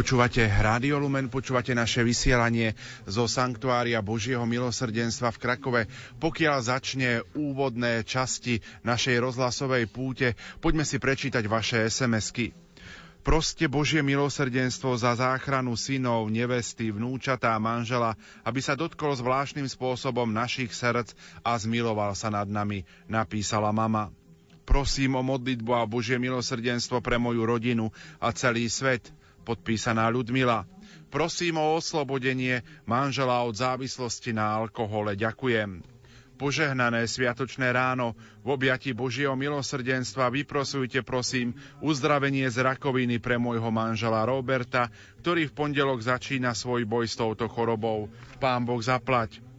[0.00, 2.72] Počúvate Rádio Lumen, počúvate naše vysielanie
[3.04, 5.82] zo Sanktuária Božieho milosrdenstva v Krakove.
[6.16, 12.56] Pokiaľ začne úvodné časti našej rozhlasovej púte, poďme si prečítať vaše SMS-ky.
[13.20, 20.72] Proste Božie milosrdenstvo za záchranu synov, nevesty, vnúčatá manžela, aby sa dotkol zvláštnym spôsobom našich
[20.72, 21.12] srdc
[21.44, 24.08] a zmiloval sa nad nami, napísala mama.
[24.64, 29.04] Prosím o modlitbu a Božie milosrdenstvo pre moju rodinu a celý svet–
[29.50, 30.62] podpísaná Ľudmila.
[31.10, 35.18] Prosím o oslobodenie manžela od závislosti na alkohole.
[35.18, 35.82] Ďakujem.
[36.38, 38.16] Požehnané sviatočné ráno
[38.46, 41.52] v objati Božieho milosrdenstva vyprosujte prosím
[41.84, 44.88] uzdravenie z rakoviny pre môjho manžela Roberta,
[45.20, 48.08] ktorý v pondelok začína svoj boj s touto chorobou.
[48.40, 49.49] Pán Boh zaplať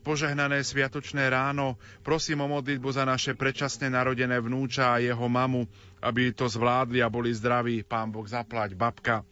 [0.00, 1.76] požehnané sviatočné ráno.
[2.00, 5.68] Prosím o modlitbu za naše predčasne narodené vnúča a jeho mamu,
[6.00, 7.84] aby to zvládli a boli zdraví.
[7.84, 9.28] Pán Boh zaplať, babka.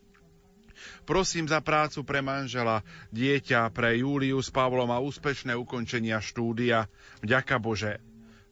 [1.09, 6.93] Prosím za prácu pre manžela, dieťa, pre Júliu s Pavlom a úspešné ukončenia štúdia.
[7.25, 7.97] Vďaka Bože.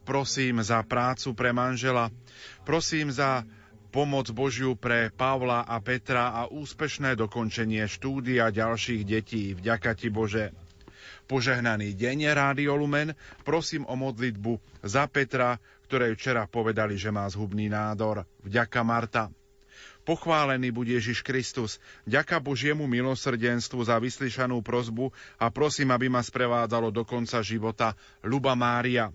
[0.08, 2.08] Prosím za prácu pre manžela.
[2.64, 3.44] Prosím za
[3.92, 9.52] pomoc Božiu pre Pavla a Petra a úspešné dokončenie štúdia ďalších detí.
[9.52, 10.63] Vďaka Ti Bože.
[11.24, 13.16] Požehnaný deň, Rádio Lumen,
[13.48, 15.56] prosím o modlitbu za Petra,
[15.88, 18.28] ktorej včera povedali, že má zhubný nádor.
[18.44, 19.32] Vďaka Marta.
[20.04, 21.80] Pochválený bude Ježiš Kristus.
[22.04, 27.96] Ďaka Božiemu milosrdenstvu za vyslyšanú prozbu a prosím, aby ma sprevádzalo do konca života.
[28.20, 29.08] Luba Mária.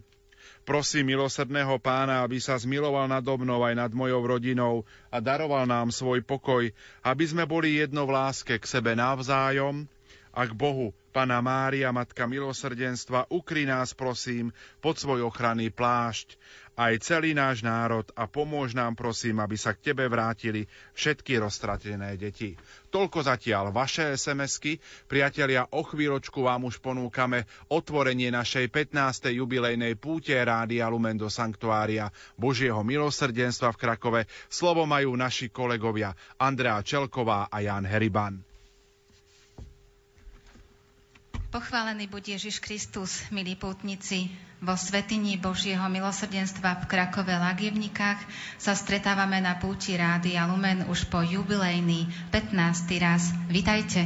[0.66, 4.82] Prosím milosrdného pána, aby sa zmiloval nad mnou aj nad mojou rodinou
[5.14, 6.74] a daroval nám svoj pokoj,
[7.06, 9.86] aby sme boli jedno v láske k sebe navzájom
[10.34, 16.38] a k Bohu Pana Mária, Matka milosrdenstva, ukry nás prosím pod svoj ochranný plášť,
[16.80, 20.64] aj celý náš národ a pomôž nám prosím, aby sa k Tebe vrátili
[20.96, 22.56] všetky roztratené deti.
[22.88, 24.80] Toľko zatiaľ vaše SMS-ky.
[25.12, 29.28] Priatelia, o chvíľočku vám už ponúkame otvorenie našej 15.
[29.36, 32.08] jubilejnej púte Rádia Lumen do Sanktuária
[32.40, 34.22] Božieho milosrdenstva v Krakove.
[34.48, 38.49] Slovo majú naši kolegovia Andrea Čelková a Jan Heriban.
[41.50, 44.30] Pochválený buď Ježiš Kristus, milí pútnici.
[44.62, 48.22] Vo Svetini Božieho milosrdenstva v Krakove Lagievnikách
[48.62, 52.54] sa stretávame na púti Rádia Lumen už po jubilejný 15.
[53.02, 53.34] raz.
[53.50, 54.06] Vitajte.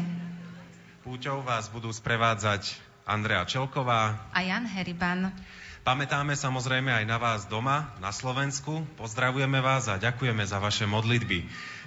[1.04, 5.36] Púťou vás budú sprevádzať Andrea Čelková a Jan Heriban.
[5.84, 8.88] Pamätáme samozrejme aj na vás doma, na Slovensku.
[8.96, 11.44] Pozdravujeme vás a ďakujeme za vaše modlitby.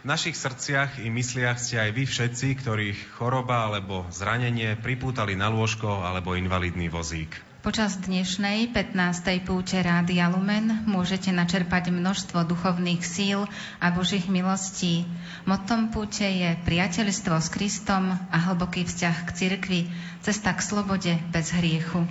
[0.06, 5.50] V našich srdciach i mysliach ste aj vy všetci, ktorých choroba alebo zranenie pripútali na
[5.50, 7.34] lôžko alebo invalidný vozík.
[7.66, 8.94] Počas dnešnej 15.
[9.42, 13.50] púte Rádia Lumen môžete načerpať množstvo duchovných síl
[13.82, 15.10] a Božích milostí.
[15.42, 19.80] Motom púte je priateľstvo s Kristom a hlboký vzťah k cirkvi,
[20.22, 22.06] cesta k slobode bez hriechu.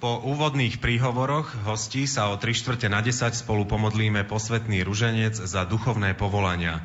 [0.00, 5.68] Po úvodných príhovoroch hostí sa o 3 čtvrte na 10 spolu pomodlíme posvetný ruženec za
[5.68, 6.80] duchovné povolania.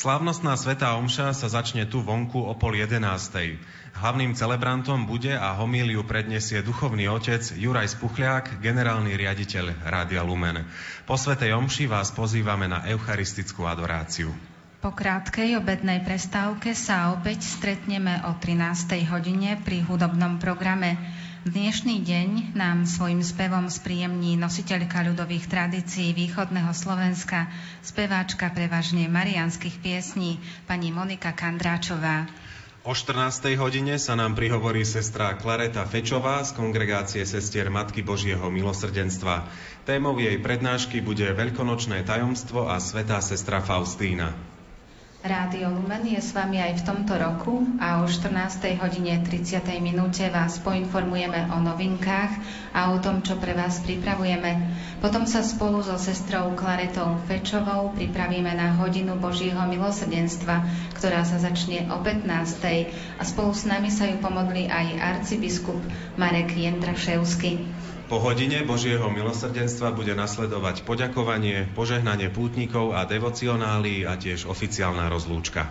[0.00, 3.60] Slávnostná Sveta Omša sa začne tu vonku o pol jedenástej.
[4.00, 10.64] Hlavným celebrantom bude a homíliu predniesie duchovný otec Juraj Spuchliak, generálny riaditeľ Rádia Lumen.
[11.04, 14.32] Po Svetej Omši vás pozývame na eucharistickú adoráciu.
[14.80, 19.12] Po krátkej obednej prestávke sa opäť stretneme o 13.
[19.12, 20.96] hodine pri hudobnom programe.
[21.44, 27.52] Dnešný deň nám svojim spevom spríjemní nositeľka ľudových tradícií východného Slovenska,
[27.84, 32.24] speváčka prevažne marianských piesní, pani Monika Kandráčová.
[32.80, 33.60] O 14.
[33.60, 39.44] hodine sa nám prihovorí sestra Klareta Fečová z kongregácie sestier Matky Božieho milosrdenstva.
[39.84, 44.49] Témou jej prednášky bude Veľkonočné tajomstvo a Svetá sestra Faustína.
[45.20, 48.56] Rádio Lumen je s vami aj v tomto roku a o 14.
[48.80, 49.60] hodine 30.
[49.84, 52.32] minúte vás poinformujeme o novinkách
[52.72, 54.72] a o tom, čo pre vás pripravujeme.
[55.04, 60.64] Potom sa spolu so sestrou Klaretou Fečovou pripravíme na hodinu Božieho milosrdenstva,
[60.96, 63.20] ktorá sa začne o 15.
[63.20, 65.84] a spolu s nami sa ju pomodli aj arcibiskup
[66.16, 67.68] Marek Jendraševsky.
[68.10, 75.70] Po hodine Božieho milosrdenstva bude nasledovať poďakovanie, požehnanie pútnikov a devocionály a tiež oficiálna rozlúčka.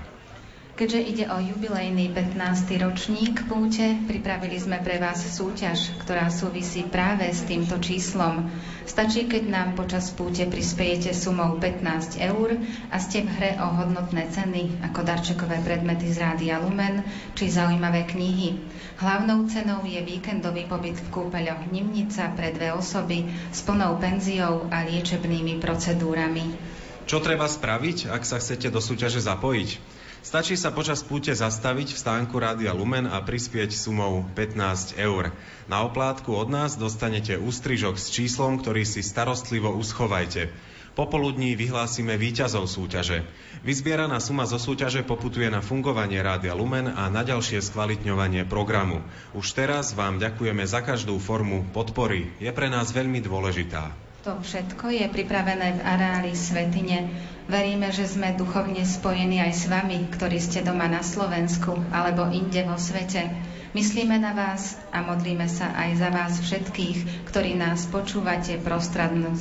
[0.80, 2.40] Keďže ide o jubilejný 15.
[2.80, 8.48] ročník púte, pripravili sme pre vás súťaž, ktorá súvisí práve s týmto číslom.
[8.88, 12.56] Stačí, keď nám počas púte prispiejete sumou 15 eur
[12.88, 17.04] a ste v hre o hodnotné ceny ako darčekové predmety z Rádia Lumen
[17.36, 18.56] či zaujímavé knihy.
[19.04, 24.88] Hlavnou cenou je víkendový pobyt v kúpeľoch Nimnica pre dve osoby s plnou penziou a
[24.88, 26.56] liečebnými procedúrami.
[27.04, 29.99] Čo treba spraviť, ak sa chcete do súťaže zapojiť?
[30.20, 35.32] Stačí sa počas púte zastaviť v stánku Rádia Lumen a prispieť sumou 15 eur.
[35.72, 40.52] Na oplátku od nás dostanete ústrižok s číslom, ktorý si starostlivo uschovajte.
[41.00, 43.24] Popoludní vyhlásime víťazov súťaže.
[43.64, 49.00] Vyzbieraná suma zo súťaže poputuje na fungovanie Rádia Lumen a na ďalšie skvalitňovanie programu.
[49.32, 52.36] Už teraz vám ďakujeme za každú formu podpory.
[52.44, 54.09] Je pre nás veľmi dôležitá.
[54.30, 57.10] To všetko je pripravené v areáli Svetine.
[57.50, 62.62] Veríme, že sme duchovne spojení aj s vami, ktorí ste doma na Slovensku alebo inde
[62.62, 63.26] vo svete.
[63.74, 68.62] Myslíme na vás a modlíme sa aj za vás všetkých, ktorí nás počúvate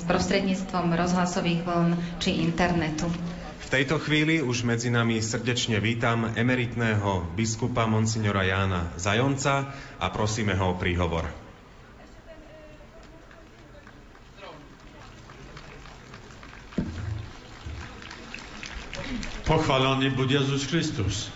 [0.09, 3.13] prostredníctvom rozhlasových vln či internetu.
[3.61, 9.69] V tejto chvíli už medzi nami srdečne vítam emeritného biskupa Monsignora Jána Zajonca
[10.01, 11.48] a prosíme ho o príhovor.
[19.49, 21.31] Pochwalony był Jezus Chrystus.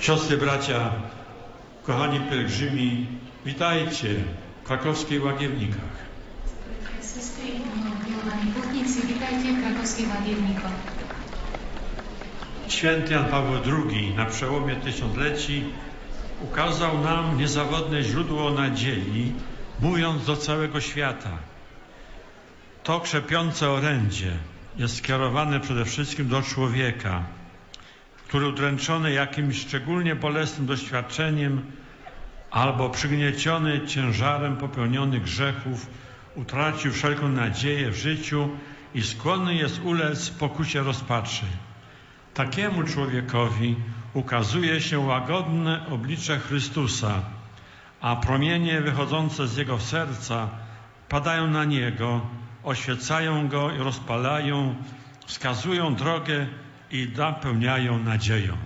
[0.00, 0.92] Siostry, bracia,
[1.84, 3.06] kochani pielgrzymi,
[3.46, 4.08] witajcie
[4.62, 5.98] w krakowskich Łagiewnikach.
[7.00, 7.44] Sestry,
[8.24, 10.72] kochani putnicy, witajcie w krakowskich Łagiewnikach.
[12.68, 15.64] Święty Jan Paweł II na przełomie tysiącleci
[16.42, 19.32] ukazał nam niezawodne źródło nadziei,
[19.80, 21.38] mówiąc do całego świata.
[22.82, 24.32] To krzepiące orędzie,
[24.78, 27.22] jest skierowane przede wszystkim do człowieka,
[28.28, 31.62] który udręczony jakimś szczególnie bolesnym doświadczeniem
[32.50, 35.86] albo przygnieciony ciężarem popełnionych grzechów
[36.34, 38.48] utracił wszelką nadzieję w życiu
[38.94, 41.46] i skłonny jest ulec pokusie rozpaczy.
[42.34, 43.76] Takiemu człowiekowi
[44.14, 47.22] ukazuje się łagodne oblicze Chrystusa,
[48.00, 50.48] a promienie wychodzące z Jego serca
[51.08, 52.20] padają na Niego,
[52.68, 54.74] oświecają Go i rozpalają,
[55.26, 56.46] wskazują drogę
[56.92, 58.56] i napełniają nadzieją.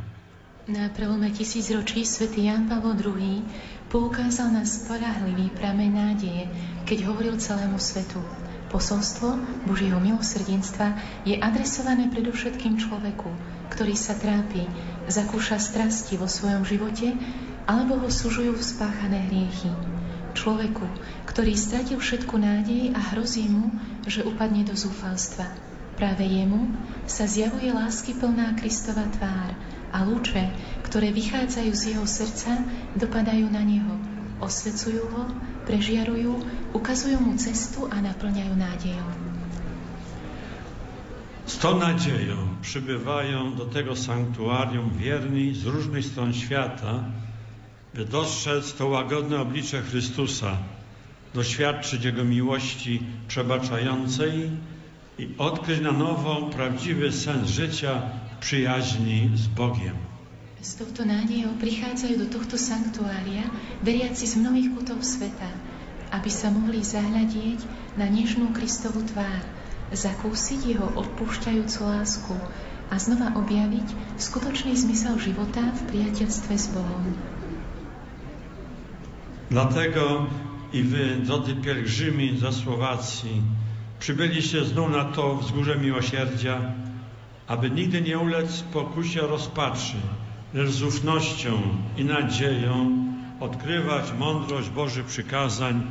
[0.69, 3.43] Na prelome tisícročí svätý Jan Pavel II
[3.91, 6.47] poukázal na spolahlivý prameň nádeje,
[6.87, 8.23] keď hovoril celému svetu.
[8.71, 10.95] Posolstvo Božieho milosrdenstva
[11.27, 13.29] je adresované predovšetkým človeku,
[13.75, 14.65] ktorý sa trápi,
[15.11, 17.11] zakúša strasti vo svojom živote
[17.67, 19.92] alebo ho súžujú spáchané hriechy.
[20.33, 20.87] Človeku,
[21.29, 23.69] ktorý stratil všetku nádej a hrozí mu,
[24.09, 25.45] že upadne do zúfalstva.
[25.93, 26.73] Práve jemu
[27.05, 29.53] sa zjavuje lásky plná Kristova tvár
[29.93, 30.49] a lúče,
[30.89, 32.65] ktoré vychádzajú z jeho srdca,
[32.97, 33.95] dopadajú na neho,
[34.41, 35.25] osvecujú ho,
[35.69, 36.33] prežiarujú,
[36.73, 39.11] ukazujú mu cestu a naplňajú nádejou.
[41.47, 47.05] Z tą nadzieją przybywają do tego sanktuarium wierni z różnych stron świata,
[47.95, 50.57] by dostrzec to łagodne oblicze Chrystusa,
[51.35, 54.51] doświadczyć Jego miłości przebaczającej
[55.19, 58.03] i odkryć na nowo prawdziwy sens życia
[58.41, 59.97] przyjaźni z Bogiem.
[60.63, 63.51] S touto nádejou prichádzajú do tohto sanktuária
[63.83, 65.51] veriaci z mnohých kutov sveta,
[66.15, 67.67] aby sa mohli zahľadieť
[67.99, 69.43] na nežnú Kristovú tvár,
[69.91, 72.35] zakúsiť jeho odpúšťajúcu lásku
[72.89, 77.11] a znova objaviť skutočný zmysel života v priateľstve s Bohom.
[79.53, 80.27] Dlatego
[80.73, 83.43] i wy, drodzy pielgrzymi ze Słowacji,
[84.01, 86.61] przybyliście znów na to wzgórze miłosierdzia,
[87.47, 89.97] aby nigdy nie ulec pokusie rozpaczy,
[90.55, 91.53] lecz z ufnością
[91.97, 93.05] i nadzieją
[93.41, 95.83] odkrywać mądrość Bożych przykazań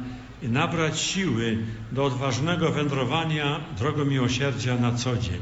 [0.41, 1.57] i nabrać siły
[1.91, 5.41] do odważnego wędrowania drogą miłosierdzia na co dzień.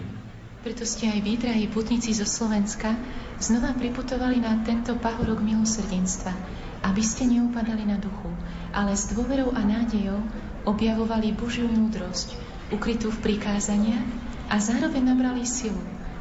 [0.63, 2.91] Preto ste aj vy, drahí putníci zo Slovenska,
[3.39, 6.35] znova priputovali na tento pahorok milosrdenstva,
[6.83, 8.31] aby ste neupadali na duchu,
[8.71, 10.19] ale s dôverou a nádejou
[10.63, 12.35] objavovali Božiu múdrosť,
[12.71, 14.05] ukrytú v prikázaniach
[14.49, 15.79] a zároveň nabrali silu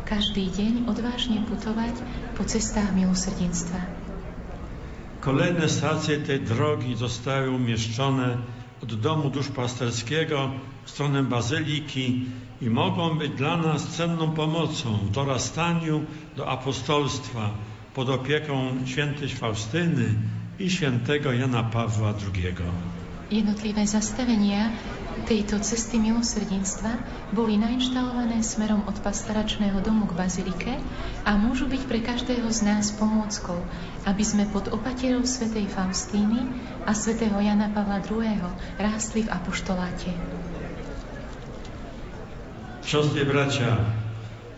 [0.08, 1.92] každý deň odvážne putovať
[2.32, 3.76] po cestách milosrdenstva.
[5.20, 8.40] Kolejne stacje tej drogi zostały umieszczone
[8.80, 10.50] od domu duszpasterskiego
[10.84, 12.24] w stronę bazyliki
[12.62, 17.50] i mogą być dla nas cenną pomocą w dorastaniu do apostolstwa
[17.94, 20.14] pod opieką świętej Faustyny
[20.58, 22.54] i świętego Jana Pawła II.
[23.30, 24.72] Jednotlivé zastavenia
[25.28, 26.96] tejto cesty milosrdenstva
[27.36, 30.72] boli nainštalované smerom od pastaračného domu k bazilike
[31.28, 33.60] a môžu byť pre každého z nás pomôckou,
[34.08, 36.48] aby sme pod opaterou svätej Faustíny
[36.88, 38.48] a svätého Jana Pavla II.
[38.80, 40.10] rástli v apoštoláte.
[42.88, 43.76] Siostry bracia,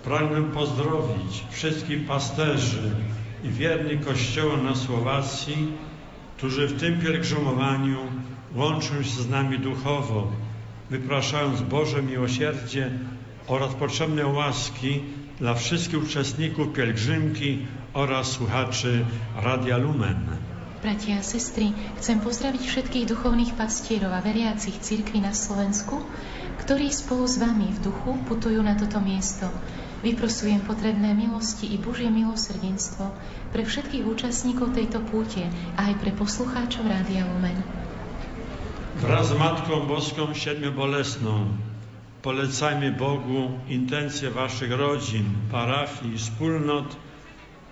[0.06, 2.94] pragnę pozdrowić wszystkich pasterzy
[3.42, 5.89] i wiernych Kościoła na Słowacji,
[6.40, 7.98] którzy w tym pielgrzymowaniu
[8.54, 10.32] łączą się z nami duchowo,
[10.90, 12.90] wypraszając Boże miłosierdzie
[13.46, 15.00] oraz potrzebne łaski
[15.38, 17.58] dla wszystkich uczestników pielgrzymki
[17.92, 19.04] oraz słuchaczy
[19.36, 20.16] Radia Lumen.
[20.82, 26.00] Bratia a sestry, chcem pozdraviť všetkých duchovných pastierov a veriacich cirkví na Slovensku,
[26.64, 29.52] ktorí spolu s vami v duchu putujú na toto miesto.
[30.00, 33.12] Vyprosujem potrebné milosti i Božie milosrdenstvo
[33.52, 35.44] pre všetkých účastníkov tejto púte
[35.76, 37.60] a aj pre poslucháčov Rádia Lumen.
[39.04, 41.52] Wraz z Matką Boską Siedmiobolesną
[42.22, 46.96] polecajmy Bogu intencje Waszych rodzin, parafii, wspólnot,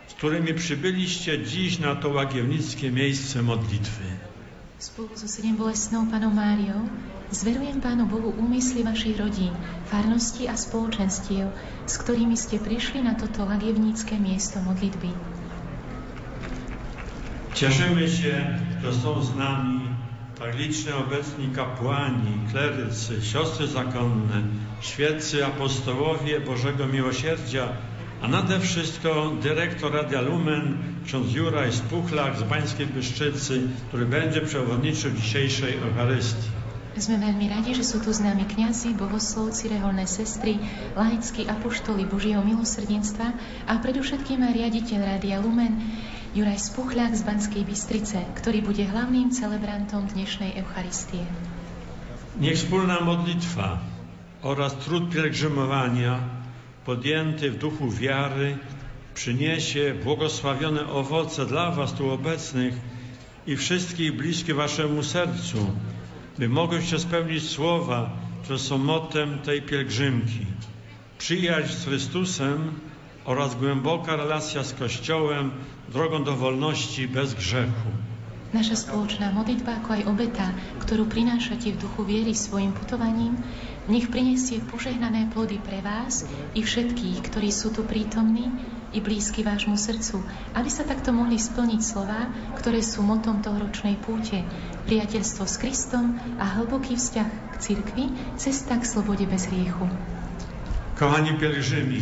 [0.08, 4.04] z którymi przybyliście dziś na to łagiewnickie miejsce modlitwy.
[4.78, 6.87] Spolu so sedembolestnou panou Máriou
[7.35, 9.50] zverujem Pánu Bohu úmysly vašich rodín,
[9.90, 11.50] farností a spoločenstiev,
[11.82, 15.11] s ktorými ste prišli na toto lagievnícke miesto modlitby.
[17.58, 18.38] Cieszymy się,
[18.78, 19.90] że są z nami
[20.38, 24.47] tak liczni obecni kapłani, klerycy, siostry zakonne,
[24.80, 27.75] świeccy apostołowie Bożego Miłosierdzia,
[28.23, 35.11] a nade wszystko dyrektor Radia Lumen, ksiądz Juraj Spuchlak z Bańskiej Byszczycy, który będzie przewodniczył
[35.11, 36.59] dzisiejszej Eucharystii.
[36.99, 40.59] Sme veľmi radi, že sú tu s nami kňazi, bohoslovci, reholné sestry,
[40.99, 43.39] laickí apoštoli Božieho milosrdenstva
[43.71, 45.79] a predovšetkým aj riaditeľ Rádia Lumen,
[46.35, 51.23] Juraj Spuchľák z Banskej Bystrice, ktorý bude hlavným celebrantom dnešnej Eucharistie.
[52.43, 53.79] Niech wspólna modlitwa
[54.43, 56.38] oraz trud pielgrzymowania
[56.88, 58.57] podjęty w duchu wiary
[59.14, 62.75] przyniesie błogosławione owoce dla Was tu obecnych
[63.47, 65.59] i wszystkich bliskie Waszemu sercu,
[66.38, 68.11] by mogły się spełnić słowa,
[68.42, 70.47] które są motem tej pielgrzymki.
[71.18, 72.80] Przyjaźń z Chrystusem
[73.25, 75.50] oraz głęboka relacja z Kościołem,
[75.92, 77.90] drogą do wolności bez grzechu.
[78.49, 83.37] Naša spoločná modlitba, ako aj obeta, ktorú prinášate v duchu viery svojim putovaním,
[83.88, 88.52] nech prinesie požehnané plody pre vás i všetkých, ktorí sú tu prítomní
[88.92, 90.21] i blízky vášmu srdcu,
[90.57, 94.45] aby sa takto mohli splniť slova, ktoré sú motom tohoročnej púte.
[94.88, 98.04] Priateľstvo s Kristom a hlboký vzťah k cirkvi,
[98.40, 99.85] cesta k slobode bez hriechu.
[100.97, 102.00] Kochani pielgrzymi,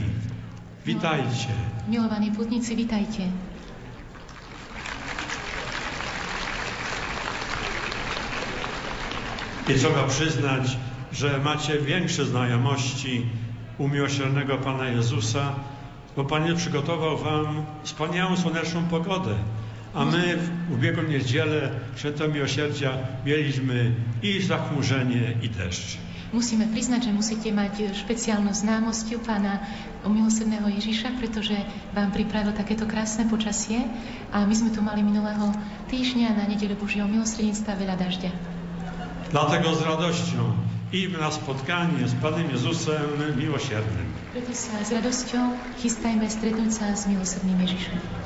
[0.86, 1.54] witajcie.
[1.86, 3.30] Milovaní putníci, vitajte.
[9.66, 10.78] I trzeba przyznać,
[11.16, 13.26] że macie większe znajomości
[13.78, 15.54] u miłosiernego Pana Jezusa,
[16.16, 19.34] bo Pan Jezus przygotował Wam wspaniałą słoneczną pogodę.
[19.94, 20.36] A my
[20.68, 22.90] w ubiegłą niedzielę Święto Miłosierdzia
[23.26, 25.96] mieliśmy i zachmurzenie, i deszcz.
[26.34, 29.62] Musíme priznať, že musíte mať špeciálnu známosť u pána
[30.04, 31.54] milosrdného Ježiša, pretože
[31.94, 33.86] vám pripravil takéto krásne počasie
[34.34, 35.54] a my sme tu mali minulého
[35.86, 38.30] týždňa na nedeľu Božieho milosrdenstva veľa dažďa.
[39.30, 44.06] Dlatego z radością idźmy na spotkanie z Panem Jezusem Miłosiernym.
[44.32, 48.25] Preto sa s radosťou chystajme stretnúť sa s milosrdným Ježišom.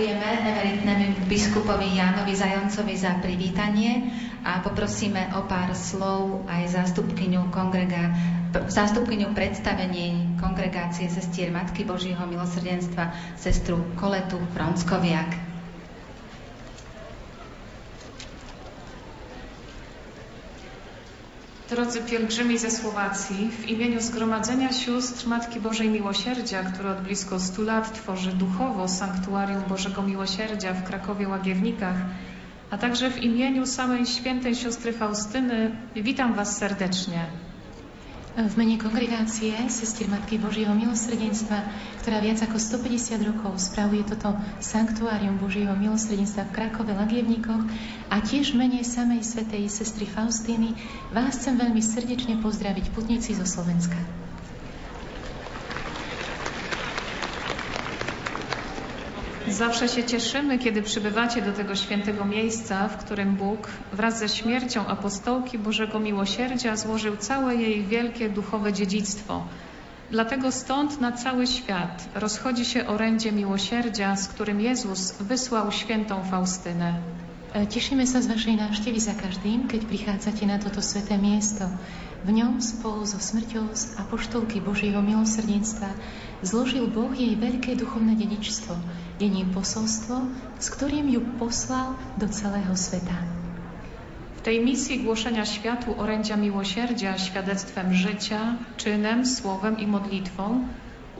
[0.00, 4.08] Ďakujeme emeritnému biskupovi Jánovi Zajoncovi za privítanie
[4.40, 8.08] a poprosíme o pár slov aj zástupkyňu kongrega,
[8.48, 15.49] zástupkyňu predstavení kongregácie sestier Matky Božího milosrdenstva, sestru Koletu Fronskoviak.
[21.70, 27.62] Drodzy pielgrzymi ze Słowacji, w imieniu Zgromadzenia Sióstr Matki Bożej Miłosierdzia, które od blisko 100
[27.62, 31.96] lat tworzy duchowo Sanktuarium Bożego Miłosierdzia w Krakowie Łagiewnikach,
[32.70, 37.26] a także w imieniu samej świętej siostry Faustyny witam Was serdecznie.
[38.30, 41.66] V mene kongregácie Sestier Matky Božieho milosrdenstva,
[41.98, 44.30] ktorá viac ako 150 rokov spravuje toto
[44.62, 47.66] sanktuárium Božieho milosrdenstva v Krakove, Lagievnikoch
[48.06, 50.78] a tiež v mene samej svetej sestry Faustíny
[51.10, 53.98] vás chcem veľmi srdečne pozdraviť putníci zo Slovenska.
[59.50, 64.86] Zawsze się cieszymy, kiedy przybywacie do tego świętego miejsca, w którym Bóg wraz ze śmiercią
[64.86, 69.44] apostołki Bożego Miłosierdzia złożył całe jej wielkie duchowe dziedzictwo.
[70.10, 76.94] Dlatego stąd na cały świat rozchodzi się orędzie miłosierdzia, z którym Jezus wysłał świętą Faustynę.
[77.50, 81.66] Tešíme sa z vašej návštevy za každým, keď prichádzate na toto sveté miesto.
[82.22, 85.90] V ňom spolu so smrťou z apoštolky Božieho milosrdenstva
[86.46, 86.86] zložil
[87.18, 88.78] jej veľké duchovné dedičstvo.
[89.20, 93.20] Je ním posolstvo, s ktorým ju poslal do celého sveta.
[94.36, 100.64] W tej misji głoszenia światu orędzia miłosierdzia świadectwem życia, czynem, słowem i modlitwą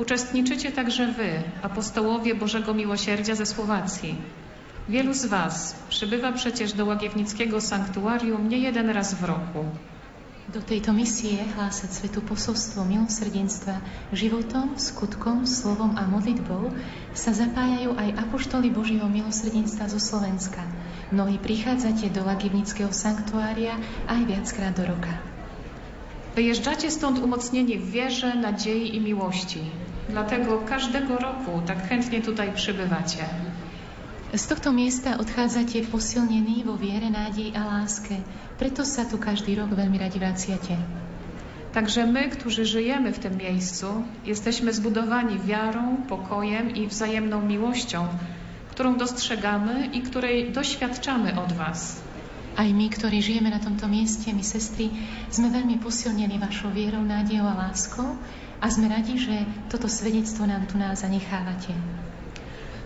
[0.01, 4.17] uczestniczycie także wy, apostołowie Bożego Miłosierdzia ze Słowacji.
[4.89, 9.65] Wielu z Was przybywa przecież do Łagiewnickiego Sanktuarium nie jeden raz w roku.
[10.51, 13.79] Do tejto misie hlásať svetu posolstvo milosrdenstva
[14.11, 16.75] životom, skutkom, slovom a modlitbou
[17.15, 20.59] sa zapájajú aj apoštoli Božieho milosrdenstva zo Slovenska.
[21.15, 23.79] Mnohí prichádzate do Lagivnického sanktuária
[24.11, 25.23] aj viackrát do roka.
[26.35, 29.63] Wyjeżdżacie stąd umocnieni w wierze, nadziei i miłości.
[30.11, 33.50] Dlatego każdego roku tak chętnie tutaj przybywacie.
[34.31, 38.14] Z tohto miesta odchádzate posilnení vo viere, nádej a láske.
[38.62, 40.79] Preto sa tu každý rok veľmi radi vraciate.
[41.75, 48.07] Także my, którzy żyjemy w tym miejscu, jesteśmy zbudowani wiarą, pokojem i wzajemną miłością,
[48.71, 51.99] którą dostrzegamy i której doświadczamy od Was.
[52.55, 54.90] Aj my, ktorí žijeme na tomto mieste, my sestry,
[55.31, 58.14] sme veľmi posilnení vašou vierou, nádejou a láskou
[58.62, 61.75] a sme radi, že toto svedectvo nám tu nás zanechávate.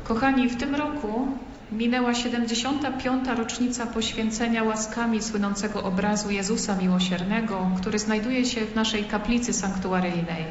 [0.05, 1.29] Kochani, w tym roku
[1.73, 3.29] minęła 75.
[3.37, 10.45] rocznica poświęcenia łaskami słynącego obrazu Jezusa Miłosiernego, który znajduje się w naszej kaplicy sanktuaryjnej.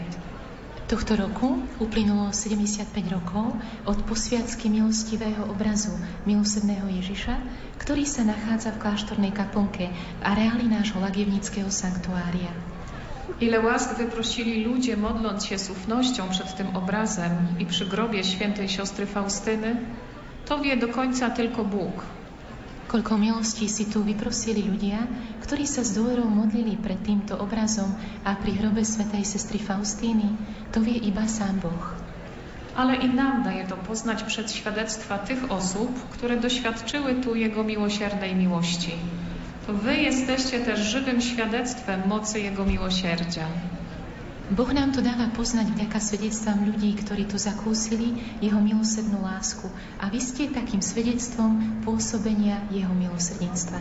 [0.87, 3.53] Tohto roku uplynulo 75 rokov
[3.85, 5.91] od posviacky milostivého obrazu
[6.25, 7.37] milosrdného Ježiša,
[7.77, 12.72] ktorý sa nachádza v kláštornej kaplnke v areáli nášho lagievnického sanktuária.
[13.43, 18.69] Ile łask wyprosili ludzie, modląc się z ufnością przed tym obrazem i przy grobie świętej
[18.69, 19.75] siostry Faustyny,
[20.45, 22.03] to wie do końca tylko Bóg.
[22.87, 25.03] Koľko milostí si tu vyprosili ľudia,
[25.43, 27.89] ktorí sa s dôverou modlili pred týmto obrazom
[28.23, 30.39] a pri hrobe svätej sestry Faustíny,
[30.71, 31.85] to vie iba sám Boh.
[32.75, 38.35] ale i nam daje to poznać przez świadectwa tych osób, które doświadczyły tu Jego miłosiernej
[38.35, 38.91] miłości.
[39.67, 43.47] To Wy jesteście też żywym świadectwem mocy Jego miłosierdzia.
[44.51, 49.71] Boh nám to dáva poznať vďaka svedectvám ľudí, ktorí tu zakúsili Jeho milosrdnú lásku
[50.03, 53.79] a vy ste takým svedectvom pôsobenia Jeho milosrdenstva.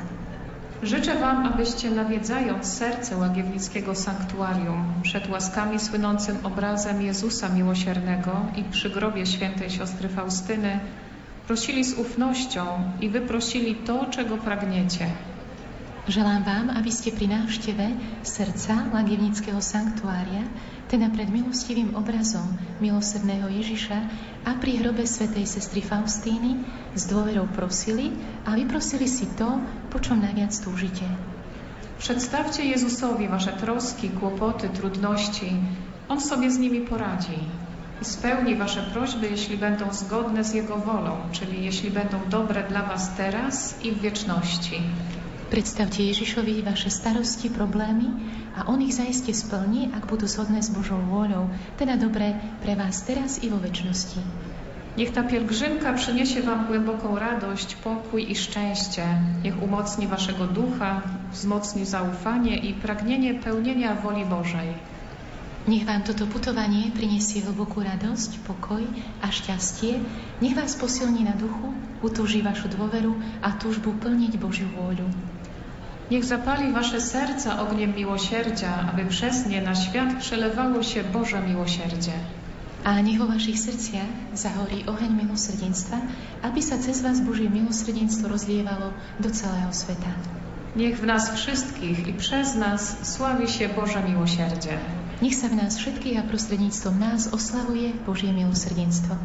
[0.82, 8.90] Życzę Wam, abyście nawiedzając serce Łagiewnickiego Sanktuarium przed łaskami słynącym obrazem Jezusa Miłosiernego i przy
[8.90, 10.80] grobie świętej siostry Faustyny
[11.46, 12.66] prosili z ufnością
[13.00, 15.06] i wyprosili to, czego pragniecie–
[16.02, 17.94] Želám vám, aby ste pri návšteve
[18.26, 20.42] srdca Lagivnického sanktuária,
[20.90, 23.98] teda pred milostivým obrazom milosrdného Ježiša
[24.42, 26.58] a pri hrobe svätej sestry Faustíny
[26.98, 28.10] s dôverou prosili
[28.42, 29.46] a vyprosili si to,
[29.94, 31.06] po čom najviac túžite.
[32.02, 35.54] Przedstawcie Jezusowi wasze troski, kłopoty, trudności.
[36.10, 37.38] On sobie z nimi poradzi
[38.02, 42.82] i spełni wasze prośby, jeśli będą zgodne z Jego wolą, czyli jeśli będą dobre dla
[42.82, 44.82] was teraz i w wieczności.
[45.52, 48.08] Predstavte Ježišovi vaše starosti, problémy
[48.56, 53.04] a On ich zaiste splní, ak budú zhodné s Božou vôľou, teda dobré pre vás
[53.04, 54.16] teraz i vo väčšnosti.
[54.96, 59.04] Niech ta pielgrzymka przyniesie Wam głęboką radość, pokój i szczęście.
[59.44, 61.04] Niech umocni Waszego ducha,
[61.36, 64.72] wzmocni zaufanie i pragnienie pełnienia woli Bożej.
[65.68, 68.88] Nech vám toto putovanie prinesie hlbokú radosť, pokoj
[69.20, 70.00] a šťastie.
[70.40, 73.12] Nech vás posilní na duchu, utúži vašu dôveru
[73.44, 75.31] a túžbu plniť Božiu vôľu.
[76.12, 82.12] Niech zapali wasze serca ogniem miłosierdzia, aby przez nie na świat przelewało się Boże miłosierdzie.
[82.84, 85.96] A niech vo vašich srdciach zahorí oheň milosrdenstva,
[86.44, 88.92] aby sa cez vás Božie milosrdenstvo rozlievalo
[89.24, 90.12] do celého sveta.
[90.76, 94.76] Niech w nas wszystkich i przez nas sławi się Boże miłosierdzie.
[95.24, 99.16] Niech sa v nás všetkých a prostredníctvom nás oslavuje Božie milosrdenstvo.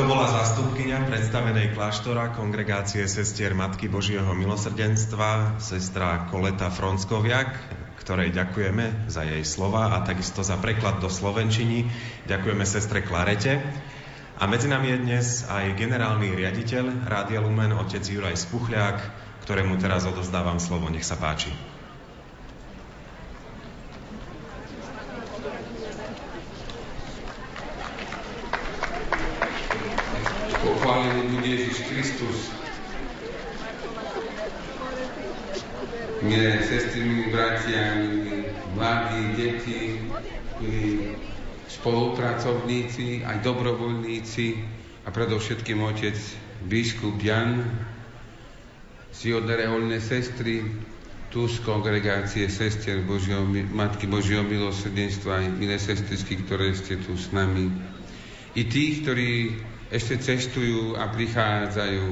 [0.00, 7.52] To bola zastupkynia predstavenej kláštora kongregácie sestier Matky Božieho milosrdenstva, sestra Koleta Fronskoviak,
[8.00, 11.84] ktorej ďakujeme za jej slova a takisto za preklad do Slovenčiny.
[12.24, 13.60] Ďakujeme sestre Klarete.
[14.40, 19.04] A medzi nami je dnes aj generálny riaditeľ Rádia Lumen, otec Juraj Spuchľák,
[19.44, 20.88] ktorému teraz odozdávam slovo.
[20.88, 21.52] Nech sa páči.
[30.60, 32.52] Pochválený bude Ježiš Kristus.
[36.20, 38.44] Milé sestry, milí bratia, milí
[38.76, 40.04] mladí, deti,
[40.60, 41.16] milí
[41.80, 44.46] spolupracovníci, aj dobrovoľníci
[45.04, 46.16] a predovšetkým otec
[46.68, 47.64] biskup Jan,
[49.16, 50.60] ziodne reholné sestry,
[51.30, 57.30] tu z kongregácie sestier Božieho, Matky Božieho milosrdenstva, aj milé sestrisky, ktoré ste tu s
[57.30, 57.70] nami.
[58.58, 59.62] I tí, ktorí
[59.94, 62.06] ešte cestujú a prichádzajú.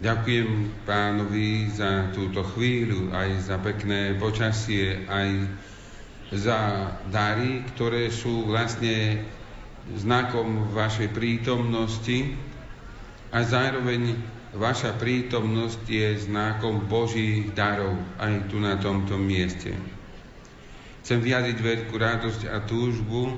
[0.00, 0.48] Ďakujem
[0.88, 5.44] pánovi za túto chvíľu, aj za pekné počasie, aj
[6.30, 9.26] za dary, ktoré sú vlastne
[9.98, 12.38] znakom vašej prítomnosti
[13.34, 14.14] a zároveň
[14.54, 19.74] vaša prítomnosť je znakom Božích darov aj tu na tomto mieste.
[21.02, 23.34] Chcem vyjadriť veľkú radosť a túžbu,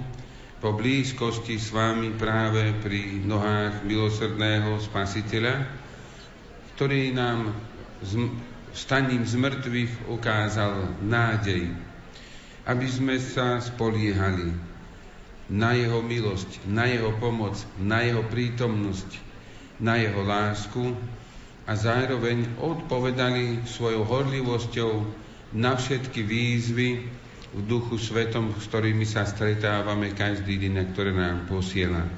[0.63, 5.67] po blízkosti s vami práve pri nohách milosrdného spasiteľa,
[6.79, 7.51] ktorý nám
[8.71, 11.67] staním z mŕtvych ukázal nádej,
[12.67, 14.55] aby sme sa spoliehali
[15.51, 19.11] na jeho milosť, na jeho pomoc, na jeho prítomnosť,
[19.83, 20.95] na jeho lásku
[21.67, 24.93] a zároveň odpovedali svojou horlivosťou
[25.53, 26.91] na všetky výzvy,
[27.53, 32.09] v duchu svetom, s ktorými sa stretávame každý deň, ktoré nám posiela.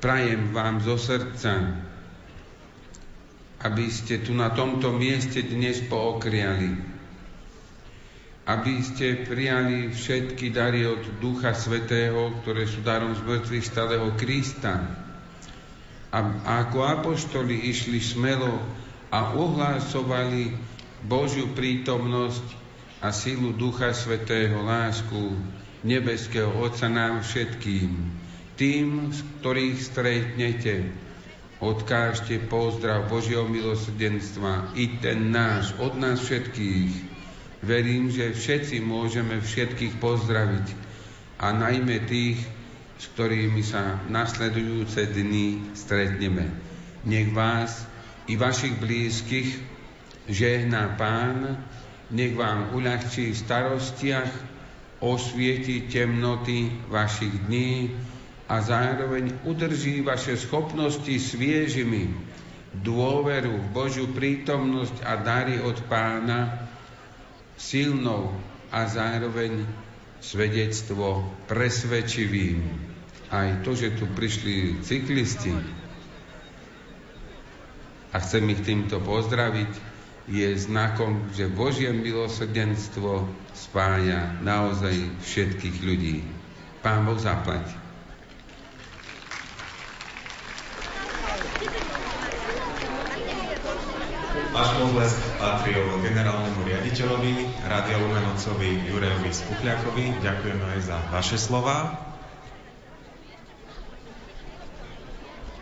[0.00, 1.84] Prajem vám zo srdca,
[3.60, 6.80] aby ste tu na tomto mieste dnes pookriali,
[8.44, 14.84] aby ste prijali všetky dary od Ducha Svetého, ktoré sú darom z mŕtvych stáleho Krista.
[16.12, 16.18] A,
[16.62, 18.60] ako apoštoli išli smelo
[19.08, 20.52] a uhlásovali
[21.08, 22.44] Božiu prítomnosť
[23.00, 25.36] a sílu Ducha Svetého, lásku
[25.84, 27.92] nebeského Otca nám všetkým,
[28.60, 30.74] tým, z ktorých stretnete,
[31.64, 37.13] odkážte pozdrav Božieho milosrdenstva, i ten náš, od nás všetkých.
[37.64, 40.66] Verím, že všetci môžeme všetkých pozdraviť
[41.40, 42.44] a najmä tých,
[43.00, 46.52] s ktorými sa nasledujúce dni stretneme.
[47.08, 47.88] Nech vás
[48.28, 49.48] i vašich blízkych
[50.28, 51.56] žehná Pán,
[52.12, 54.32] nech vám uľahčí v starostiach,
[55.00, 57.92] osvieti temnoty vašich dní
[58.48, 62.12] a zároveň udrží vaše schopnosti sviežimi,
[62.76, 66.68] dôveru v Božiu prítomnosť a dary od pána,
[67.56, 68.34] silnou
[68.70, 69.66] a zároveň
[70.18, 72.64] svedectvo presvedčivým.
[73.28, 75.52] Aj to, že tu prišli cyklisti
[78.14, 86.24] a chcem ich týmto pozdraviť, je znakom, že Božie milosrdenstvo spája naozaj všetkých ľudí.
[86.80, 87.83] Pán Boh zaplať.
[94.54, 100.22] Váš potlesk patrí generálnemu riaditeľovi, Rádia Lumenocovi Jurejovi Spuchľakovi.
[100.22, 101.98] Ďakujem aj za vaše slova.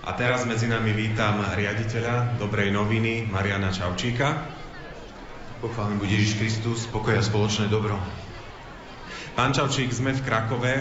[0.04, 4.44] A teraz medzi nami vítam riaditeľa Dobrej noviny Mariana Čaučíka.
[5.64, 7.96] Pochválený bude Ježiš Kristus, pokoj a spoločné dobro.
[9.32, 10.72] Pán Čaučík, sme v Krakove.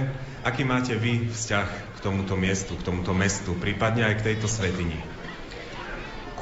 [0.44, 5.00] Aký máte vy vzťah k tomuto miestu, k tomuto mestu, prípadne aj k tejto svetini?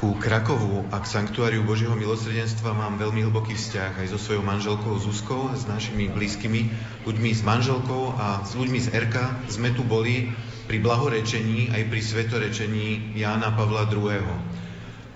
[0.00, 4.96] Ku Krakovu a k Sanktuáriu Božieho milosrdenstva mám veľmi hlboký vzťah aj so svojou manželkou
[4.96, 6.72] Zuzkou, s našimi blízkymi
[7.04, 9.16] ľuďmi, s manželkou a s ľuďmi z RK.
[9.52, 10.32] Sme tu boli
[10.64, 14.24] pri blahorečení aj pri svetorečení Jána Pavla II.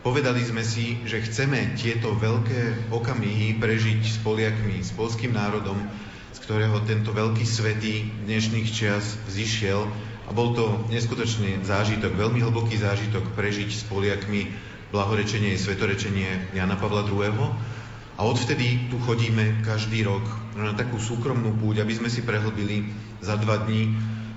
[0.04, 5.80] Povedali sme si, že chceme tieto veľké okamihy prežiť s Poliakmi, s polským národom,
[6.36, 9.80] z ktorého tento veľký svetý dnešných čias vzýšiel
[10.28, 16.78] a bol to neskutočný zážitok, veľmi hlboký zážitok prežiť s Poliakmi blahorečenie je svetorečenie Jana
[16.78, 17.34] Pavla II.
[18.14, 20.22] A odvtedy tu chodíme každý rok
[20.54, 23.90] na takú súkromnú púť, aby sme si prehlbili za dva dní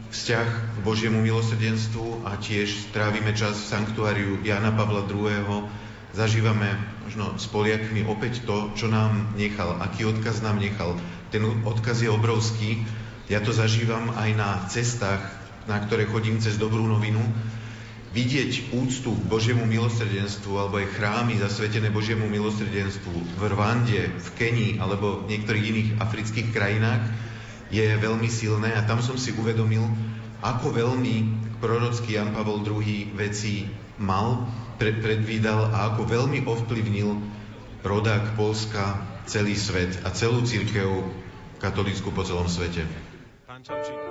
[0.09, 5.69] vzťah k Božiemu milosrdenstvu a tiež trávime čas v sanktuáriu Jana Pavla II.
[6.17, 6.73] Zažívame
[7.05, 10.97] možno s Poliakmi opäť to, čo nám nechal, aký odkaz nám nechal.
[11.29, 12.81] Ten odkaz je obrovský.
[13.29, 15.21] Ja to zažívam aj na cestách,
[15.69, 17.21] na ktoré chodím cez dobrú novinu,
[18.17, 24.81] vidieť úctu k Božiemu milosrdenstvu alebo aj chrámy zasvetené Božiemu milosrdenstvu v Rwande, v Kenii
[24.81, 27.05] alebo v niektorých iných afrických krajinách
[27.69, 29.85] je veľmi silné a tam som si uvedomil,
[30.41, 31.15] ako veľmi
[31.61, 33.69] prorocký Jan Pavel II veci
[34.01, 34.49] mal,
[34.81, 37.21] pred, predvídal a ako veľmi ovplyvnil
[37.85, 38.97] rodák Polska,
[39.29, 40.89] celý svet a celú církev
[41.61, 42.81] katolícku po celom svete.
[43.45, 44.06] Pán Čaučík.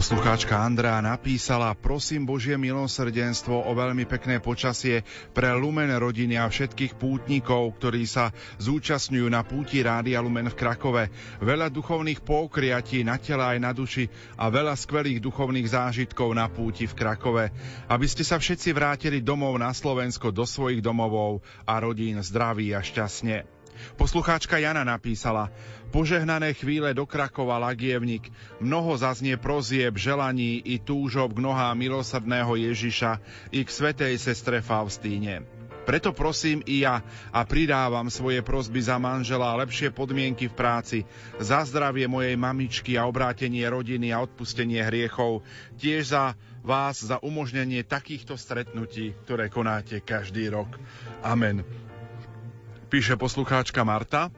[0.00, 5.04] Poslucháčka Andrá napísala, prosím Božie milosrdenstvo o veľmi pekné počasie
[5.36, 8.32] pre Lumen rodiny a všetkých pútnikov, ktorí sa
[8.64, 11.12] zúčastňujú na púti Rádia Lumen v Krakove.
[11.44, 14.08] Veľa duchovných pokriatí na tela aj na duši
[14.40, 17.52] a veľa skvelých duchovných zážitkov na púti v Krakove.
[17.92, 22.80] Aby ste sa všetci vrátili domov na Slovensko do svojich domovov a rodín zdraví a
[22.80, 23.59] šťastne.
[23.96, 25.50] Poslucháčka Jana napísala,
[25.90, 28.30] Požehnané chvíle do Krakova Lagievnik,
[28.62, 33.18] mnoho zaznie prozieb, želaní i túžob k nohám milosrdného Ježiša
[33.50, 35.42] i k svetej sestre Faustíne.
[35.90, 37.02] Preto prosím i ja
[37.34, 40.98] a pridávam svoje prosby za manžela a lepšie podmienky v práci,
[41.42, 45.42] za zdravie mojej mamičky a obrátenie rodiny a odpustenie hriechov,
[45.74, 50.78] tiež za vás za umožnenie takýchto stretnutí, ktoré konáte každý rok.
[51.26, 51.89] Amen.
[52.90, 54.34] Píše poslucháčka Marta.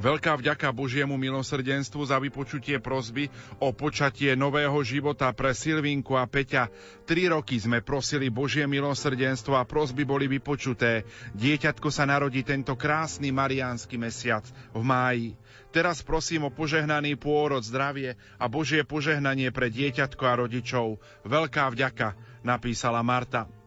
[0.00, 3.28] Veľká vďaka Božiemu milosrdenstvu za vypočutie prosby
[3.60, 6.72] o počatie nového života pre Silvinku a Peťa.
[7.04, 11.04] Tri roky sme prosili Božie milosrdenstvo a prosby boli vypočuté.
[11.36, 15.28] Dieťatko sa narodí tento krásny mariánsky mesiac v máji.
[15.68, 20.96] Teraz prosím o požehnaný pôrod, zdravie a Božie požehnanie pre dieťatko a rodičov.
[21.28, 23.59] Veľká vďaka, napísala Marta.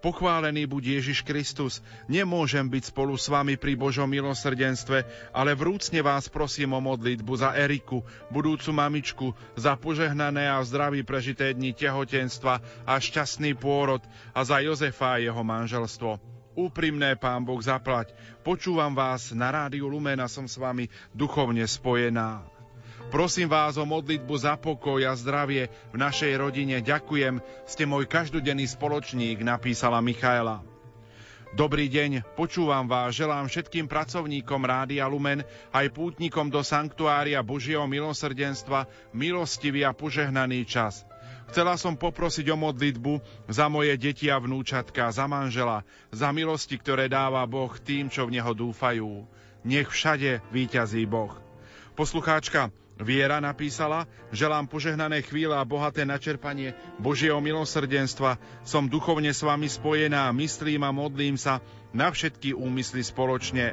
[0.00, 6.24] Pochválený buď Ježiš Kristus, nemôžem byť spolu s vami pri Božom milosrdenstve, ale vrúcne vás
[6.24, 8.00] prosím o modlitbu za Eriku,
[8.32, 9.26] budúcu mamičku,
[9.60, 14.00] za požehnané a zdravý prežité dni tehotenstva a šťastný pôrod
[14.32, 16.16] a za Jozefa a jeho manželstvo.
[16.56, 18.16] Úprimné, Pán Boh, zaplať.
[18.40, 22.59] Počúvam vás na rádiu Lumena, som s vami duchovne spojená.
[23.10, 26.78] Prosím vás o modlitbu za pokoj a zdravie v našej rodine.
[26.78, 30.62] Ďakujem, ste môj každodenný spoločník, napísala Michaela.
[31.50, 35.42] Dobrý deň, počúvam vás, želám všetkým pracovníkom Rádia Lumen,
[35.74, 41.02] aj pútnikom do Sanktuária Božieho milosrdenstva, milostivý a požehnaný čas.
[41.50, 43.18] Chcela som poprosiť o modlitbu
[43.50, 45.82] za moje deti a vnúčatka, za manžela,
[46.14, 49.26] za milosti, ktoré dáva Boh tým, čo v Neho dúfajú.
[49.66, 51.34] Nech všade víťazí Boh.
[51.98, 52.70] Poslucháčka
[53.00, 58.36] Viera napísala, želám požehnané chvíle a bohaté načerpanie Božieho milosrdenstva.
[58.60, 61.64] Som duchovne s vami spojená, myslím a modlím sa
[61.96, 63.72] na všetky úmysly spoločne.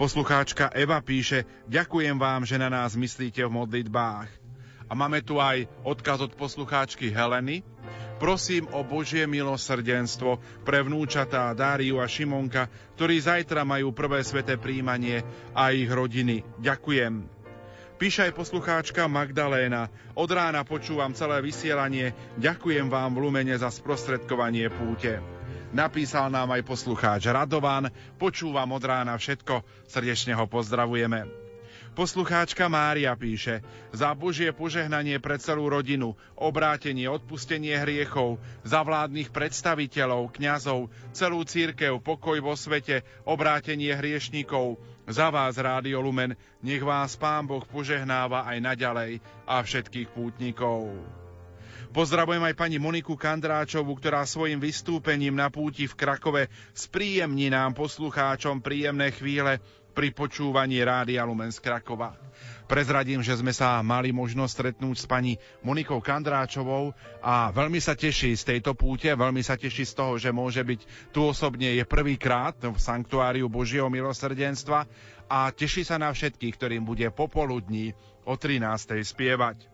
[0.00, 4.28] Poslucháčka Eva píše, ďakujem vám, že na nás myslíte v modlitbách.
[4.88, 7.60] A máme tu aj odkaz od poslucháčky Heleny.
[8.16, 15.20] Prosím o Božie milosrdenstvo pre vnúčatá Dáriu a Šimonka, ktorí zajtra majú prvé sveté príjmanie
[15.52, 16.40] a ich rodiny.
[16.56, 17.35] Ďakujem.
[17.96, 19.88] Píše aj poslucháčka Magdaléna.
[20.12, 22.12] Od rána počúvam celé vysielanie.
[22.36, 25.16] Ďakujem vám v Lumene za sprostredkovanie púte.
[25.72, 27.88] Napísal nám aj poslucháč Radovan.
[28.20, 29.64] Počúvam od rána všetko.
[29.88, 31.24] Srdečne ho pozdravujeme.
[31.96, 33.64] Poslucháčka Mária píše
[33.96, 41.96] za Božie požehnanie pre celú rodinu, obrátenie, odpustenie hriechov, za vládnych predstaviteľov, kňazov, celú církev,
[42.04, 44.76] pokoj vo svete, obrátenie hriešníkov,
[45.06, 50.90] za vás, Rádio Lumen, nech vás Pán Boh požehnáva aj naďalej a všetkých pútnikov.
[51.94, 58.60] Pozdravujem aj pani Moniku Kandráčovu, ktorá svojim vystúpením na púti v Krakove spríjemní nám poslucháčom
[58.60, 59.64] príjemné chvíle
[59.96, 62.12] pri počúvaní Rádia Lumen z Krakova.
[62.66, 68.34] Prezradím, že sme sa mali možnosť stretnúť s pani Monikou Kandráčovou a veľmi sa teší
[68.34, 72.58] z tejto púte, veľmi sa teší z toho, že môže byť tu osobne, je prvýkrát
[72.58, 74.82] v Sanktuáriu Božieho milosrdenstva
[75.30, 77.94] a teší sa na všetkých, ktorým bude popoludní
[78.26, 78.98] o 13.
[79.06, 79.70] spievať.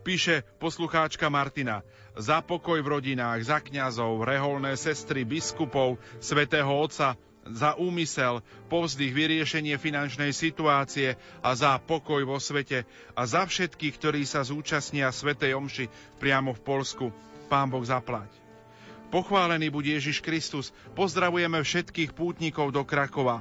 [0.00, 1.84] Píše poslucháčka Martina,
[2.16, 7.18] za pokoj v rodinách, za kňazov, reholné sestry, biskupov, svätého Otca,
[7.52, 12.82] za úmysel, povzdych vyriešenie finančnej situácie a za pokoj vo svete
[13.14, 15.86] a za všetkých, ktorí sa zúčastnia Svetej Omši
[16.18, 17.06] priamo v Polsku.
[17.46, 18.30] Pán Boh zaplať.
[19.14, 20.74] Pochválený bude Ježiš Kristus.
[20.98, 23.38] Pozdravujeme všetkých pútnikov do Krakova.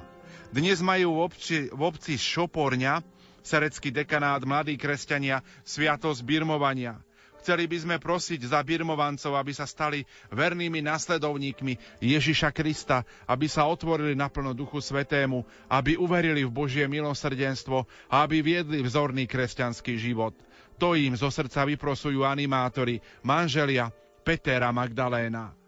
[0.53, 3.01] Dnes majú v obci, v obci Šoporňa,
[3.41, 7.01] serecký dekanát Mladí kresťania, sviatosť birmovania–
[7.45, 10.01] Chceli by sme prosiť za birmovancov, aby sa stali
[10.33, 17.85] vernými nasledovníkmi Ježiša Krista, aby sa otvorili naplno Duchu Svetému, aby uverili v Božie milosrdenstvo
[18.09, 20.33] a aby viedli vzorný kresťanský život.
[20.81, 23.93] To im zo srdca vyprosujú animátori, manželia
[24.25, 25.64] Petera Magdaléna.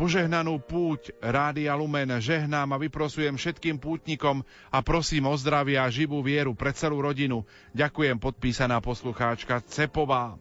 [0.00, 4.40] Požehnanú púť Rádia Lumen žehnám a vyprosujem všetkým pútnikom
[4.72, 7.44] a prosím o zdravie a živú vieru pre celú rodinu.
[7.76, 10.40] Ďakujem podpísaná poslucháčka Cepová.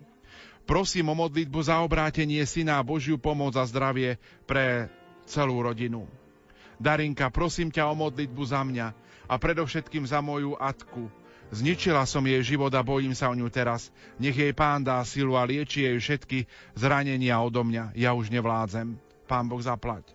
[0.64, 4.16] Prosím o modlitbu za obrátenie syna a Božiu pomoc a zdravie
[4.48, 4.88] pre
[5.28, 6.08] celú rodinu.
[6.80, 8.88] Darinka, prosím ťa o modlitbu za mňa
[9.28, 11.12] a predovšetkým za moju Atku.
[11.52, 13.92] Zničila som jej život a bojím sa o ňu teraz.
[14.24, 16.48] Nech jej pán dá silu a lieči jej všetky
[16.80, 17.92] zranenia odo mňa.
[18.00, 19.09] Ja už nevládzem.
[19.30, 20.10] Pán Boh zaplať.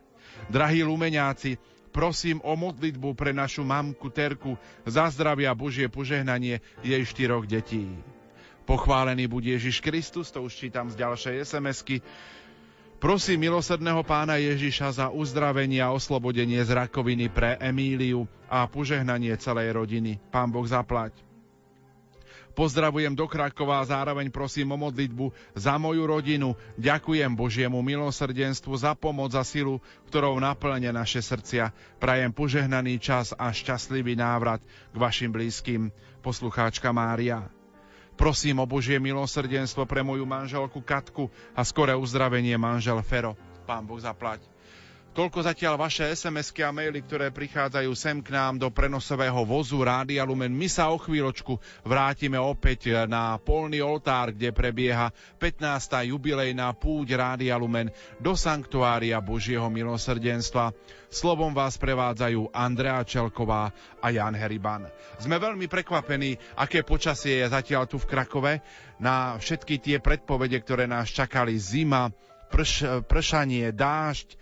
[0.51, 1.55] Drahí lumeňáci,
[1.95, 7.87] prosím o modlitbu pre našu mamku Terku za zdravia Božie požehnanie jej štyroch detí.
[8.67, 12.03] Pochválený bude Ježiš Kristus, to už čítam z ďalšej SMS-ky.
[12.99, 19.77] Prosím milosrdného pána Ježiša za uzdravenie a oslobodenie z rakoviny pre Emíliu a požehnanie celej
[19.77, 20.17] rodiny.
[20.33, 21.34] Pán Boh zaplať.
[22.55, 26.55] Pozdravujem do Krakova a zároveň prosím o modlitbu za moju rodinu.
[26.79, 31.75] Ďakujem Božiemu milosrdenstvu za pomoc a silu, ktorou naplňa naše srdcia.
[31.99, 35.91] Prajem požehnaný čas a šťastlivý návrat k vašim blízkym.
[36.23, 37.51] Poslucháčka Mária.
[38.15, 43.35] Prosím o Božie milosrdenstvo pre moju manželku Katku a skoré uzdravenie manžel Fero.
[43.67, 44.54] Pán Boh zaplať.
[45.15, 50.27] Toľko zatiaľ vaše SMS-ky a maily, ktoré prichádzajú sem k nám do prenosového vozu Rádia
[50.27, 50.51] Lumen.
[50.51, 51.55] My sa o chvíľočku
[51.87, 56.11] vrátime opäť na polný oltár, kde prebieha 15.
[56.11, 60.75] jubilejná púť Rádia Lumen do Sanktuária Božieho milosrdenstva.
[61.07, 63.71] Slovom vás prevádzajú Andrea Čelková
[64.03, 64.91] a Jan Heriban.
[65.23, 68.67] Sme veľmi prekvapení, aké počasie je zatiaľ tu v Krakove
[68.99, 72.11] na všetky tie predpovede, ktoré nás čakali zima,
[72.51, 74.35] prš, pršanie, dážď,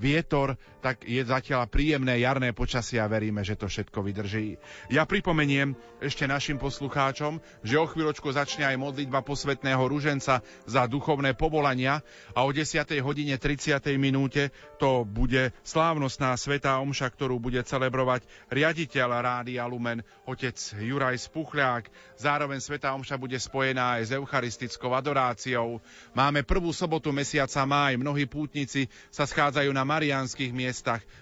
[0.00, 4.56] vietor, tak je zatiaľ príjemné jarné počasie a veríme, že to všetko vydrží.
[4.88, 11.36] Ja pripomeniem ešte našim poslucháčom, že o chvíľočku začne aj modlitba posvetného ruženca za duchovné
[11.36, 12.00] povolania
[12.32, 12.80] a o 10.
[13.04, 13.76] hodine 30.
[14.00, 14.48] minúte
[14.80, 22.16] to bude slávnostná svetá omša, ktorú bude celebrovať riaditeľ Rádia Lumen, otec Juraj Spuchľák.
[22.16, 25.84] Zároveň svetá omša bude spojená aj s eucharistickou adoráciou.
[26.16, 30.69] Máme prvú sobotu mesiaca máj, mnohí pútnici sa schádzajú na marianských miestach.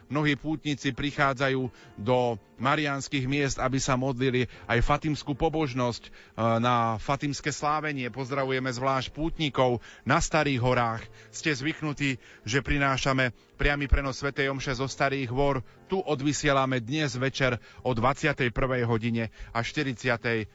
[0.09, 6.11] Mnohí pútnici prichádzajú do marianských miest, aby sa modlili aj fatimskú pobožnosť e,
[6.59, 8.11] na fatimské slávenie.
[8.11, 11.03] Pozdravujeme zvlášť pútnikov na Starých horách.
[11.31, 14.31] Ste zvyknutí, že prinášame priamy prenos Sv.
[14.31, 15.67] Omše zo Starých hôr.
[15.89, 18.53] Tu odvysielame dnes večer o 21.
[18.85, 20.47] hodine a 45.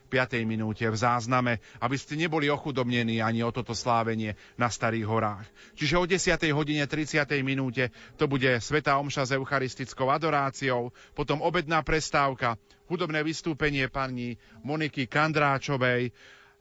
[0.46, 5.46] minúte v zázname, aby ste neboli ochudobnení ani o toto slávenie na Starých horách.
[5.74, 6.54] Čiže o 10.
[6.54, 7.26] hodine 30.
[7.42, 12.58] minúte to bude Sveta Omša s eucharistickou adoráciou, potom obedná prestávka,
[12.90, 14.34] hudobné vystúpenie pani
[14.66, 16.10] Moniky Kandráčovej,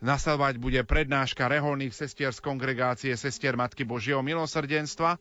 [0.02, 5.14] Nasledovať bude prednáška reholných sestier z kongregácie Sestier Matky Božieho milosrdenstva.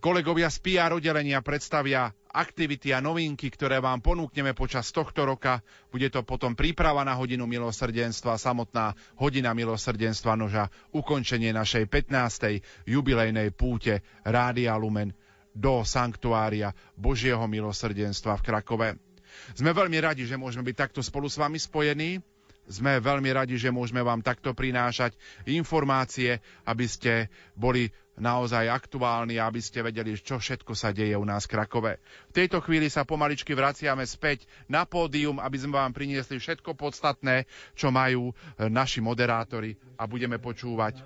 [0.00, 5.60] Kolegovia z PR oddelenia predstavia aktivity a novinky, ktoré vám ponúkneme počas tohto roka.
[5.92, 12.88] Bude to potom príprava na hodinu milosrdenstva, samotná hodina milosrdenstva noža, ukončenie našej 15.
[12.88, 15.12] jubilejnej púte Rádia Lumen
[15.56, 18.88] do sanktuária Božieho milosrdenstva v Krakove.
[19.56, 22.20] Sme veľmi radi, že môžeme byť takto spolu s vami spojení.
[22.66, 25.14] Sme veľmi radi, že môžeme vám takto prinášať
[25.46, 31.46] informácie, aby ste boli naozaj aktuálni, aby ste vedeli, čo všetko sa deje u nás
[31.46, 31.92] v Krakove.
[32.32, 37.46] V tejto chvíli sa pomaličky vraciame späť na pódium, aby sme vám priniesli všetko podstatné,
[37.76, 41.04] čo majú naši moderátori a budeme počúvať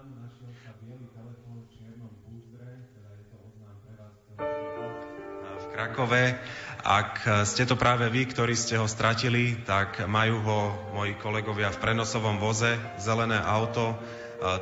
[5.80, 6.36] Krakove.
[6.84, 10.60] Ak ste to práve vy, ktorí ste ho stratili, tak majú ho
[10.92, 13.96] moji kolegovia v prenosovom voze, zelené auto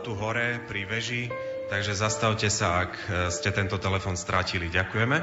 [0.06, 1.26] tu hore pri veži,
[1.74, 2.94] takže zastavte sa, ak
[3.34, 4.70] ste tento telefon stratili.
[4.70, 5.16] Ďakujeme.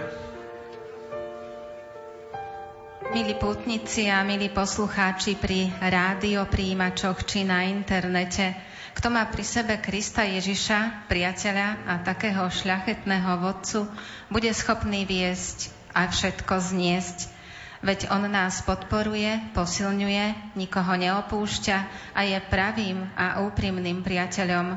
[3.16, 8.52] Milí putníci a milí poslucháči pri rádio príjimačoch či na internete,
[9.00, 13.88] kto má pri sebe Krista Ježiša, priateľa a takého šľachetného vodcu,
[14.28, 17.32] bude schopný viesť a všetko zniesť.
[17.80, 21.78] Veď On nás podporuje, posilňuje, nikoho neopúšťa
[22.12, 24.76] a je pravým a úprimným priateľom.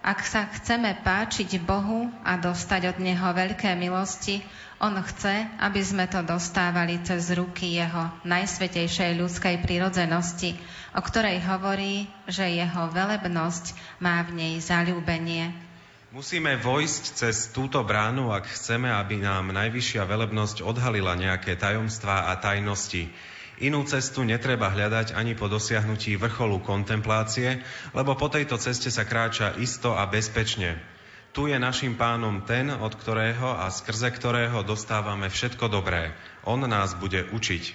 [0.00, 4.40] Ak sa chceme páčiť Bohu a dostať od Neho veľké milosti,
[4.80, 10.56] On chce, aby sme to dostávali cez ruky Jeho najsvetejšej ľudskej prirodzenosti,
[10.96, 15.69] o ktorej hovorí, že Jeho velebnosť má v nej zalúbenie.
[16.10, 22.34] Musíme vojsť cez túto bránu, ak chceme, aby nám najvyššia velebnosť odhalila nejaké tajomstvá a
[22.34, 23.14] tajnosti.
[23.62, 27.62] Inú cestu netreba hľadať ani po dosiahnutí vrcholu kontemplácie,
[27.94, 30.82] lebo po tejto ceste sa kráča isto a bezpečne.
[31.30, 36.10] Tu je našim pánom ten, od ktorého a skrze ktorého dostávame všetko dobré.
[36.42, 37.70] On nás bude učiť.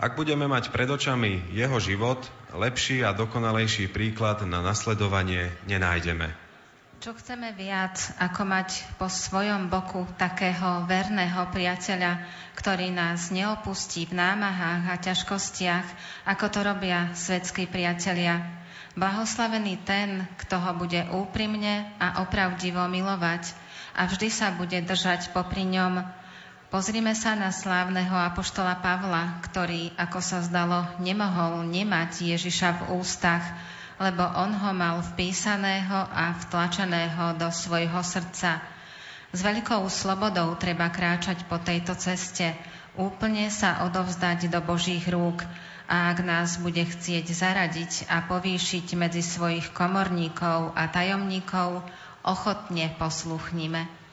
[0.00, 2.24] Ak budeme mať pred očami jeho život,
[2.56, 6.43] lepší a dokonalejší príklad na nasledovanie nenájdeme.
[7.04, 12.24] Čo chceme viac, ako mať po svojom boku takého verného priateľa,
[12.56, 15.84] ktorý nás neopustí v námahách a ťažkostiach,
[16.24, 18.40] ako to robia svetskí priatelia.
[18.96, 23.52] Blahoslavený ten, kto ho bude úprimne a opravdivo milovať
[23.92, 26.08] a vždy sa bude držať popri ňom.
[26.72, 33.44] Pozrime sa na slávneho apoštola Pavla, ktorý, ako sa zdalo, nemohol nemať Ježiša v ústach,
[33.98, 38.62] lebo on ho mal vpísaného a vtlačeného do svojho srdca.
[39.34, 42.54] S veľkou slobodou treba kráčať po tejto ceste,
[42.94, 45.42] úplne sa odovzdať do Božích rúk
[45.90, 51.84] a ak nás bude chcieť zaradiť a povýšiť medzi svojich komorníkov a tajomníkov,
[52.24, 54.03] ochotne posluchnime.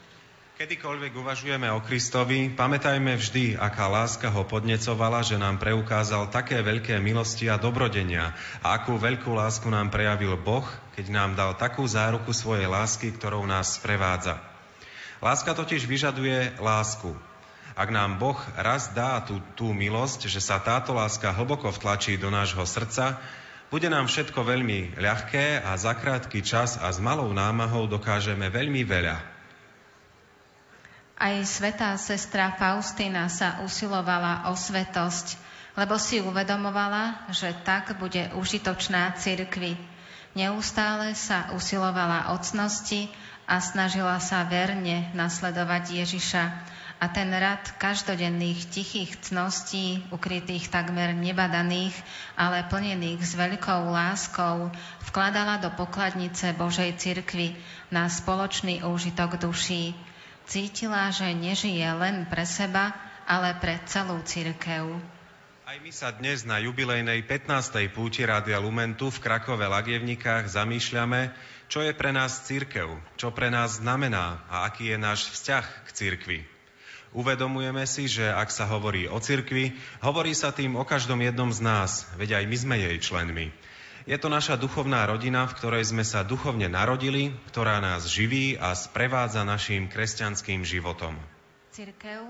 [0.62, 7.02] Kedykoľvek uvažujeme o Kristovi, pamätajme vždy, aká láska ho podnecovala, že nám preukázal také veľké
[7.02, 8.30] milosti a dobrodenia
[8.62, 10.62] a akú veľkú lásku nám prejavil Boh,
[10.94, 14.38] keď nám dal takú záruku svojej lásky, ktorou nás sprevádza.
[15.18, 17.10] Láska totiž vyžaduje lásku.
[17.74, 22.30] Ak nám Boh raz dá tú, tú milosť, že sa táto láska hlboko vtlačí do
[22.30, 23.18] nášho srdca,
[23.66, 28.86] bude nám všetko veľmi ľahké a za krátky čas a s malou námahou dokážeme veľmi
[28.86, 29.31] veľa.
[31.22, 35.38] Aj svetá sestra Faustina sa usilovala o svetosť,
[35.78, 39.78] lebo si uvedomovala, že tak bude užitočná cirkvi.
[40.34, 43.06] Neustále sa usilovala o cnosti
[43.46, 46.44] a snažila sa verne nasledovať Ježiša
[46.98, 51.94] a ten rad každodenných tichých cností, ukrytých takmer nebadaných,
[52.34, 54.74] ale plnených s veľkou láskou,
[55.06, 57.54] vkladala do pokladnice Božej cirkvy
[57.94, 59.94] na spoločný úžitok duší.
[60.46, 62.90] Cítila, že nežije len pre seba,
[63.30, 64.98] ale pre celú cirkev.
[65.62, 67.88] Aj my sa dnes na jubilejnej 15.
[67.94, 71.32] púti Rádia Lumentu v Krakove Lagievnikách zamýšľame,
[71.70, 75.88] čo je pre nás církev, čo pre nás znamená a aký je náš vzťah k
[75.94, 76.38] církvi.
[77.16, 79.72] Uvedomujeme si, že ak sa hovorí o cirkvi,
[80.04, 83.46] hovorí sa tým o každom jednom z nás, veď aj my sme jej členmi.
[84.02, 88.74] Je to naša duchovná rodina, v ktorej sme sa duchovne narodili, ktorá nás živí a
[88.74, 91.14] sprevádza našim kresťanským životom.
[91.70, 92.26] Cirkev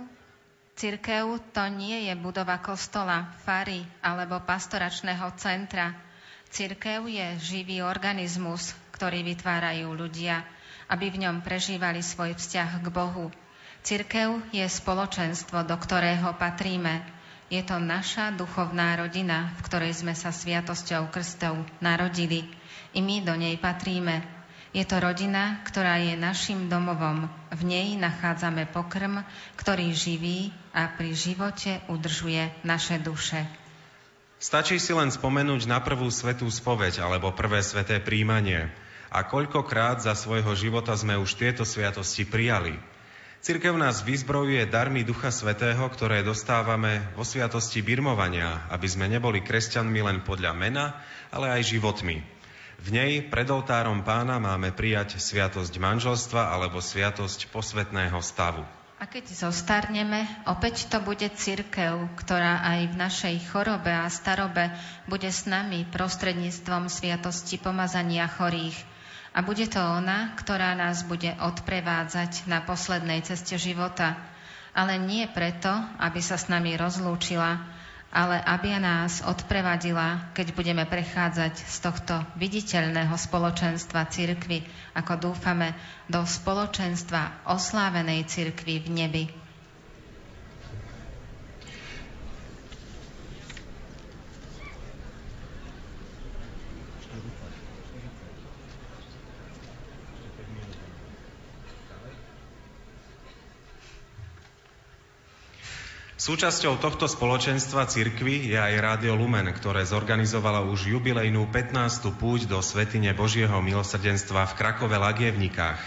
[0.73, 5.93] Cirkev to nie je budova kostola, fary alebo pastoračného centra.
[6.49, 10.45] Cirkev je živý organizmus, ktorý vytvárajú ľudia,
[10.89, 13.29] aby v ňom prežívali svoj vzťah k Bohu.
[13.85, 17.22] Cirkev je spoločenstvo, do ktorého patríme.
[17.53, 22.49] Je to naša duchovná rodina, v ktorej sme sa sviatosťou krstov narodili.
[22.97, 24.25] I my do nej patríme.
[24.73, 27.29] Je to rodina, ktorá je našim domovom.
[27.53, 29.21] V nej nachádzame pokrm,
[29.61, 33.45] ktorý živí a pri živote udržuje naše duše.
[34.41, 38.73] Stačí si len spomenúť na prvú svetú spoveď alebo prvé sveté príjmanie.
[39.13, 42.81] A koľkokrát za svojho života sme už tieto sviatosti prijali.
[43.43, 49.99] Cirkev nás vyzbrojuje darmi Ducha Svetého, ktoré dostávame vo sviatosti birmovania, aby sme neboli kresťanmi
[49.99, 51.03] len podľa mena,
[51.35, 52.23] ale aj životmi.
[52.79, 58.63] V nej pred oltárom pána máme prijať sviatosť manželstva alebo sviatosť posvetného stavu.
[59.03, 64.71] A keď zostarneme, opäť to bude cirkev, ktorá aj v našej chorobe a starobe
[65.11, 68.92] bude s nami prostredníctvom sviatosti pomazania chorých.
[69.33, 74.21] A bude to ona, ktorá nás bude odprevádzať na poslednej ceste života.
[74.77, 77.61] Ale nie preto, aby sa s nami rozlúčila,
[78.13, 85.73] ale aby nás odprevadila, keď budeme prechádzať z tohto viditeľného spoločenstva cirkvy, ako dúfame,
[86.13, 89.25] do spoločenstva oslávenej cirkvy v nebi.
[106.23, 112.15] Súčasťou tohto spoločenstva cirkvy je aj Rádio Lumen, ktoré zorganizovala už jubilejnú 15.
[112.15, 115.83] púť do Svetine Božieho milosrdenstva v Krakove Lagievnikách.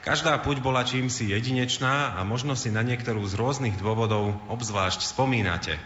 [0.00, 5.76] Každá púť bola čímsi jedinečná a možno si na niektorú z rôznych dôvodov obzvlášť spomínate.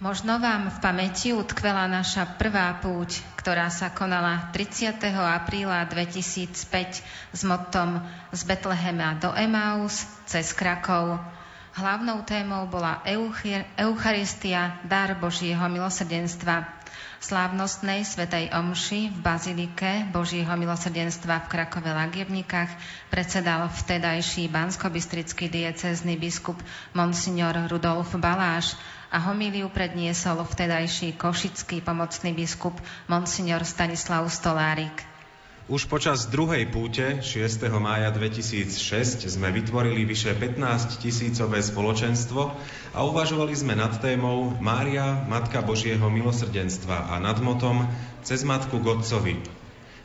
[0.00, 4.96] Možno vám v pamäti utkvela naša prvá púť, ktorá sa konala 30.
[5.12, 7.04] apríla 2005
[7.36, 8.00] s motom
[8.32, 11.35] z Betlehema do Emaus cez Krakov
[11.76, 13.04] Hlavnou témou bola
[13.76, 16.64] Eucharistia, dar Božieho milosrdenstva.
[17.20, 22.72] Slávnostnej svetej omši v Bazilike Božieho milosrdenstva v Krakove Lagievnikách
[23.12, 26.56] predsedal vtedajší banskobistrický diecezný biskup
[26.96, 28.72] Monsignor Rudolf Baláš
[29.12, 32.72] a homíliu predniesol vtedajší košický pomocný biskup
[33.04, 35.15] Monsignor Stanislav Stolárik.
[35.66, 37.42] Už počas druhej púte 6.
[37.82, 42.54] mája 2006 sme vytvorili vyše 15 tisícové spoločenstvo
[42.94, 47.82] a uvažovali sme nad témou Mária, Matka Božieho milosrdenstva a nad motom
[48.22, 49.42] Cez Matku Godcovi.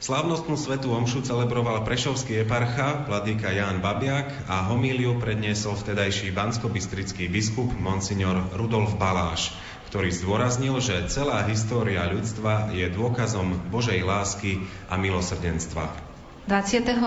[0.02, 7.70] Slávnostnú svetú omšu celebroval prešovský eparcha, vladýka Ján Babiak a homíliu predniesol vtedajší banskobistrický biskup
[7.78, 9.54] Monsignor Rudolf Baláš
[9.92, 16.11] ktorý zdôraznil, že celá história ľudstva je dôkazom Božej lásky a milosrdenstva.
[16.50, 16.98] 28.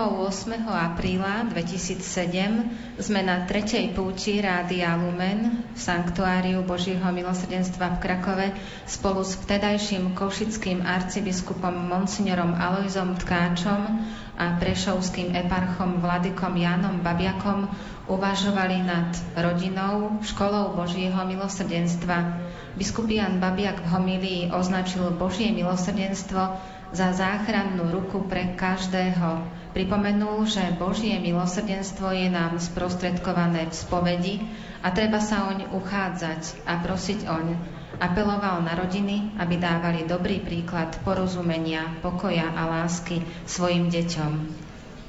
[0.63, 8.47] apríla 2007 sme na tretej púti Rádia Lumen v Sanktuáriu Božího milosrdenstva v Krakove
[8.87, 14.07] spolu s vtedajším košickým arcibiskupom Monsignorom Alojzom Tkáčom
[14.39, 17.67] a prešovským eparchom Vladykom Jánom Babiakom
[18.07, 22.39] uvažovali nad rodinou, školou Božieho milosrdenstva
[22.75, 26.59] Biskup Jan Babiak v homílii označil Božie milosrdenstvo
[26.91, 29.45] za záchrannú ruku pre každého.
[29.73, 34.35] Pripomenul, že Božie milosrdenstvo je nám sprostredkované v spovedi
[34.83, 37.47] a treba sa oň uchádzať a prosiť oň.
[37.95, 44.31] Apeloval na rodiny, aby dávali dobrý príklad porozumenia, pokoja a lásky svojim deťom.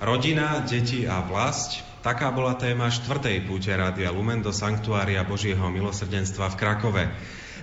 [0.02, 6.54] Rodina, deti a vlast Taká bola téma štvrtej púte Rádia Lumen do Sanktuária Božieho milosrdenstva
[6.54, 7.02] v Krakove.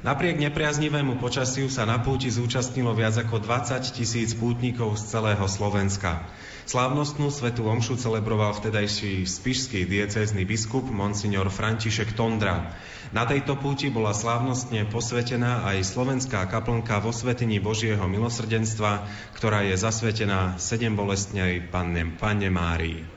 [0.04, 6.28] Napriek nepriaznivému počasiu sa na púti zúčastnilo viac ako 20 tisíc pútnikov z celého Slovenska.
[6.68, 12.76] Slávnostnú svetú omšu celebroval vtedajší spišský diecézny biskup monsignor František Tondra.
[13.16, 19.08] Na tejto púti bola slávnostne posvetená aj slovenská kaplnka vo svetení Božieho milosrdenstva,
[19.40, 23.08] ktorá je zasvetená sedem bolestnej panne, panne Márii.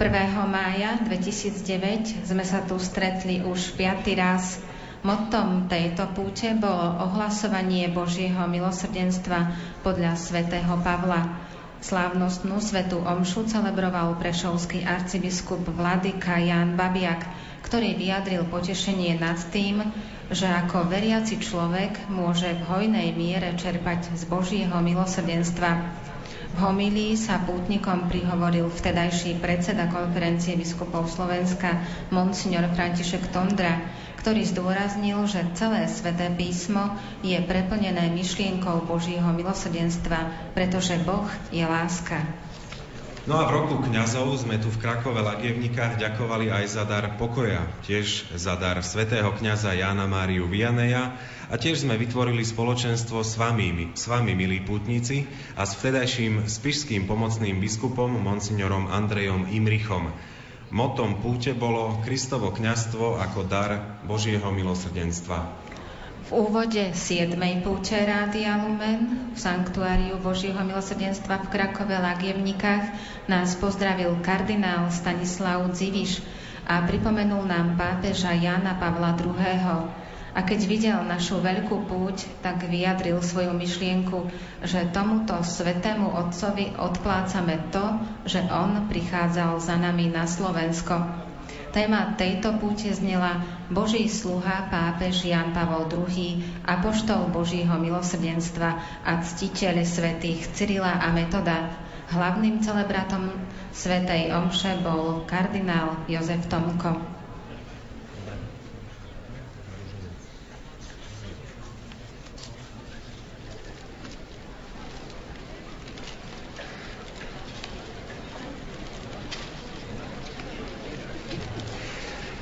[0.00, 0.08] 1.
[0.48, 4.71] mája 2009 sme sa tu stretli už piatý raz
[5.02, 9.50] Mottom tejto púte bolo ohlasovanie Božieho milosrdenstva
[9.82, 11.42] podľa svätého Pavla.
[11.82, 17.26] Slávnostnú svetú omšu celebroval prešovský arcibiskup Vladyka Jan Babiak,
[17.66, 19.82] ktorý vyjadril potešenie nad tým,
[20.30, 25.98] že ako veriaci človek môže v hojnej miere čerpať z Božieho milosrdenstva.
[26.52, 31.80] V homílii sa pútnikom prihovoril vtedajší predseda konferencie biskupov Slovenska,
[32.14, 33.82] monsignor František Tondra,
[34.22, 36.94] ktorý zdôraznil, že celé sveté písmo
[37.26, 42.22] je preplnené myšlienkou Božího milosrdenstva, pretože Boh je láska.
[43.22, 47.66] No a v roku kňazov sme tu v Krakove Lagievnikách ďakovali aj za dar pokoja,
[47.86, 51.14] tiež za dar svätého kňaza Jána Máriu Vianeja
[51.46, 57.06] a tiež sme vytvorili spoločenstvo s vami, s vami milí pútnici, a s vtedajším spišským
[57.06, 60.10] pomocným biskupom, monsignorom Andrejom Imrichom.
[60.72, 65.44] Motom púte bolo Kristovo kňastvo ako dar Božieho milosrdenstva.
[66.24, 67.36] V úvode 7.
[67.60, 72.88] púte Rádia Lumen v Sanktuáriu Božieho milosrdenstva v Krakove Lagievnikách
[73.28, 76.24] nás pozdravil kardinál Stanislav Dziviš
[76.64, 80.01] a pripomenul nám pápeža Jana Pavla II.
[80.32, 84.32] A keď videl našu veľkú púť, tak vyjadril svoju myšlienku,
[84.64, 90.96] že tomuto svetému otcovi odplácame to, že on prichádzal za nami na Slovensko.
[91.72, 99.84] Téma tejto púte znela Boží sluha pápež Jan Pavol II, apoštol Božího milosrdenstva a ctiteľ
[99.84, 101.72] svätých Cyrila a Metoda.
[102.12, 103.32] Hlavným celebratom
[103.72, 107.21] svätej Omše bol kardinál Jozef Tomko.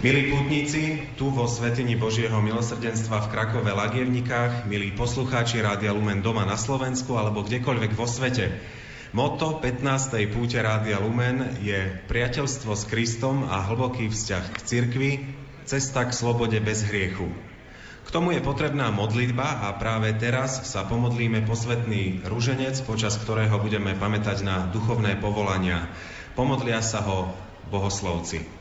[0.00, 6.48] Milí pútnici, tu vo Svetení Božieho milosrdenstva v Krakove Lagievnikách, milí poslucháči Rádia Lumen doma
[6.48, 8.48] na Slovensku alebo kdekoľvek vo svete,
[9.12, 10.16] Moto 15.
[10.32, 15.10] púte Rádia Lumen je priateľstvo s Kristom a hlboký vzťah k cirkvi,
[15.68, 17.28] cesta k slobode bez hriechu.
[18.00, 23.92] K tomu je potrebná modlitba a práve teraz sa pomodlíme posvetný rúženec, počas ktorého budeme
[23.92, 25.92] pamätať na duchovné povolania.
[26.32, 27.36] Pomodlia sa ho
[27.68, 28.59] bohoslovci.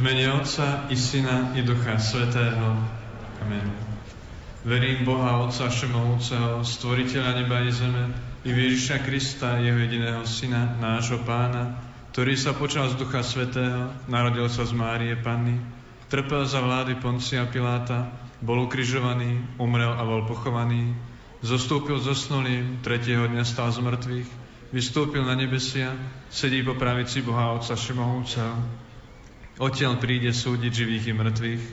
[0.00, 2.72] V mene Otca i Syna i Ducha Svetého.
[3.44, 3.68] Amen.
[4.64, 8.08] Verím Boha Otca Všemohúceho, Stvoriteľa neba i zeme,
[8.40, 11.84] i Ježiša Krista, Jeho jediného Syna, nášho Pána,
[12.16, 15.60] ktorý sa počal z Ducha Svetého, narodil sa z Márie Panny,
[16.08, 18.08] trpel za vlády Poncia Piláta,
[18.40, 20.96] bol ukrižovaný, umrel a bol pochovaný,
[21.44, 24.28] zostúpil zosnulým, tretieho dňa stal z mŕtvych,
[24.72, 25.92] vystúpil na nebesia,
[26.32, 28.79] sedí po pravici Boha Otca Všemohúceho,
[29.60, 31.64] Odtiaľ príde súdiť živých i mŕtvych.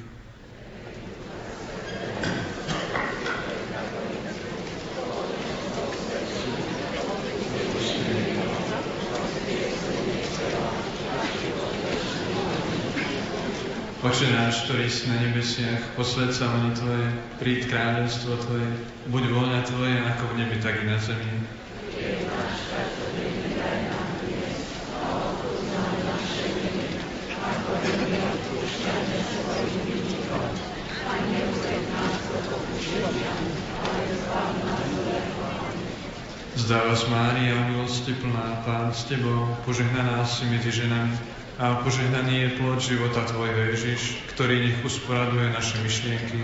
[14.08, 17.08] Oče náš, ktorý si na nebesiach, posled sa meno Tvoje,
[17.40, 18.68] príď kráľovstvo Tvoje,
[19.12, 21.32] buď voľna Tvoje, ako v nebi, tak i na zemi.
[36.68, 41.16] Zdáva vás Mária, milosti plná, Pán s Tebou, požehnaná si medzi ženami
[41.64, 46.44] a požehnaný je plod života Tvojho Ježiš, ktorý nech usporaduje naše myšlienky.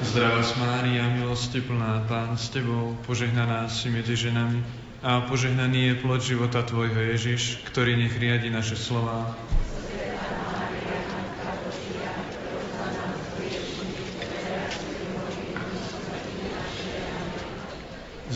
[0.00, 4.64] Zdravá Mária, milosti plná, Pán s Tebou, požehnaná si medzi ženami
[5.04, 9.36] a požehnaný je plod života Tvojho Ježiš, ktorý nech riadi naše slova.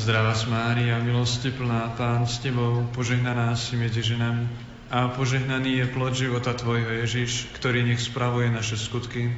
[0.09, 4.49] Zdravá Mária, milosti plná, Pán s Tebou, požehnaná si medzi ženami
[4.89, 9.29] a požehnaný je plod života Tvojho Ježiš, ktorý nech spravuje naše skutky.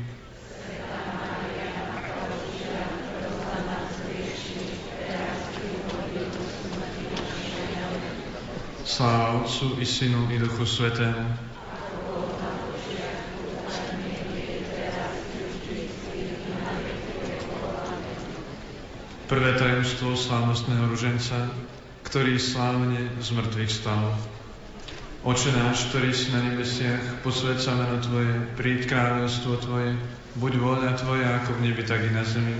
[8.86, 11.49] Sláva Otcu i Synu i Duchu Svetému.
[19.30, 21.54] Prvé tajomstvo slávnostného ruženca,
[22.02, 24.10] ktorý slávne z mŕtvych stal.
[25.22, 29.94] Oče náš, ktorý si na nebesiach, posved meno Tvoje, príď kráľovstvo Tvoje,
[30.34, 32.58] buď vôľa Tvoja ako v nebi, tak i na zemi.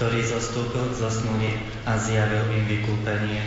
[0.00, 3.44] Ktorý zostúpil zo smluvy a zjavil im vykúpenie.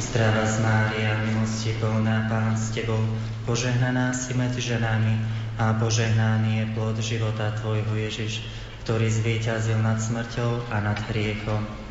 [0.00, 3.04] Zdravá z Mária, milosti plná, Pán s Tebou,
[3.44, 5.20] požehnaná si medzi ženami
[5.60, 8.40] a požehnaný je plod života Tvojho Ježiš,
[8.88, 11.85] ktorý zvíťazil nad smrťou a nad hriechom.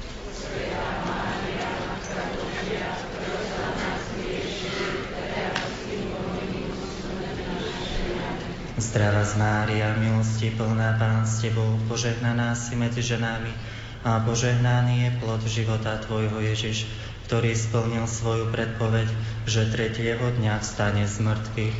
[8.95, 13.51] Zdravá z Mária, milosti plná Pán s Tebou, požehnaná si medzi ženami
[14.07, 16.87] a požehnaný je plod života Tvojho Ježiš,
[17.27, 19.11] ktorý splnil svoju predpoveď,
[19.51, 21.75] že tretieho dňa vstane z mŕtvych.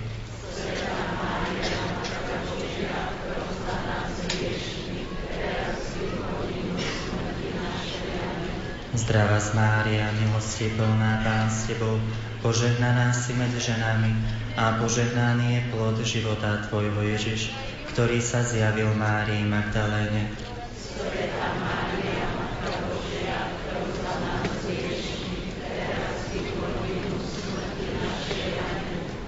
[8.99, 11.95] Zdravá Mária, milosti plná Pán s Tebou,
[12.43, 14.11] požehnaná si medzi ženami
[14.55, 17.51] a požehnaný je plod života Tvojho Ježiš,
[17.91, 20.31] ktorý sa zjavil Márii Magdaléne.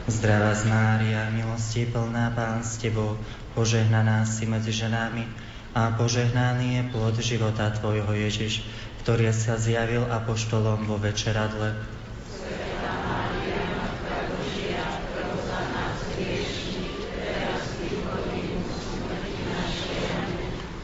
[0.07, 3.19] Zdravá z Mária, milosti plná Pán s Tebou,
[3.51, 5.27] požehnaná si medzi ženami
[5.75, 8.63] a požehnaný je plod života Tvojho Ježiš,
[9.03, 11.96] ktorý sa zjavil apoštolom vo večeradle.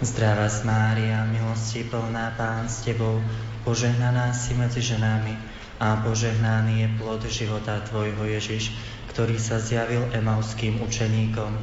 [0.03, 3.23] Zdravá Mária, milosti plná Pán s Tebou,
[3.63, 5.31] požehnaná si medzi ženami
[5.79, 8.75] a požehnaný je plod života Tvojho Ježiš,
[9.15, 11.55] ktorý sa zjavil emauským učeníkom.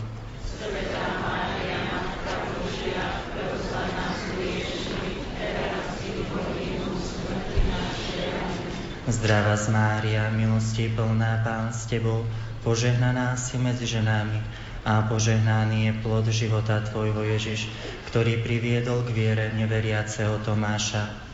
[9.04, 12.24] Zdravá Mária, milosti plná Pán s Tebou,
[12.64, 17.68] požehnaná si medzi ženami a požehnaný je plod života Tvojho Ježiš,
[18.08, 21.30] ktorý priviedol k viere neveriaceho Tomáša.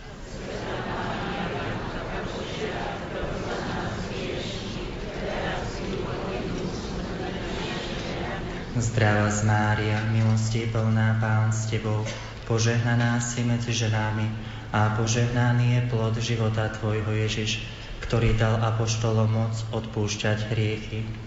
[8.76, 12.04] Zdravá z Mária, milosti plná Pán s Tebou,
[12.44, 14.28] požehnaná si medzi ženami
[14.68, 17.64] a požehnaný je plod života Tvojho Ježiš,
[18.04, 21.25] ktorý dal apoštolom moc odpúšťať hriechy.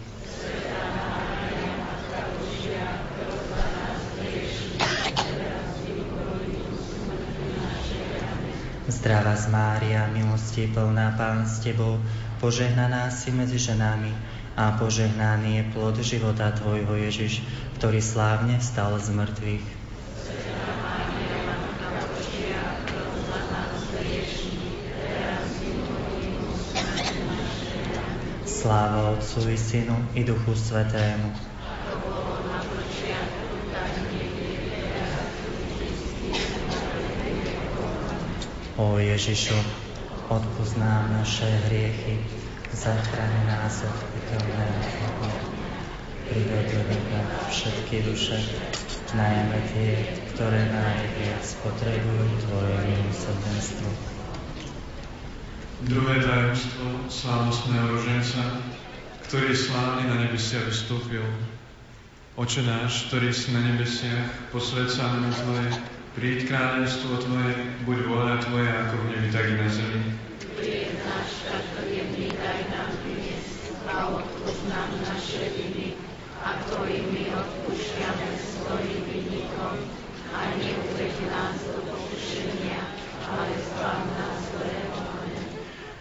[9.09, 11.97] Zdravá z Mária, milosti plná Pán s Tebou,
[12.37, 14.13] požehnaná si medzi ženami
[14.53, 17.41] a požehnaný je plod života Tvojho Ježiš,
[17.81, 19.65] ktorý slávne vstal z mŕtvych.
[28.45, 31.48] Sláva Otcu i Synu i Duchu Svetému,
[38.79, 39.59] O Ježišu,
[40.31, 42.15] odpúsť nám naše hriechy,
[42.71, 45.35] zachráň nás od pekelného ohňa.
[46.31, 47.19] Prived do
[47.51, 48.39] všetky duše,
[49.11, 53.89] najmä tie, ktoré najviac potrebujú Tvoje milosrdenstvo.
[55.83, 58.63] Druhé tajomstvo slávnostného roženca,
[59.27, 61.27] ktorý slávne na nebesia vystúpil.
[62.39, 67.53] Oče náš, ktorý si na nebesiach, posvedca meno Tvoje, Príď kráľovstvo Tvoje,
[67.85, 70.01] buď vôľa Tvoja, ako v nebi, tak i na zemi.
[70.57, 73.45] Chlieb náš každodenný daj nám dnes
[73.85, 75.93] a odpúsť nám naše viny,
[76.41, 79.75] ako i my odpúšťame svojim vinníkom.
[80.33, 82.81] A neuveď nás do pokušenia,
[83.29, 84.97] ale zbav nás zlého.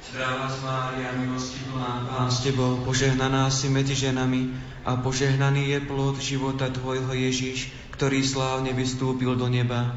[0.09, 4.57] Zdravá Mária, milosti plná, Pán s Tebou, požehnaná si medzi ženami
[4.89, 7.69] a požehnaný je plod života Tvojho Ježiš,
[7.99, 9.91] ktorý slávne vystúpil do neba.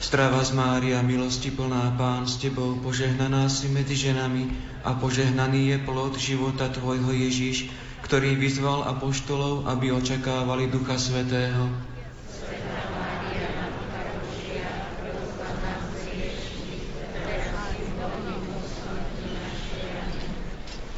[0.00, 4.48] Strava z Mária, milosti plná, Pán s Tebou, požehnaná si medzi ženami
[4.80, 7.68] a požehnaný je plod života Tvojho Ježiš,
[8.08, 11.91] ktorý vyzval apoštolov, aby očakávali Ducha Svetého.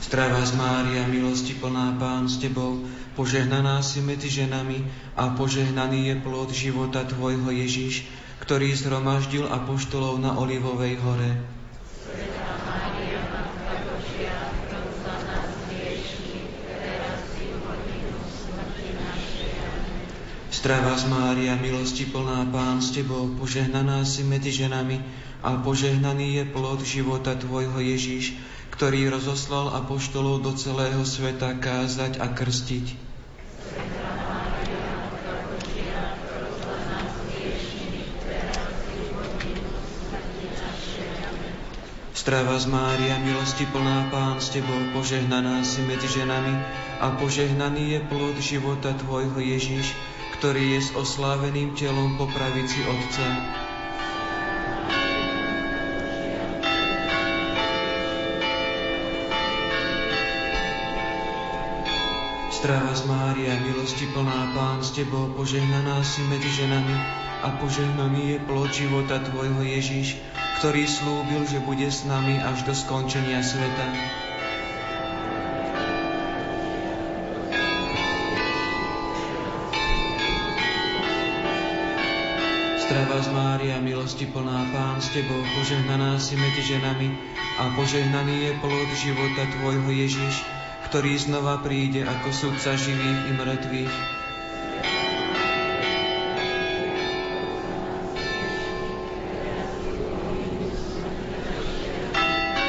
[0.05, 2.85] Zdravá z Mária, milosti plná Pán s Tebou,
[3.17, 4.85] požehnaná si medzi ženami
[5.17, 8.05] a požehnaný je plod života Tvojho Ježiš,
[8.45, 11.41] ktorý zhromaždil apoštolov na Olivovej hore.
[20.53, 25.01] Zdravá z Mária, milosti plná Pán s Tebou, požehnaná si medzi ženami
[25.41, 28.37] a požehnaný je plod života Tvojho Ježiš,
[28.75, 32.87] ktorý rozoslal apoštolov do celého sveta kázať a krstiť.
[42.25, 46.57] Strava z Mária, milosti plná Pán s Tebou, požehnaná si medzi ženami
[46.99, 49.93] a požehnaný je plod života Tvojho Ježiš,
[50.41, 53.29] ktorý je s osláveným telom po pravici Otca.
[62.65, 66.97] Zdravá z Mária, milosti plná Pán s Tebou, požehnaná si medzi ženami
[67.45, 70.17] a požehnaný je plod života Tvojho Ježiš,
[70.57, 73.87] ktorý slúbil, že bude s nami až do skončenia sveta.
[82.89, 87.13] Zdravá z Mária, milosti plná Pán s Tebou, požehnaná si medzi ženami
[87.61, 90.64] a požehnaný je plod života Tvojho Ježiš,
[90.95, 93.95] ktorý znova príde ako sudca živých i mŕtvych.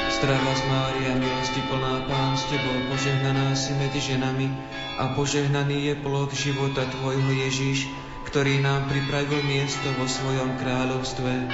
[0.10, 4.50] Zdravá z Mária, milosti plná Pán s Tebou, požehnaná si medzi ženami
[4.98, 7.94] a požehnaný je plod života Tvojho Ježiš,
[8.26, 11.46] ktorý nám pripravil miesto vo svojom kráľovstve.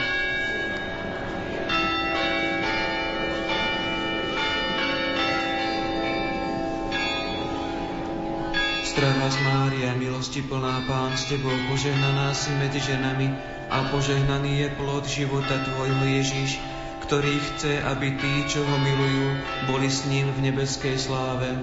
[8.92, 13.32] Zdravá z Mária, milosti plná Pán s Tebou, požehnaná si medzi ženami
[13.72, 16.60] a požehnaný je plod života Tvojho Ježiš,
[17.08, 19.28] ktorý chce, aby tí, čo ho milujú,
[19.72, 21.56] boli s ním v nebeskej sláve.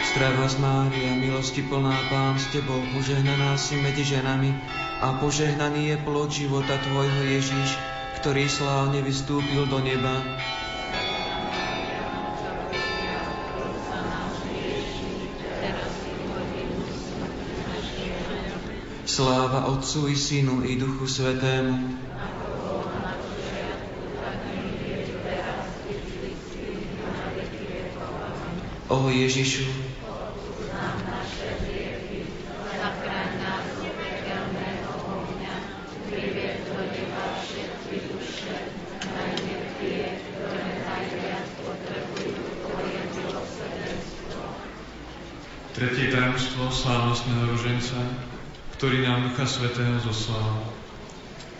[0.00, 4.56] Z Mária, milosti plná Pán s Tebou, požehnaná si medzi ženami
[5.04, 10.12] a požehnaný je plod života Tvojho Ježiš, ktorý slávne vystúpil do neba.
[19.08, 21.96] Sláva Otcu i Synu i Duchu Svetému.
[28.92, 29.89] O Ježišu,
[46.30, 47.98] tajomstvo slávnostného ruženca,
[48.78, 50.62] ktorý nám Ducha Svetého zoslal.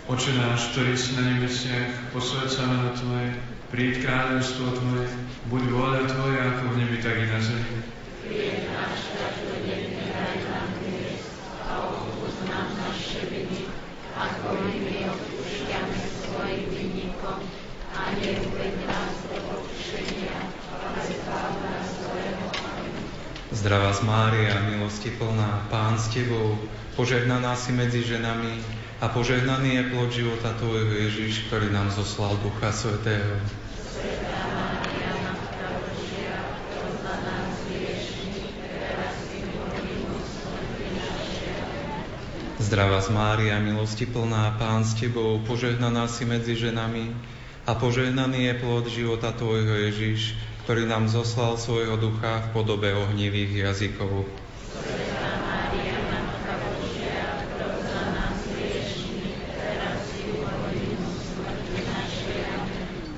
[0.07, 3.35] Oče náš, ktorý si na nebesiach, posved sa meno Tvoje,
[3.75, 5.11] príď kráľovstvo Tvoje,
[5.51, 7.83] buď vôľa Tvoja ako v nebi, tak i na zemi.
[8.23, 11.19] Chlieb náš každodenný daj nám dnes
[11.67, 13.67] a odpúsť nám naše viny,
[14.15, 17.43] ako i my odpúšťame svojim vinníkom.
[17.91, 22.71] A neuveď nás do pokušenia, ale zbav nás zlého.
[23.61, 26.57] Zdravá z Mária, milosti plná, Pán s Tebou,
[26.97, 28.57] požehnaná si medzi ženami
[29.05, 33.37] a požehnaný je plod života Tvojho Ježiš, ktorý nám zoslal Ducha Svetého.
[42.65, 47.13] Zdravá z Mária, milosti plná, Pán s Tebou, požehnaná si medzi ženami
[47.69, 53.67] a požehnaný je plod života Tvojho Ježiš, ktorý nám zoslal svojho ducha v podobe ohnivých
[53.67, 54.23] jazykov.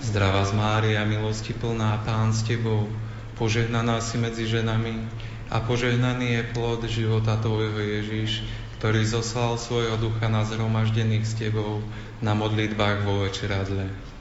[0.01, 2.89] Zdravá z Mária, milosti plná, Pán s Tebou,
[3.37, 5.05] požehnaná si medzi ženami
[5.53, 8.49] a požehnaný je plod života Tvojho Ježiš,
[8.81, 11.85] ktorý zoslal svojho ducha na zhromaždených s Tebou
[12.25, 14.12] na modlitbách vo večeradle.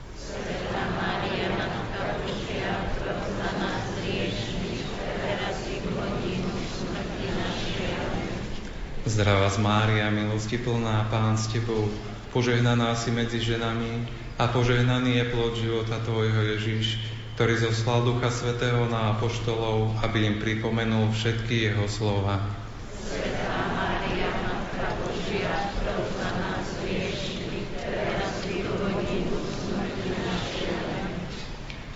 [9.02, 11.89] Zdravá z Mária, milosti plná, Pán s Tebou,
[12.30, 14.06] požehnaná si medzi ženami
[14.38, 17.02] a požehnaný je plod života Tvojho Ježiš,
[17.34, 22.45] ktorý zoslal Ducha Svetého na apoštolov, aby im pripomenul všetky jeho slova.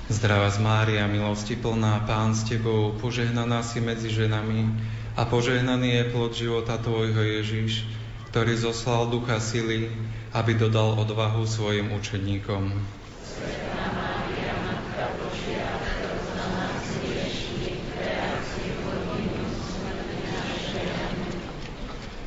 [0.09, 4.73] Zdravá z Mária, milosti plná, Pán s Tebou, požehnaná si medzi ženami
[5.15, 7.87] a požehnaný je plod života Tvojho Ježiš,
[8.35, 9.87] ktorý zoslal ducha sily,
[10.35, 12.75] aby dodal odvahu svojim učeníkom.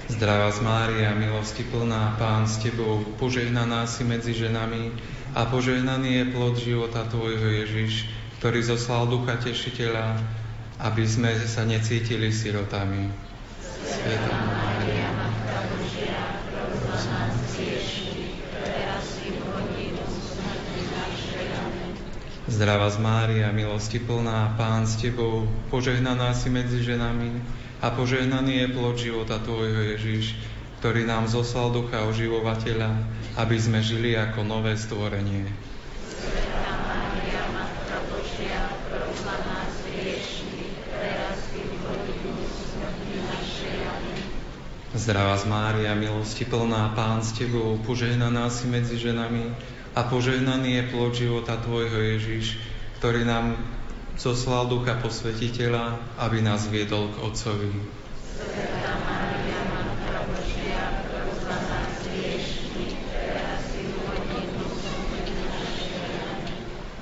[0.08, 4.90] Zdravá z Mária, milosti plná, Pán s Tebou, požehnaná si medzi ženami
[5.36, 8.08] a požehnaný je plod života Tvojho Ježiš,
[8.40, 10.18] ktorý zoslal Ducha Tešiteľa,
[10.78, 13.10] aby sme sa necítili sirotami.
[13.82, 16.38] Sveta Mária, Matka Božia,
[22.48, 27.38] Zdravá z Mária, milosti plná, Pán s Tebou, požehnaná si medzi ženami
[27.78, 30.34] a požehnaný je plod života Tvojho Ježiš,
[30.80, 33.04] ktorý nám zoslal ducha oživovateľa,
[33.36, 35.46] aby sme žili ako nové stvorenie.
[44.98, 49.46] Zdravá z Mária, milosti plná, Pán s Tebou, požehnaná si medzi ženami
[49.94, 52.58] a požehnaný je plod života Tvojho Ježiš,
[52.98, 53.54] ktorý nám
[54.18, 57.70] zoslal Ducha Posvetiteľa, aby nás viedol k Otcovi.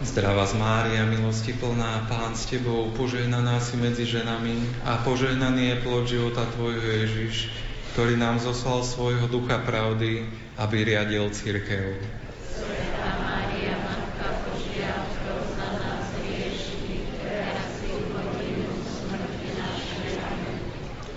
[0.04, 5.76] Zdravá z Mária, milosti plná, Pán s Tebou, požehnaná si medzi ženami a požehnaný je
[5.80, 7.64] plod života Tvojho Ježiš,
[7.96, 10.28] ktorý nám zoslal svojho ducha pravdy,
[10.60, 11.96] aby riadil církev.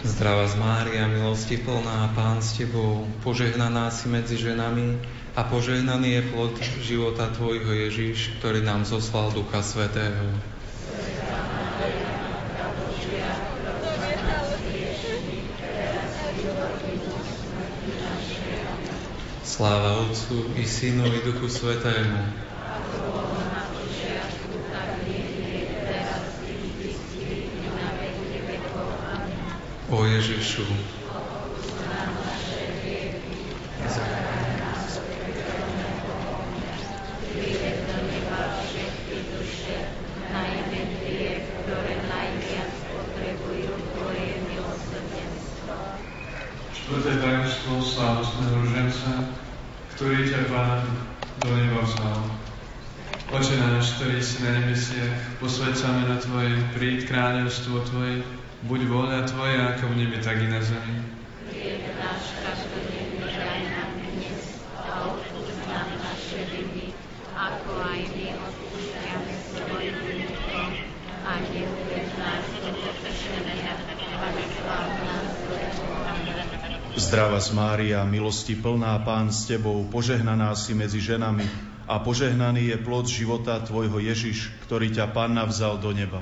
[0.08, 5.04] Zdravá z Mária, milosti plná, Pán s Tebou, požehnaná si medzi ženami
[5.36, 10.32] a požehnaný je plod života Tvojho Ježiš, ktorý nám zoslal Ducha Svetého.
[19.60, 22.24] Sláva Otcu i Synu i Duchu Svetému.
[29.92, 30.64] O Ježišu,
[46.72, 49.39] Štvrté tajomstvo slávostného ruženca,
[50.00, 50.80] ktorý ťa Pán
[51.44, 52.24] do neba vzal.
[53.36, 55.12] Oče náš, ktorý si na nebesiach,
[55.44, 58.24] posveď sa na Tvoje, príď kráľovstvo Tvoje,
[58.64, 61.04] buď vôľa Tvoja, ako v nebi, tak i na zemi.
[61.52, 66.96] Chlieb náš každodenný daj nám dnes a odpúsť nám naše viny,
[67.36, 70.70] ako aj my odpúšťame svojim vinníkom
[71.28, 73.76] a neuved nás do pokušenia,
[74.16, 76.89] ale zbav nás zlého.
[77.00, 81.48] Zdravá z Mária, milosti plná, Pán s Tebou, požehnaná si medzi ženami
[81.88, 86.20] a požehnaný je plod života Tvojho Ježiš, ktorý ťa Panna vzal do neba.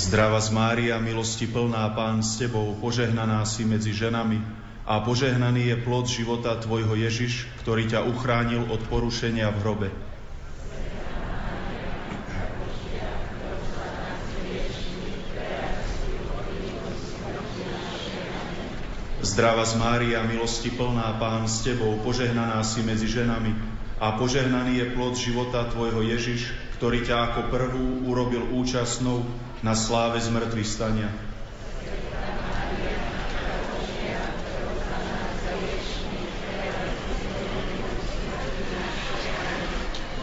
[0.00, 4.40] Zdravá z Mária, milosti plná, Pán s Tebou, požehnaná si medzi ženami
[4.88, 10.09] a požehnaný je plod života Tvojho Ježiš, ktorý ťa uchránil od porušenia v hrobe.
[19.30, 23.54] Zdravá z Mária, milosti plná, Pán s Tebou, požehnaná si medzi ženami
[24.02, 29.22] a požehnaný je plod života Tvojho Ježiš, ktorý ťa ako prvú urobil účastnou
[29.62, 31.06] na sláve zmrtvých stania.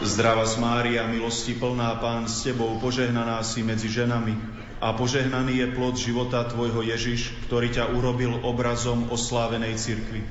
[0.04, 5.66] Zdrava z Mária, milosti plná Pán s Tebou, požehnaná si medzi ženami a požehnaný je
[5.74, 10.22] plod života Tvojho Ježiš, ktorý ťa urobil obrazom oslávenej cirkvi.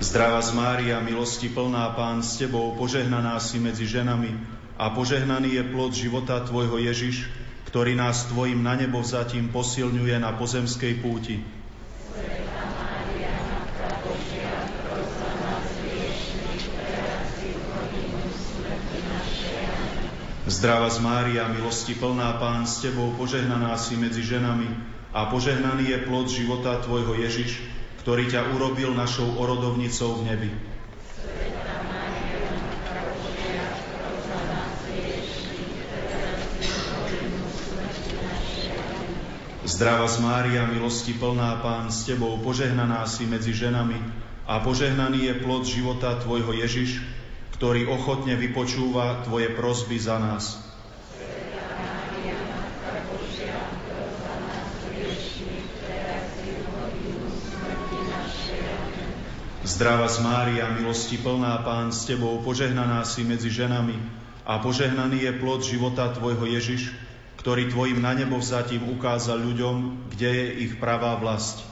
[0.00, 4.34] Zdrava z Mária, milosti plná Pán s Tebou, požehnaná si medzi ženami
[4.74, 7.30] a požehnaný je plod života Tvojho Ježiš,
[7.70, 11.59] ktorý nás Tvojim na nebo zatím posilňuje na pozemskej púti.
[20.50, 24.66] Zdrava z Mária, milosti plná Pán s Tebou, požehnaná si medzi ženami
[25.14, 27.62] a požehnaný je plod života Tvojho Ježiš,
[28.02, 30.50] ktorý ťa urobil našou orodovnicou v nebi.
[39.62, 44.02] Zdrava z Mária, milosti plná Pán s Tebou, požehnaná si medzi ženami
[44.50, 47.19] a požehnaný je plod života Tvojho Ježiš,
[47.56, 50.70] ktorý ochotne vypočúva Tvoje prosby za nás.
[59.70, 63.96] Zdrava z Mária, milosti plná Pán s Tebou, požehnaná si medzi ženami
[64.44, 66.92] a požehnaný je plod života Tvojho Ježiš,
[67.40, 71.64] ktorý Tvojim na nebo vzatím ukázal ľuďom, kde je ich pravá vlast.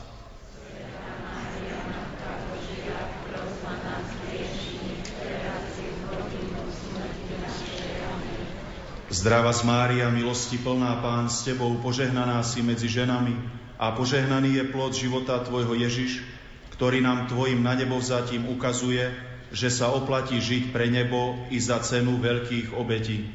[9.08, 13.32] Zdrava z Mária, milosti plná Pán s Tebou, požehnaná si medzi ženami
[13.80, 16.20] a požehnaný je plod života Tvojho Ježiš,
[16.76, 19.08] ktorý nám Tvojim na nebo zatím ukazuje,
[19.48, 23.32] že sa oplatí žiť pre nebo i za cenu veľkých obetí.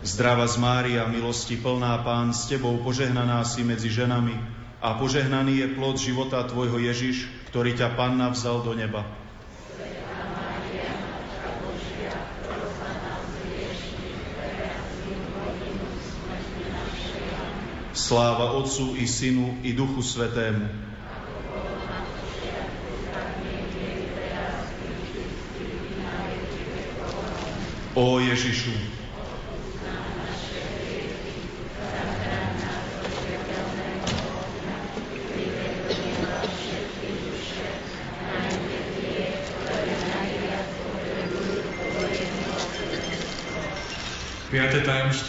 [0.00, 5.66] Zdrava z Mária, milosti plná Pán s Tebou, požehnaná si medzi ženami a požehnaný je
[5.76, 9.04] plod života Tvojho Ježiš, ktorý ťa Panna vzal do neba.
[17.92, 20.64] Sláva Otcu i Synu i Duchu Svetému.
[27.92, 28.99] O Ježišu,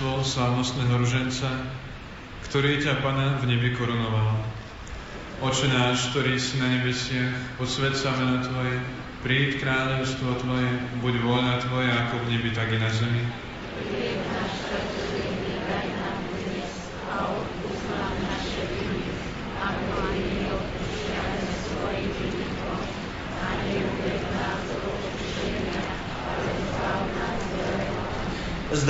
[0.02, 1.50] tajomstvo slávnostného ruženca
[2.50, 4.34] ktorý ťa, Pane, v nebi korunoval.
[5.46, 8.82] Oče náš, ktorý si na nebesiach, posved sa meno Tvoje,
[9.22, 10.68] príď kráľovstvo Tvoje,
[11.06, 13.24] buď voľna Tvoja, ako v nebi, tak i na zemi.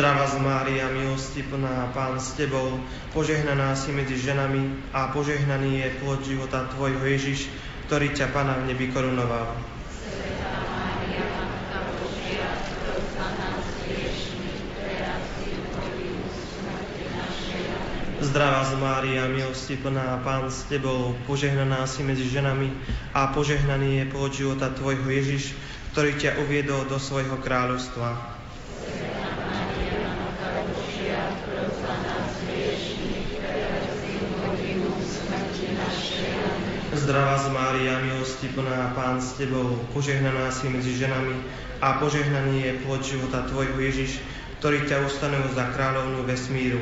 [0.02, 2.82] Zdrava z Mária, milosti plná, Pán s Tebou,
[3.14, 7.54] požehnaná si medzi ženami a požehnaný je plod života Tvojho Ježiš,
[7.86, 9.54] ktorý ťa Pana v nebi korunoval.
[18.26, 22.74] Zdrava z Mária, milosti plná, Pán s Tebou, požehnaná si medzi ženami
[23.14, 25.54] a požehnaný je plod života Tvojho Ježiš,
[25.94, 28.41] ktorý ťa uviedol do svojho kráľovstva.
[37.02, 41.34] Zdravá z Mária, milosti plná, Pán s Tebou, požehnaná si medzi ženami
[41.82, 44.22] a požehnaný je plod života Tvojho Ježiš,
[44.62, 46.78] ktorý ťa ustanovil za kráľovnú vesmíru.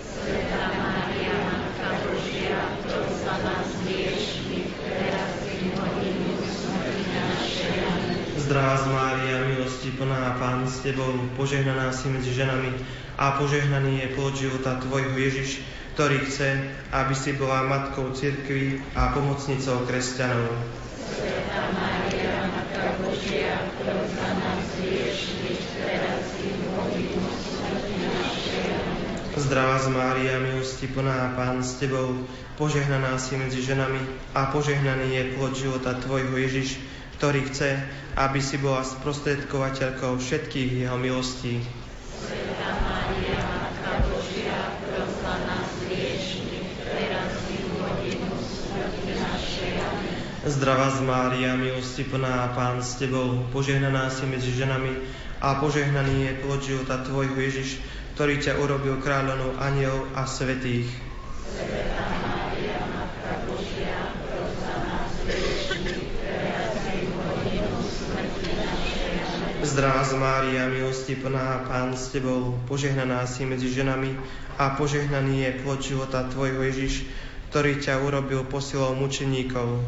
[0.00, 2.80] Sveta Mária, Matka Božia,
[3.20, 8.40] za nás hriešných, teraz i hodinu smrti našej.
[8.48, 12.72] Zdravá z Mária, milosti plná, Pán s Tebou, požehnaná si medzi ženami
[13.20, 15.60] a požehnaný je plod života Tvojho Ježiš,
[15.98, 16.62] ktorý chce,
[16.94, 20.46] aby si bola matkou cirkvi a pomocnicou kresťanov.
[29.38, 32.14] Zdravá z Mária, milosti plná, Pán s Tebou,
[32.54, 33.98] požehnaná si medzi ženami
[34.38, 36.78] a požehnaný je plod života Tvojho Ježiš,
[37.18, 37.74] ktorý chce,
[38.14, 41.58] aby si bola sprostredkovateľkou všetkých jeho milostí.
[42.22, 49.72] Sveta Mária, Matka Božia, pros za nás hriešných, teraz i v hodinu smrti našej.
[49.80, 50.37] Amen.
[50.48, 54.96] Zdravá z Mária, milosti plná, Pán s Tebou, požehnaná si medzi ženami
[55.44, 57.76] a požehnaný je plod života Tvojho Ježiš,
[58.16, 60.88] ktorý ťa urobil kráľovnou aniel a svetých.
[69.68, 74.16] Zdravá z Mária, milosti plná, Pán s Tebou, požehnaná si medzi ženami
[74.56, 77.04] a požehnaný je plod života Tvojho Ježiš,
[77.52, 79.84] ktorý ťa urobil posilou mučeníkov.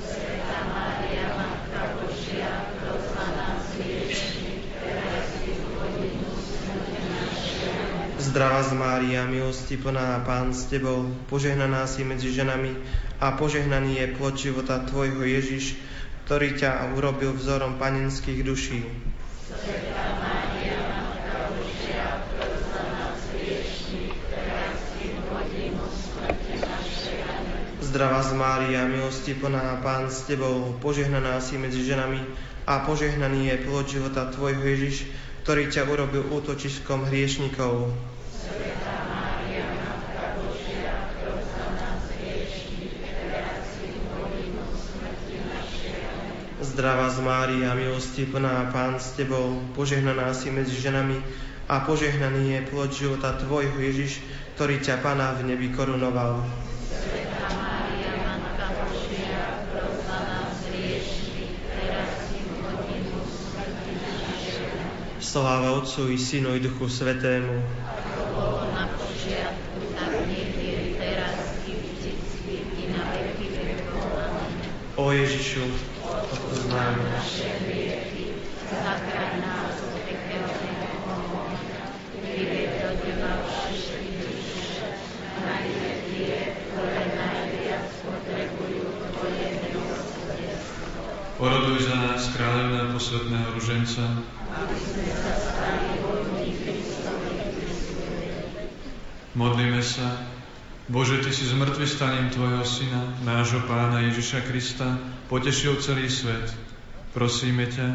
[0.00, 7.68] Sveta Mária, Matka Božia, pros za nás hriešných, teraz i v hodinu smrti našej.
[7.68, 8.16] Amen.
[8.30, 12.78] Zdravá z Mária, milosti plná, Pán s Tebou, požehnaná si medzi ženami
[13.18, 15.74] a požehnaný je plod života Tvojho Ježiš,
[16.30, 18.86] ktorý ťa urobil vzorom panenských duší.
[27.82, 32.22] Zdravá z Mária, milosti plná, Pán s Tebou, požehnaná si medzi ženami
[32.62, 35.10] a požehnaný je plod života Tvojho Ježiš,
[35.42, 37.90] ktorý ťa urobil útočiskom hriešnikov.
[46.60, 51.20] Zdravá z Mária, milosti plná, Pán s Tebou, požehnaná si medzi ženami
[51.68, 54.24] a požehnaný je plod života Tvojho Ježiš,
[54.56, 56.40] ktorý ťa Pana v nebi korunoval.
[56.40, 59.68] Mária, Matka Božia,
[60.08, 62.10] nás hriešných, teraz.
[65.20, 67.60] Sláva Otcu i Synu i Duchu Svetému.
[69.20, 74.16] Počiatku, tak nech je teraz i vždycky i na veky vekov.
[74.96, 75.60] O Ježišu,
[76.08, 78.32] odpúsť nám naše hriechy,
[78.72, 81.84] zachraň nás od pekelného ohňa,
[82.16, 84.88] vyved do neba všetky duše,
[85.44, 88.88] najmä tie, ktoré najviac potrebujú
[89.20, 91.00] Tvoje milosrdenstvo.
[91.44, 97.40] Oroduj za nás, kráľovná posvetného ruženca, Aby sme sa stali hodní Kristovi
[99.34, 100.18] modlíme sa.
[100.90, 104.98] Bože, Ty si s mŕtvy staním Tvojho Syna, nášho Pána Ježiša Krista,
[105.30, 106.50] potešil celý svet.
[107.14, 107.88] Prosíme ťa,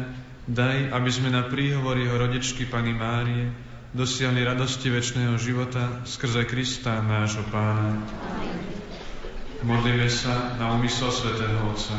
[0.48, 3.52] daj, aby sme na príhovor Jeho rodičky Pany Márie
[3.92, 8.00] dosiahli radosti večného života skrze Krista, nášho Pána.
[9.60, 11.96] Modlíme sa na úmysel svätého Otca.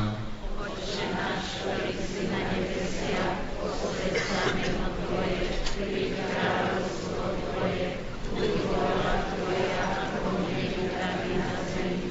[0.62, 5.42] Otče náš, ktorý si na nebesiach, posväť sa meno Tvoje,
[5.78, 7.88] príď kráľovstvo Tvoje,
[8.34, 12.08] buď vôľa Tvoja, ako v nebi, tak i na zemi.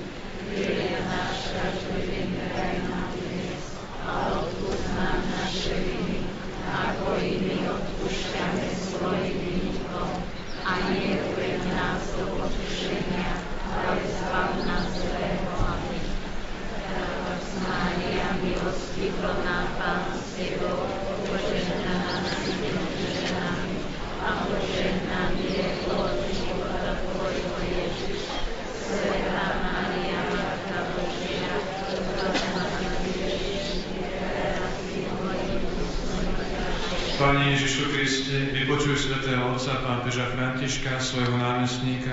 [0.51, 3.65] Chlieb náš každodenný daj nám dnes
[4.03, 4.13] a
[4.43, 6.27] odpúsť nám naše viny,
[6.67, 10.11] ako i my odpúšťame svojim vinníkom.
[10.67, 13.31] A neuveď nás do pokušenia,
[13.71, 15.55] ale zbav nás zlého.
[15.63, 16.03] Amen.
[17.57, 20.91] Mária, milosti plná, Pán s Tebou,
[21.23, 23.79] požehnaná si medzi ženami
[24.21, 28.27] a požehnaný je plod života Tvojho Ježiš.
[28.75, 31.55] Svetá Mária, Matka Božia,
[31.95, 32.75] za nás
[33.07, 37.17] hriešných, teraz i v hodinu smrti našej.
[37.17, 42.13] Pane Ježišu Kriste, vypočuj svätého Otca pápeža Františka, svojho námestníka,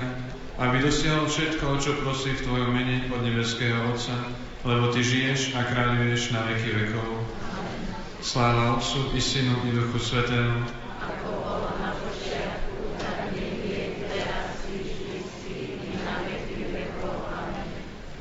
[0.56, 4.16] aby dosiahol všetko, o čo prosí v Tvojom mene od nebeského Otca,
[4.64, 7.28] lebo Ty žiješ a kráľuješ na veky vekov.
[8.24, 10.64] Sláva Otcu i Synu i Duchu Svetému.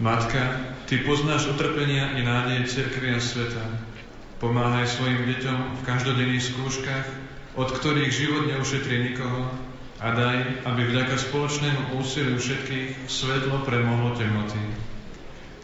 [0.04, 0.44] Matka,
[0.91, 3.93] Ty poznáš utrpenia i nádeje cirkvi a sveta.
[4.44, 7.07] Pomáhaj svojim deťom v každodenných skúškach,
[7.56, 9.48] od ktorých život neušetrí nikoho
[10.03, 14.60] a daj, aby vďaka spoločnému úsiliu všetkých svetlo premohlo temnoty.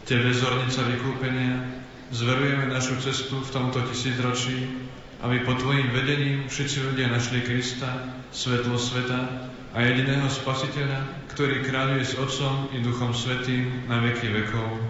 [0.08, 1.60] Tebe, zornica vykúpenia,
[2.08, 4.88] zverujeme našu cestu v tomto tisícročí,
[5.20, 9.44] aby pod Tvojim vedením všetci ľudia našli Krista, svetlo sveta
[9.76, 14.80] a jediného Spasiteľa, ktorý kráľuje s Otcom i Duchom Svetým na veky vekov.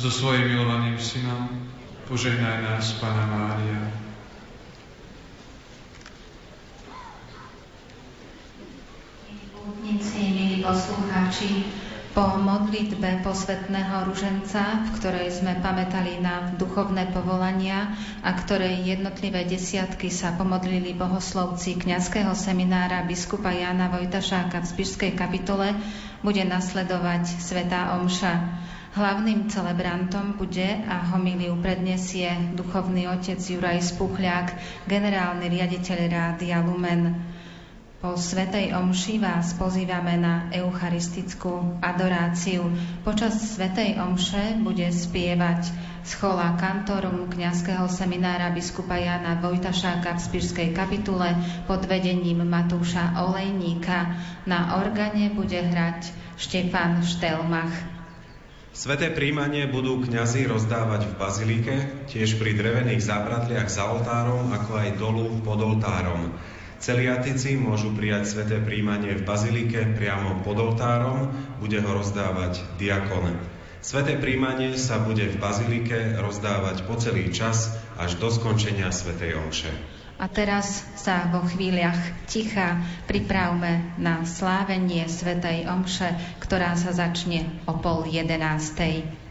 [0.00, 1.75] So svojim milovaným Synom
[2.06, 3.82] požehnaj nás, Pana Mária.
[9.50, 11.66] Pútnici, milí poslucháči,
[12.14, 17.92] po modlitbe posvetného ruženca, v ktorej sme pamätali na duchovné povolania
[18.22, 25.74] a ktorej jednotlivé desiatky sa pomodlili bohoslovci kňazského seminára biskupa Jána Vojtašáka v Spišskej kapitole,
[26.22, 28.64] bude nasledovať Svetá Omša.
[28.96, 34.56] Hlavným celebrantom bude a homiliu predniesie duchovný otec Juraj Spuchľák,
[34.88, 37.12] generálny riaditeľ Rádia Lumen.
[38.00, 42.72] Po Svetej Omši vás pozývame na eucharistickú adoráciu.
[43.04, 51.36] Počas Svetej Omše bude spievať schola kantorum kňazského seminára biskupa Jana Vojtašáka v Spišskej kapitule
[51.68, 54.16] pod vedením Matúša Olejníka.
[54.48, 57.95] Na organe bude hrať Štefan Štelmach.
[58.76, 61.74] Sveté príjmanie budú kňazi rozdávať v bazilike,
[62.12, 66.36] tiež pri drevených zábradliach za oltárom, ako aj dolu pod oltárom.
[66.76, 73.40] Celiatici môžu prijať sveté príjmanie v bazilike priamo pod oltárom, bude ho rozdávať diakon.
[73.80, 79.72] Sveté príjmanie sa bude v bazilike rozdávať po celý čas až do skončenia svetej omše.
[80.16, 86.08] A teraz sa vo chvíľach ticha pripravme na slávenie svetej omše,
[86.40, 89.25] ktorá sa začne o pol jedenástej.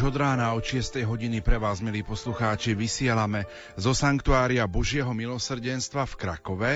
[0.00, 1.04] Už od rána od 6.
[1.04, 3.44] hodiny pre vás, milí poslucháči, vysielame
[3.76, 6.72] zo Sanktuária Božieho milosrdenstva v Krakove.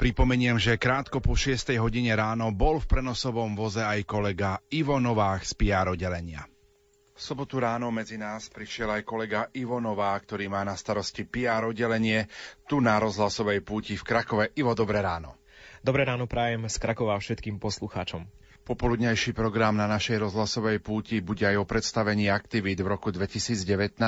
[0.00, 1.76] Pripomeniem, že krátko po 6.
[1.76, 6.48] hodine ráno bol v prenosovom voze aj kolega Ivo Novák z PR oddelenia.
[7.12, 11.68] V sobotu ráno medzi nás prišiel aj kolega Ivo Nová, ktorý má na starosti PR
[11.68, 12.32] oddelenie
[12.64, 14.56] tu na rozhlasovej púti v Krakove.
[14.56, 15.36] Ivo, dobré ráno.
[15.84, 18.24] Dobré ráno prajem z Krakova všetkým poslucháčom.
[18.64, 24.00] Popoludnejší program na našej rozhlasovej púti bude aj o predstavení aktivít v roku 2019.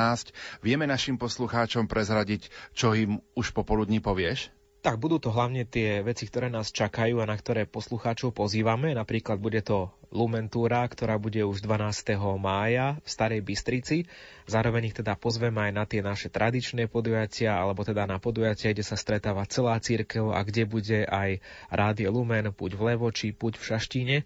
[0.64, 4.55] Vieme našim poslucháčom prezradiť, čo im už popoludní povieš?
[4.86, 8.94] Tak budú to hlavne tie veci, ktoré nás čakajú a na ktoré poslucháčov pozývame.
[8.94, 12.14] Napríklad bude to Lumentúra, ktorá bude už 12.
[12.38, 14.06] mája v Starej Bystrici.
[14.46, 18.86] Zároveň ich teda pozveme aj na tie naše tradičné podujatia, alebo teda na podujatia, kde
[18.86, 23.66] sa stretáva celá církev a kde bude aj Rádio Lumen, Puť v Levoči, Puť v
[23.66, 24.16] Šaštíne.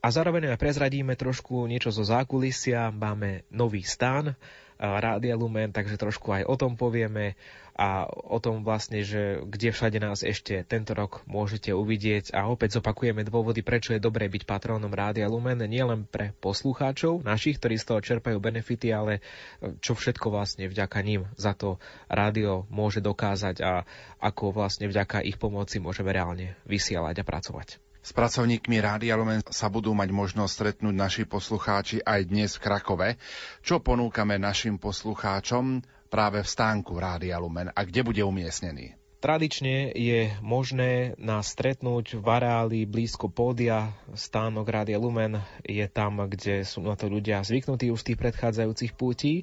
[0.00, 2.88] A zároveň aj prezradíme trošku niečo zo zákulisia.
[2.88, 4.32] Máme nový stan
[4.78, 7.34] Rádia Lumen, takže trošku aj o tom povieme
[7.78, 12.82] a o tom vlastne, že kde všade nás ešte tento rok môžete uvidieť a opäť
[12.82, 17.86] zopakujeme dôvody, prečo je dobré byť patrónom Rádia Lumen, nielen pre poslucháčov našich, ktorí z
[17.86, 19.22] toho čerpajú benefity, ale
[19.78, 21.78] čo všetko vlastne vďaka ním za to
[22.10, 23.86] rádio môže dokázať a
[24.18, 27.78] ako vlastne vďaka ich pomoci môžeme reálne vysielať a pracovať.
[27.98, 33.08] S pracovníkmi Rádia Lumen sa budú mať možnosť stretnúť naši poslucháči aj dnes v Krakove.
[33.60, 35.84] Čo ponúkame našim poslucháčom?
[36.08, 38.96] Práve v stánku Rádia Lumen a kde bude umiestnený?
[39.18, 43.90] Tradične je možné nás stretnúť v areáli blízko pódia.
[44.14, 48.92] Stánok Rádia Lumen je tam, kde sú na to ľudia zvyknutí už z tých predchádzajúcich
[48.94, 49.42] pútí.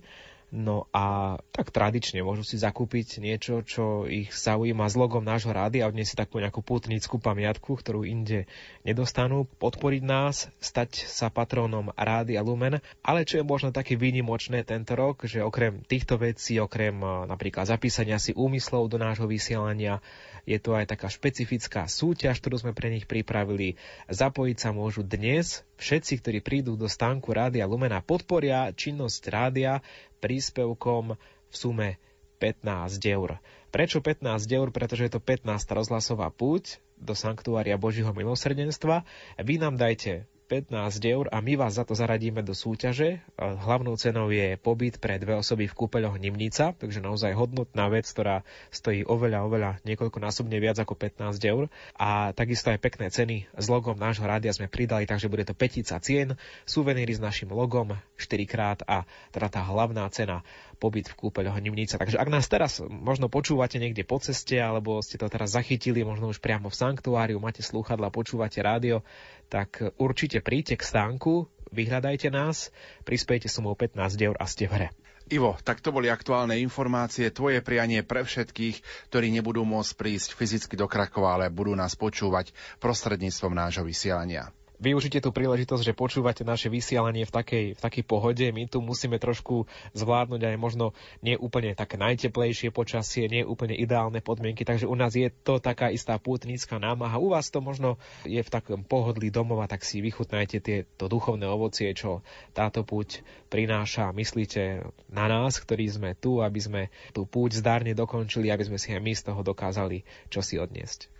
[0.55, 5.83] No a tak tradične môžu si zakúpiť niečo, čo ich zaujíma s logom nášho rády
[5.83, 8.47] a odniesť si takú nejakú putnickú pamiatku, ktorú inde
[8.87, 12.79] nedostanú, podporiť nás, stať sa patrónom rády a Lumen.
[13.03, 17.67] Ale čo je možno také výnimočné tento rok, že okrem týchto vecí, okrem eh, napríklad
[17.67, 19.99] zapísania si úmyslov do nášho vysielania,
[20.45, 23.81] je to aj taká špecifická súťaž, ktorú sme pre nich pripravili.
[24.07, 29.81] Zapojiť sa môžu dnes všetci, ktorí prídu do stánku Rádia Lumena, podporia činnosť rádia
[30.25, 32.01] príspevkom v sume
[32.41, 33.37] 15 eur.
[33.69, 34.73] Prečo 15 eur?
[34.73, 39.05] Pretože je to 15 rozhlasová púť do Sanktuária Božího milosrdenstva.
[39.37, 43.25] Vy nám dajte 15 eur a my vás za to zaradíme do súťaže.
[43.41, 48.45] Hlavnou cenou je pobyt pre dve osoby v kúpeľoch Nimnica, takže naozaj hodnotná vec, ktorá
[48.69, 51.65] stojí oveľa, oveľa niekoľkonásobne viac ako 15 eur.
[51.97, 55.97] A takisto aj pekné ceny s logom nášho rádia sme pridali, takže bude to petica
[55.97, 56.37] cien,
[56.69, 60.45] suveníry s našim logom 4 krát a teda tá hlavná cena
[60.77, 61.97] pobyt v kúpeľoch Nimnica.
[61.97, 66.29] Takže ak nás teraz možno počúvate niekde po ceste, alebo ste to teraz zachytili, možno
[66.29, 69.01] už priamo v sanktuáriu, máte slúchadla, počúvate rádio,
[69.49, 72.71] tak určite príďte k stánku, vyhľadajte nás,
[73.03, 74.89] prispiejte sumou 15 eur a ste v hre.
[75.25, 80.77] Ivo, tak to boli aktuálne informácie, tvoje prianie pre všetkých, ktorí nebudú môcť prísť fyzicky
[80.77, 84.53] do Krakova, ale budú nás počúvať prostredníctvom nášho vysielania
[84.85, 88.45] využite tú príležitosť, že počúvate naše vysielanie v takej, v takej pohode.
[88.53, 89.65] My tu musíme trošku
[89.97, 90.93] zvládnuť aj možno
[91.25, 95.89] nie úplne také najteplejšie počasie, nie úplne ideálne podmienky, takže u nás je to taká
[95.89, 97.17] istá pútnická námaha.
[97.17, 101.89] U vás to možno je v takom pohodlí domova, tak si vychutnajte tieto duchovné ovocie,
[101.97, 102.21] čo
[102.53, 104.13] táto púť prináša.
[104.13, 108.93] Myslíte na nás, ktorí sme tu, aby sme tú púť zdárne dokončili, aby sme si
[108.93, 111.14] aj my z toho dokázali čo si odniesť.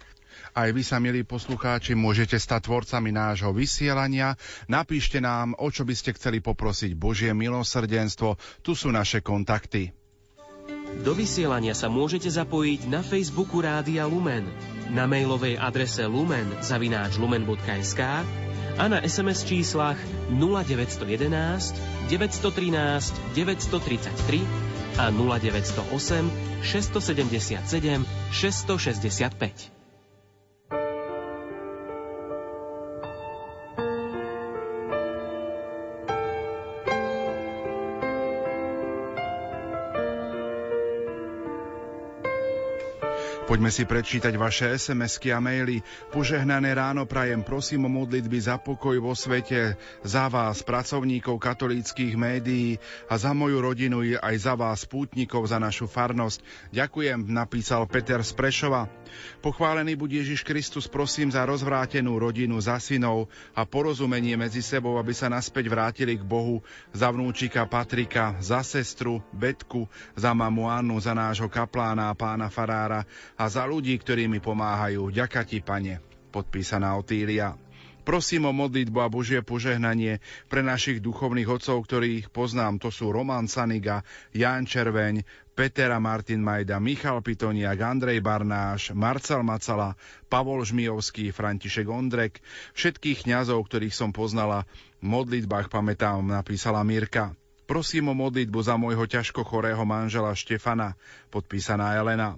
[0.55, 4.39] Aj vy sa, milí poslucháči, môžete stať tvorcami nášho vysielania.
[4.71, 8.39] Napíšte nám, o čo by ste chceli poprosiť Božie milosrdenstvo.
[8.63, 9.91] Tu sú naše kontakty.
[11.03, 14.47] Do vysielania sa môžete zapojiť na Facebooku Rádia Lumen,
[14.89, 18.01] na mailovej adrese lumen zavináč lumen.sk
[18.75, 19.99] a na SMS číslach
[20.31, 21.75] 0911
[22.09, 29.74] 913 933 a 0908 677 665.
[43.55, 45.79] Poďme si prečítať vaše SMS-ky a maily.
[46.11, 52.75] Požehnané ráno prajem, prosím o modlitby za pokoj vo svete, za vás, pracovníkov katolíckých médií
[53.07, 56.43] a za moju rodinu aj za vás, pútnikov, za našu farnosť.
[56.75, 58.35] Ďakujem, napísal Peter z.
[59.39, 65.15] Pochválený buď Ježiš Kristus, prosím za rozvrátenú rodinu, za synov a porozumenie medzi sebou, aby
[65.15, 66.59] sa naspäť vrátili k Bohu,
[66.91, 69.87] za vnúčika Patrika, za sestru Betku,
[70.19, 73.07] za mamu Annu, za nášho kaplána a pána Farára
[73.39, 75.13] a a za ľudí, ktorí mi pomáhajú.
[75.13, 76.01] Ďaká ti, pane.
[76.33, 77.53] Podpísaná Otília.
[78.01, 80.17] Prosím o modlitbu a Božie požehnanie
[80.49, 82.81] pre našich duchovných otcov, ktorých poznám.
[82.81, 84.01] To sú Roman Saniga,
[84.33, 85.21] Jan Červeň,
[85.53, 89.93] Petera Martin Majda, Michal Pitoniak, Andrej Barnáš, Marcel Macala,
[90.25, 92.41] Pavol Žmijovský, František Ondrek,
[92.73, 94.65] všetkých kňazov, ktorých som poznala,
[95.01, 97.37] v modlitbách pamätám, napísala Mirka.
[97.69, 100.97] Prosím o modlitbu za môjho ťažko chorého manžela Štefana,
[101.29, 102.37] podpísaná Elena.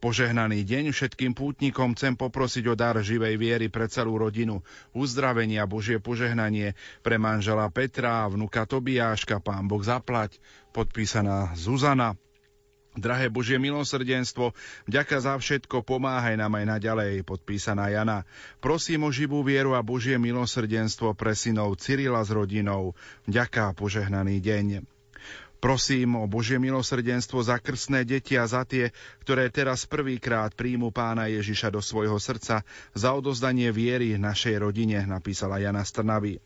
[0.00, 4.64] Požehnaný deň všetkým pútnikom chcem poprosiť o dar živej viery pre celú rodinu,
[4.96, 6.72] uzdravenia Božie požehnanie
[7.04, 10.40] pre manžela Petra a vnuka Tobiáška, pán Boh zaplať,
[10.72, 12.16] podpísaná Zuzana.
[12.96, 14.56] Drahé Božie milosrdenstvo,
[14.88, 18.24] vďaka za všetko, pomáhaj nám aj naďalej, podpísaná Jana.
[18.64, 22.96] Prosím o živú vieru a Božie milosrdenstvo pre synov Cyrila s rodinou.
[23.28, 24.99] Vďaka požehnaný deň.
[25.60, 31.28] Prosím o Božie milosrdenstvo za krstné deti a za tie, ktoré teraz prvýkrát príjmu pána
[31.28, 32.64] Ježiša do svojho srdca,
[32.96, 36.40] za odozdanie viery našej rodine, napísala Jana Strnavy.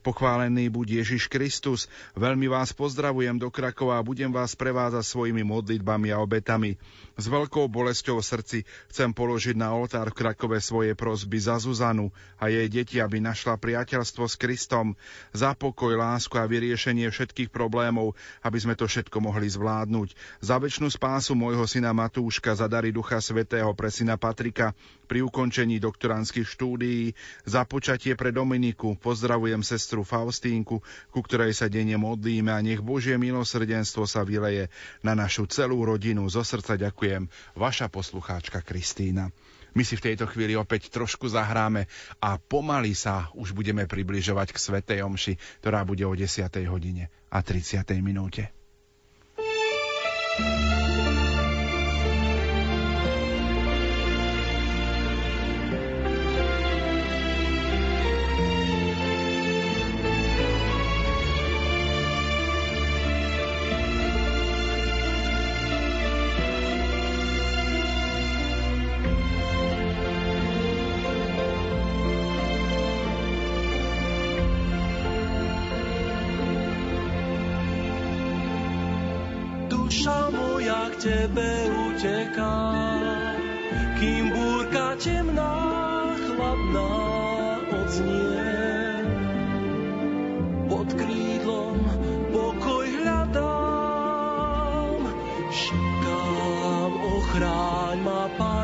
[0.00, 1.90] Pochválený buď Ježiš Kristus.
[2.16, 6.80] Veľmi vás pozdravujem do Krakova a budem vás prevázať svojimi modlitbami a obetami.
[7.20, 8.58] S veľkou bolesťou v srdci
[8.88, 12.08] chcem položiť na oltár v Krakove svoje prosby za Zuzanu
[12.40, 14.96] a jej deti, aby našla priateľstvo s Kristom,
[15.36, 20.16] za pokoj, lásku a vyriešenie všetkých problémov, aby sme to všetko mohli zvládnuť.
[20.40, 24.72] Za väčšinu spásu môjho syna Matúška, za dary Ducha Svetého pre syna Patrika
[25.10, 28.94] pri ukončení doktoránskych štúdií, za počatie pre Dominiku.
[28.94, 30.78] Pozdravujem sestru Faustínku,
[31.10, 34.70] ku ktorej sa denne modlíme a nech Božie milosrdenstvo sa vyleje
[35.02, 36.30] na našu celú rodinu.
[36.30, 37.26] Zo srdca ďakujem.
[37.58, 39.34] Vaša poslucháčka Kristína.
[39.74, 41.90] My si v tejto chvíli opäť trošku zahráme
[42.22, 46.46] a pomaly sa už budeme približovať k Svetej Omši, ktorá bude o 10.
[46.70, 47.82] hodine a 30.
[47.98, 48.54] minúte.
[50.40, 50.89] thank you
[81.30, 83.38] tebe utekám,
[84.02, 85.54] kým búrka temná,
[86.26, 86.90] chladná
[87.70, 88.50] odznie.
[90.66, 91.78] Pod krídlom
[92.34, 94.98] pokoj hľadám,
[95.54, 98.59] šukám, ochráň ma pán.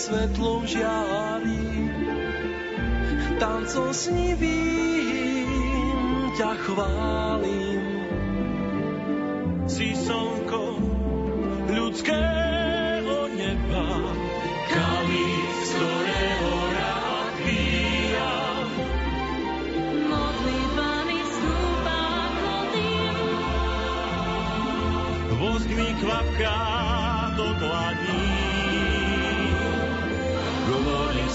[0.00, 1.92] Svetlom žiari.
[3.36, 5.48] tancom snivým
[6.40, 7.69] ťa chválim.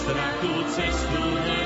[0.05, 1.64] Strachu cestu nevidím.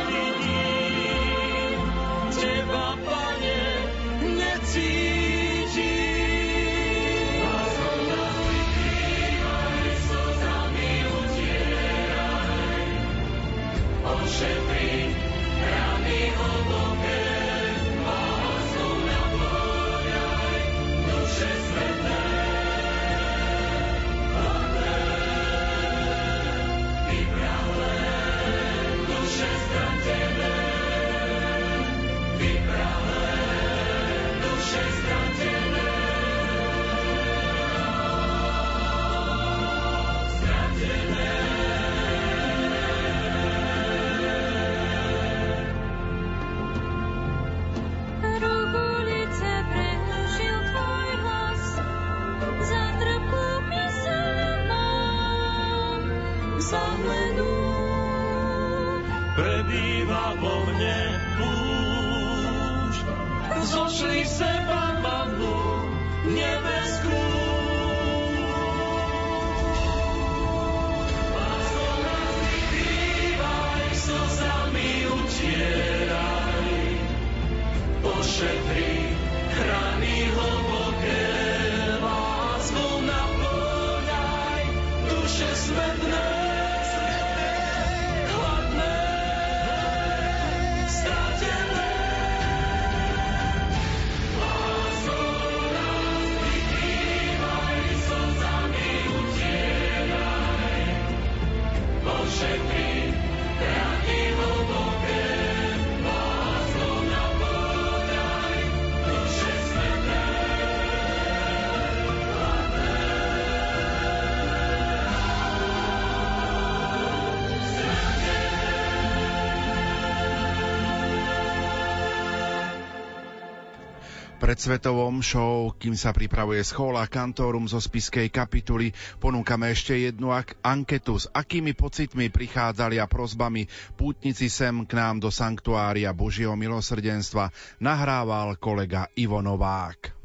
[124.50, 130.58] Pred svetovom show, kým sa pripravuje schola kantórum zo spiskej kapituly, ponúkame ešte jednu ak-
[130.66, 137.54] anketu, s akými pocitmi prichádzali a prozbami pútnici sem k nám do sanktuária Božieho milosrdenstva,
[137.78, 140.18] nahrával kolega Ivo Novák.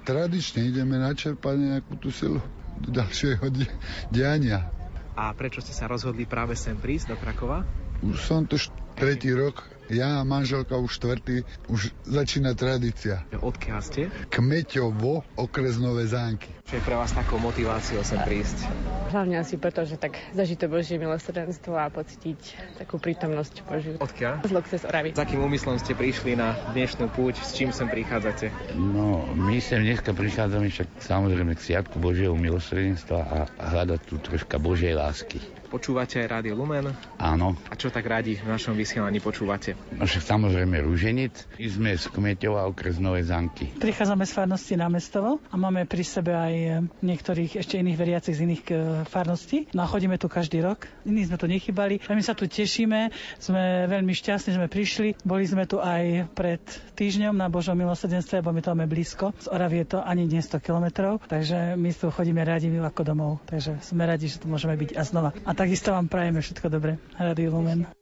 [0.00, 2.40] Tradične ideme načerpať nejakú tú silu
[2.80, 3.68] do ďalšieho di-
[4.08, 4.64] diania.
[5.12, 7.68] A prečo ste sa rozhodli práve sem prísť do Krakova?
[8.00, 13.24] Už som tu št- tretí rok, ja a manželka už štvrtý, už začína tradícia.
[13.32, 14.02] Odkiaľ ste?
[14.28, 16.48] Kmeťovo, okres Nové zánky.
[16.68, 18.68] Čo je pre vás takou motiváciou sem prísť?
[19.08, 22.40] Hlavne asi preto, že tak zažiť to Božie milosrdenstvo a pocítiť
[22.76, 23.96] takú prítomnosť Božiu.
[23.96, 24.44] Odkiaľ?
[24.44, 25.16] Z Lokce z Oravy.
[25.16, 27.40] S akým úmyslom ste prišli na dnešnú púť?
[27.40, 28.52] S čím sem prichádzate?
[28.76, 33.38] No, my sem dneska prichádzame však samozrejme k Sviatku Božieho milosrdenstva a
[33.72, 35.40] hľadať tu troška Božej lásky.
[35.68, 36.88] Počúvate aj Rádio Lumen?
[37.20, 39.76] Áno, A čo tak radi v našom vysielaní počúvate?
[39.92, 41.36] no však samozrejme Rúženec.
[41.60, 43.76] My sme z Kmeťova okres Nové Zanky.
[43.76, 46.68] Prichádzame z farnosti na Mestovo a máme pri sebe aj e,
[47.04, 48.72] niektorých ešte iných veriacich z iných e,
[49.04, 49.68] farností.
[49.76, 50.88] No a chodíme tu každý rok.
[51.04, 52.00] Iní sme tu nechybali.
[52.08, 53.12] A my sa tu tešíme.
[53.36, 55.20] Sme veľmi šťastní, že sme prišli.
[55.20, 56.64] Boli sme tu aj pred
[56.96, 59.36] týždňom na Božom milosrdenstve, lebo my to máme blízko.
[59.36, 63.04] Z Oravy je to ani nie 100 kilometrov, takže my tu chodíme radi my ako
[63.04, 63.44] domov.
[63.44, 65.30] Takže sme radi, že tu môžeme byť a znova.
[65.44, 67.02] A takisto vám prajeme všetko dobré.
[67.18, 67.97] Radio Lumen.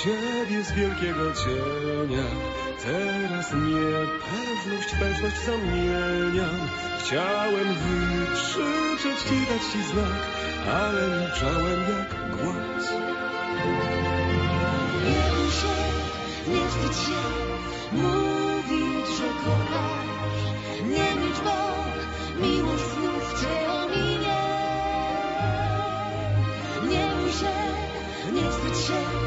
[0.00, 2.26] Do ciebie z wielkiego cienia.
[2.84, 6.60] Teraz niepewność, pewność zamieniam.
[6.98, 10.20] Chciałem wykrzyczeć ci, dać ci znak,
[10.74, 12.92] ale milczałem jak głaz.
[15.04, 15.76] Nie się,
[16.52, 17.20] nie wstydź się,
[17.92, 20.42] mówić, że kochasz.
[20.84, 21.56] Nie milcz, bo
[22.46, 24.40] miłość znów cię ominie.
[26.88, 27.54] Nie się,
[28.32, 29.19] nie wstydź się,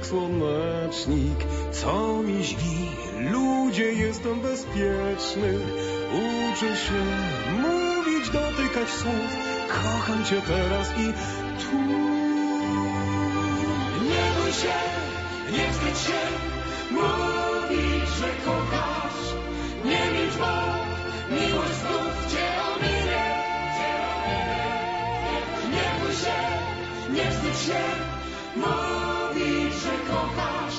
[0.00, 1.38] jak słonecznik,
[1.72, 2.88] co mi źli,
[3.32, 5.58] ludzie jestem bezpieczny.
[6.12, 7.04] Uczę się
[7.60, 9.36] mówić, dotykać słów,
[9.68, 11.12] kocham Cię teraz i
[11.62, 11.76] tu.
[14.10, 14.78] Nie bój się,
[15.52, 16.20] nie wstydź się
[16.90, 19.34] Mówić, że kochasz
[19.84, 20.52] Nie milcz, bo
[21.34, 23.22] miłość znów Cię ominie.
[25.70, 26.38] Nie bój się,
[27.12, 27.80] nie wstydź się
[28.56, 29.09] Mówić,
[30.22, 30.69] 我。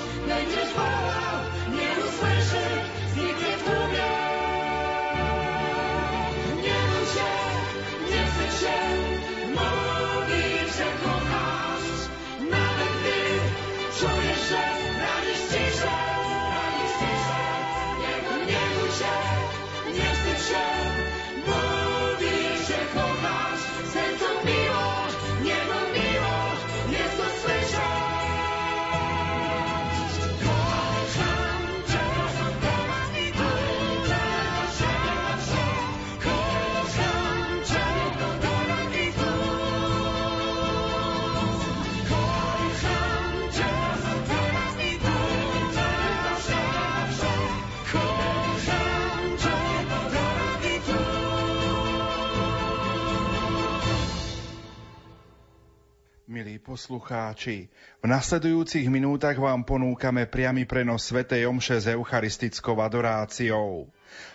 [56.41, 57.69] Milí poslucháči,
[58.01, 63.85] v nasledujúcich minútach vám ponúkame priamy prenos Svetej Omše s eucharistickou adoráciou.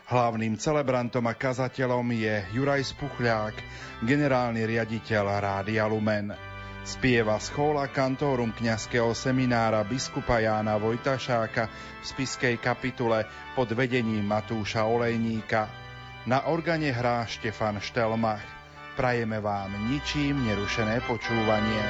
[0.06, 3.58] Hlavným celebrantom a kazateľom je Juraj Spuchľák,
[4.06, 6.30] generálny riaditeľ Rádia Lumen.
[6.86, 13.26] Spieva schola kantórum kňazského seminára biskupa Jána Vojtašáka v spiskej kapitule
[13.58, 15.66] pod vedením Matúša Olejníka.
[16.22, 18.55] Na organe hrá Štefan Štelmach.
[18.96, 21.84] Prajeme vám ničím nerušené počúvanie.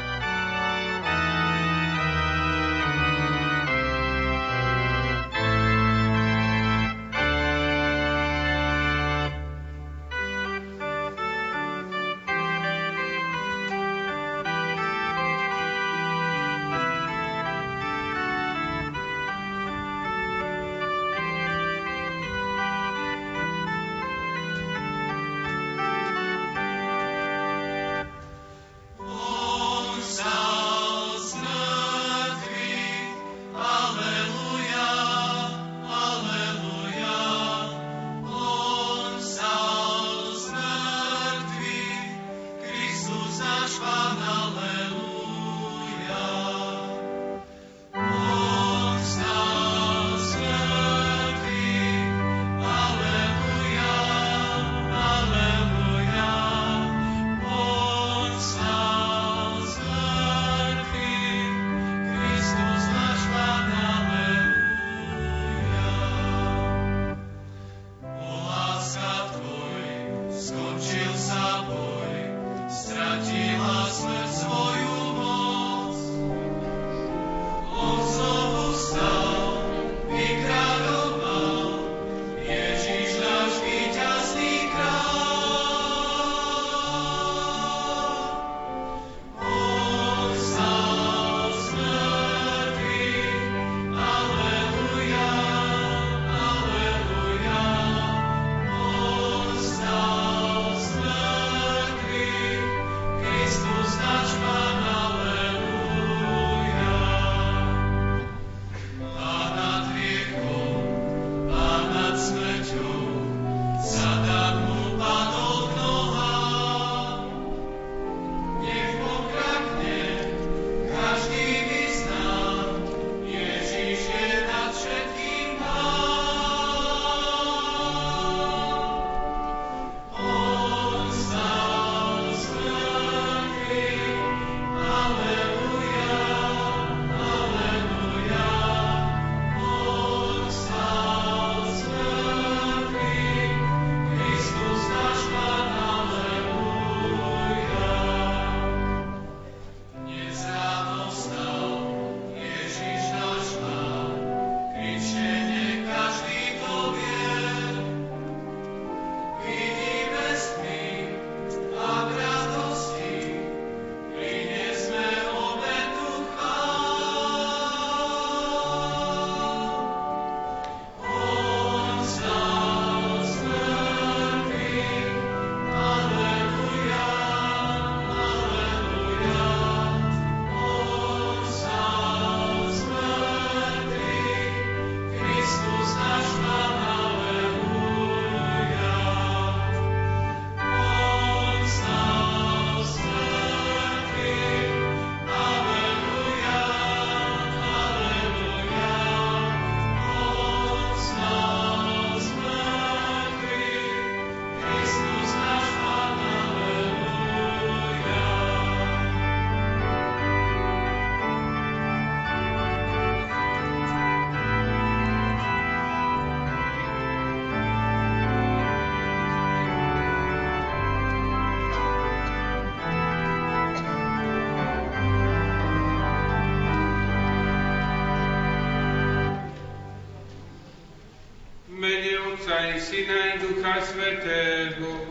[232.47, 235.03] I Syna, i Ducha Svetého.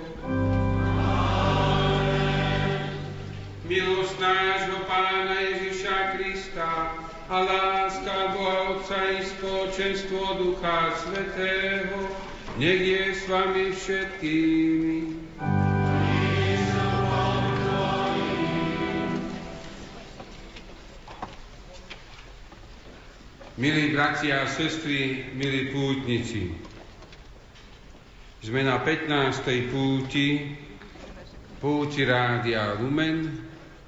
[3.67, 6.95] Milosť nášho Pána Ježiša Krista
[7.27, 12.07] a láska Boha Otca i spoločenstvo Ducha Svetého,
[12.55, 14.95] nech je s vami všetkými.
[23.59, 26.54] Milí bratia a sestry, milí pútnici,
[28.85, 29.73] 15.
[29.73, 30.53] púti,
[31.57, 33.33] púti Rádia Lumen,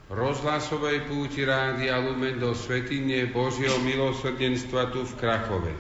[0.10, 5.74] rozhlasovej púti Rádia Lumen do Svetine Božieho milosrdenstva tu v Krakove.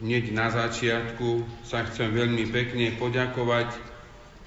[0.00, 3.76] Hneď na začiatku sa chcem veľmi pekne poďakovať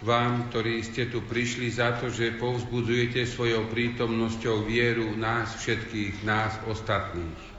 [0.02, 6.58] vám, ktorí ste tu prišli za to, že povzbudzujete svojou prítomnosťou vieru nás všetkých, nás
[6.66, 7.59] ostatných.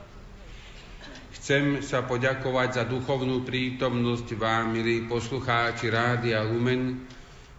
[1.41, 7.01] Chcem sa poďakovať za duchovnú prítomnosť vám, milí poslucháči Rádia Lumen,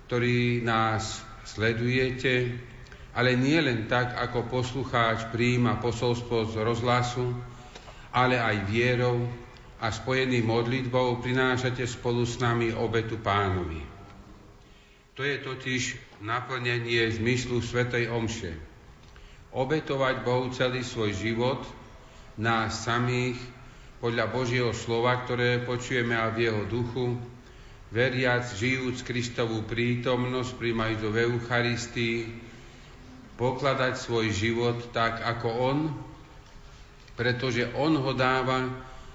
[0.07, 2.63] ktorí nás sledujete,
[3.11, 7.35] ale nie len tak, ako poslucháč príjima posolstvo z rozhlasu,
[8.15, 9.27] ale aj vierou
[9.83, 13.83] a spojený modlitbou prinášate spolu s nami obetu pánovi.
[15.19, 15.83] To je totiž
[16.23, 18.55] naplnenie zmyslu Svetej Omše.
[19.51, 21.67] Obetovať Bohu celý svoj život,
[22.39, 23.52] nás samých,
[24.03, 27.23] podľa Božieho slova, ktoré počujeme a v Jeho duchu,
[27.95, 32.19] veriac, žijúc Kristovú prítomnosť, príjmajúc v Eucharistii,
[33.39, 35.79] pokladať svoj život tak ako On,
[37.15, 38.67] pretože On ho dáva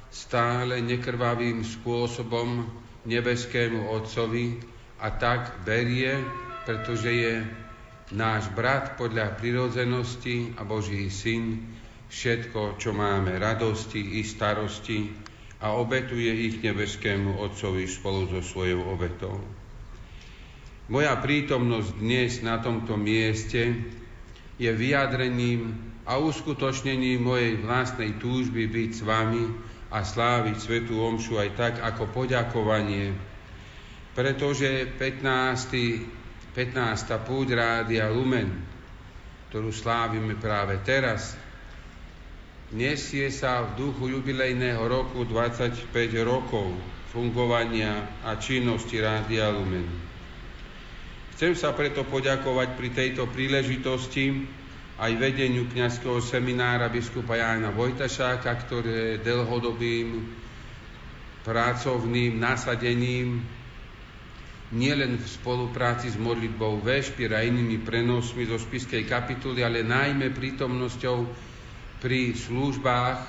[0.08, 2.64] stále nekrvavým spôsobom
[3.04, 4.56] nebeskému Otcovi,
[4.98, 6.18] a tak berie,
[6.66, 7.36] pretože je
[8.16, 11.77] náš brat podľa prirodzenosti a Boží syn,
[12.08, 15.12] všetko, čo máme, radosti i starosti
[15.64, 19.42] a obetuje ich nebeskému Otcovi spolu so svojou obetou.
[20.88, 23.76] Moja prítomnosť dnes na tomto mieste
[24.56, 25.76] je vyjadrením
[26.08, 29.44] a uskutočnením mojej vlastnej túžby byť s vami
[29.92, 33.28] a sláviť Svetú Omšu aj tak ako poďakovanie
[34.18, 36.58] pretože 15.
[36.58, 37.30] 15.
[37.30, 38.50] púť Rádia Lumen,
[39.54, 41.38] ktorú slávime práve teraz,
[42.76, 45.92] nesie sa v duchu jubilejného roku 25
[46.28, 46.76] rokov
[47.16, 49.88] fungovania a činnosti Rádia Lumen.
[51.38, 54.50] Chcem sa preto poďakovať pri tejto príležitosti
[54.98, 60.26] aj vedeniu kňazského seminára biskupa Jána Vojtašáka, ktoré dlhodobým
[61.46, 63.46] pracovným nasadením
[64.74, 71.47] nielen v spolupráci s modlitbou Vešpír a inými prenosmi zo spiskej kapituly, ale najmä prítomnosťou
[71.98, 73.20] pri službách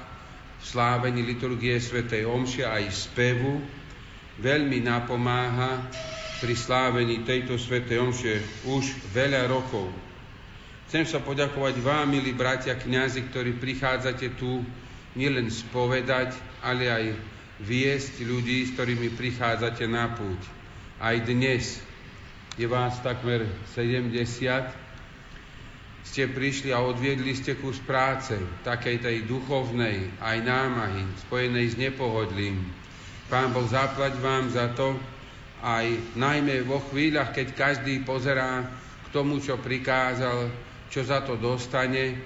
[0.58, 3.62] v slávení liturgie svätej Omše aj spevu
[4.38, 5.86] veľmi napomáha
[6.38, 8.34] pri slávení tejto svätej Omše
[8.68, 8.84] už
[9.14, 9.90] veľa rokov.
[10.88, 14.64] Chcem sa poďakovať vám, milí bratia kňazi, ktorí prichádzate tu
[15.12, 16.32] nielen spovedať,
[16.64, 17.04] ale aj
[17.60, 20.58] viesť ľudí, s ktorými prichádzate na púť
[20.98, 21.78] aj dnes
[22.58, 23.46] je vás takmer
[23.78, 24.87] 70,
[26.08, 28.32] ste prišli a odviedli ste kus práce,
[28.64, 32.64] takej tej duchovnej, aj námahy, spojenej s nepohodlím.
[33.28, 34.96] Pán Boh zaplať vám za to,
[35.60, 38.64] aj najmä vo chvíľach, keď každý pozerá
[39.04, 40.48] k tomu, čo prikázal,
[40.88, 42.16] čo za to dostane,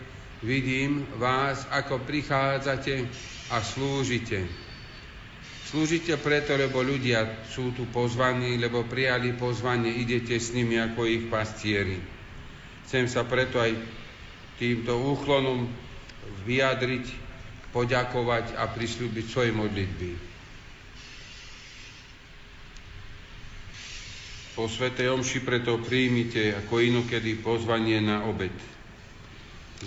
[0.46, 3.10] vidím vás, ako prichádzate
[3.50, 4.62] a slúžite
[5.72, 11.32] Slúžite preto, lebo ľudia sú tu pozvaní, lebo prijali pozvanie, idete s nimi ako ich
[11.32, 11.96] pastieri.
[12.86, 13.74] Chcem sa preto aj
[14.58, 15.66] týmto úklonom
[16.46, 17.06] vyjadriť,
[17.72, 20.10] poďakovať a prislúbiť svoje modlitby.
[24.52, 28.52] Po Svetej Omši preto príjmite ako inokedy pozvanie na obed.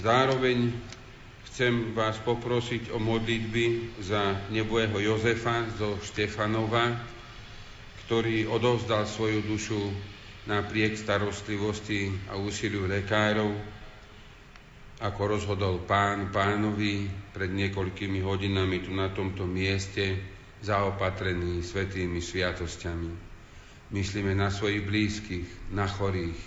[0.02, 0.74] Zároveň
[1.56, 7.00] Chcem vás poprosiť o modlitby za nebojeho Jozefa zo Štefanova,
[8.04, 9.80] ktorý odovzdal svoju dušu
[10.46, 13.54] napriek starostlivosti a úsiliu lekárov,
[15.04, 20.16] ako rozhodol pán pánovi pred niekoľkými hodinami tu na tomto mieste,
[20.64, 23.12] zaopatrený svetými sviatosťami.
[23.92, 26.40] Myslíme na svojich blízkych, na chorých.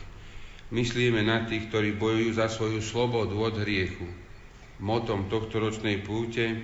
[0.75, 4.09] Myslíme na tých, ktorí bojujú za svoju slobodu od hriechu,
[4.79, 6.55] Motom tohto ročnej púte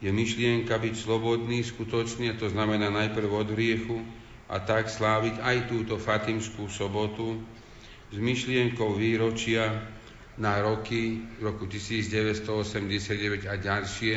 [0.00, 4.00] je myšlienka byť slobodný, skutočný, a to znamená najprv od hriechu,
[4.52, 7.40] a tak sláviť aj túto Fatimskú sobotu
[8.12, 9.80] s myšlienkou výročia
[10.36, 14.14] na roky roku 1989 a ďalšie,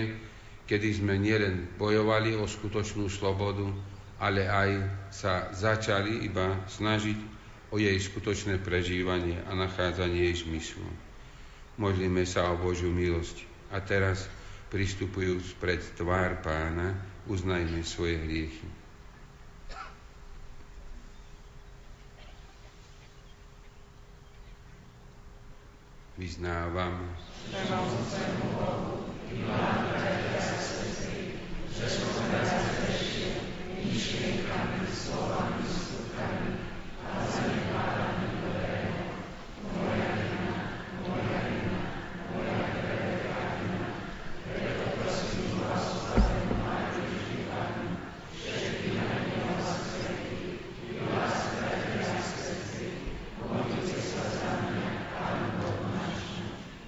[0.67, 3.71] kedy sme nielen bojovali o skutočnú slobodu,
[4.19, 4.69] ale aj
[5.15, 7.19] sa začali iba snažiť
[7.71, 10.87] o jej skutočné prežívanie a nachádzanie jej zmyslu.
[11.79, 13.43] Modlíme sa o Božiu milosť.
[13.71, 14.27] A teraz,
[14.71, 16.95] pristupujúc pred tvár pána,
[17.27, 18.84] uznajme svoje hriechy.
[26.15, 27.11] Vyznávam,
[31.75, 33.35] že som zhrešil
[33.83, 36.49] myšlienkami, slovami, skutkami
[37.03, 39.11] a zanedbávaním dobrého.
[39.75, 40.55] Moja vina,
[41.03, 41.79] moja vina,
[42.31, 43.87] moja veľká vina.
[44.47, 47.87] Preto prosím vás o zbavenú Máriu vždy Pánu,
[48.31, 49.03] všetky na
[49.51, 56.23] vás svetí, i vás, bratia a sestry, modlite sa za mňa, Pánu Bohu náš.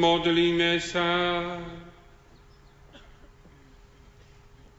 [0.00, 1.04] Modlíme sa.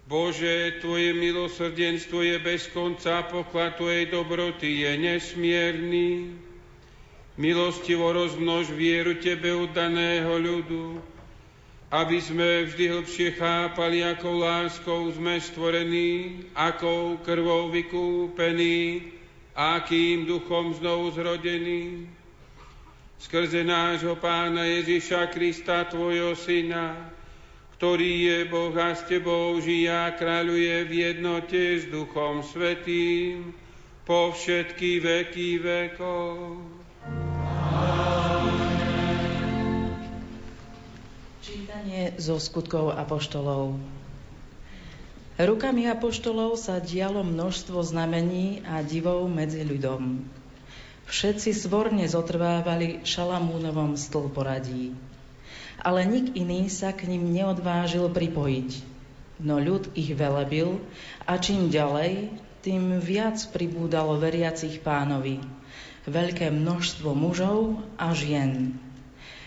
[0.10, 6.10] Bože, Tvoje milosrdenstvo je bez konca, poklad Tvojej dobroty je nesmierný.
[7.38, 11.00] Milostivo rozmnož vieru Tebe daného ľudu,
[11.94, 19.06] aby sme vždy hlbšie chápali, akou láskou sme stvorení, akou krvou vykúpení,
[19.54, 22.10] akým duchom znovu zrodení
[23.22, 26.98] skrze nášho Pána Ježiša Krista, Tvojho Syna,
[27.78, 33.54] ktorý je Boh a s Tebou žije a kráľuje v jednote s Duchom Svetým
[34.10, 36.66] po všetky veky vekov.
[41.46, 43.78] Čítanie zo skutkov apoštolov.
[45.38, 50.41] Rukami apoštolov sa dialo množstvo znamení a divov medzi ľudom.
[51.12, 54.96] Všetci svorne zotrvávali Šalamúnovom stĺporadí.
[55.84, 58.70] Ale nik iný sa k ním neodvážil pripojiť.
[59.44, 60.80] No ľud ich velebil
[61.28, 62.32] a čím ďalej,
[62.64, 65.44] tým viac pribúdalo veriacich pánovi
[66.08, 68.78] veľké množstvo mužov a žien.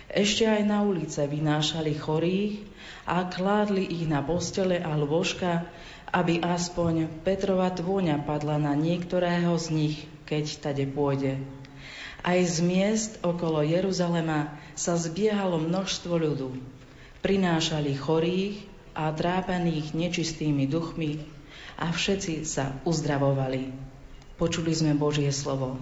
[0.07, 2.63] Ešte aj na ulice vynášali chorých
[3.03, 5.67] a kládli ich na postele a lôžka,
[6.15, 11.41] aby aspoň Petrova tvôňa padla na niektorého z nich, keď tade pôjde.
[12.25, 16.57] Aj z miest okolo Jeruzalema sa zbiehalo množstvo ľudu.
[17.21, 18.65] Prinášali chorých
[18.97, 21.21] a trápených nečistými duchmi
[21.77, 23.69] a všetci sa uzdravovali.
[24.41, 25.77] Počuli sme Božie slovo.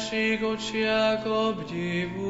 [0.00, 2.24] Našich očiach obdivuhodná.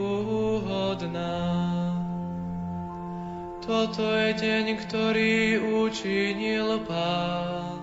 [3.62, 7.78] Toto je deň, ktorý učinil pán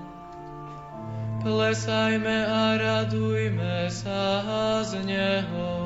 [1.39, 5.76] plesajme a radujme sa z Neho.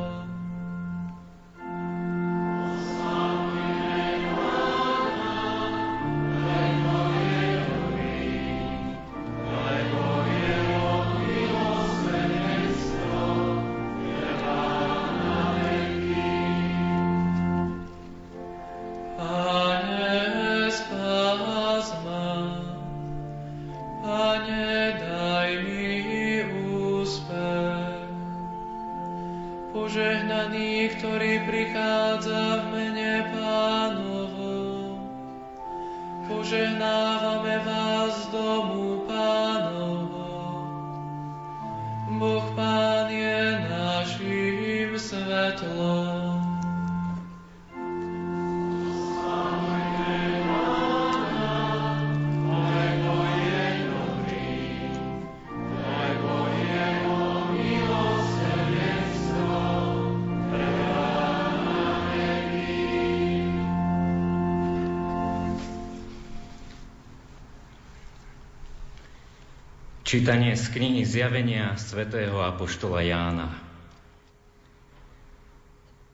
[70.11, 73.47] Čítanie z knihy Zjavenia svätého Apoštola Jána.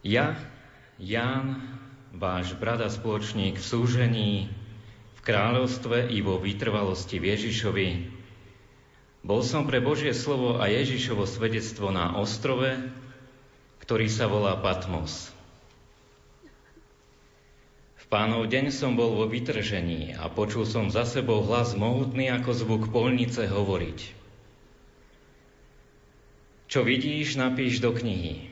[0.05, 0.37] Ja,
[1.01, 1.57] Ján,
[2.13, 4.29] váš brat spoločník v súžení,
[5.17, 7.89] v kráľovstve i vo vytrvalosti Ježišovi,
[9.25, 12.77] bol som pre Božie slovo a Ježišovo svedectvo na ostrove,
[13.81, 15.33] ktorý sa volá Patmos.
[18.07, 22.83] Pánov deň som bol vo vytržení a počul som za sebou hlas mohutný ako zvuk
[22.87, 23.99] polnice hovoriť.
[26.71, 28.47] Čo vidíš, napíš do knihy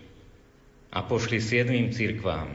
[0.92, 2.52] a pošli siedmým cirkvám.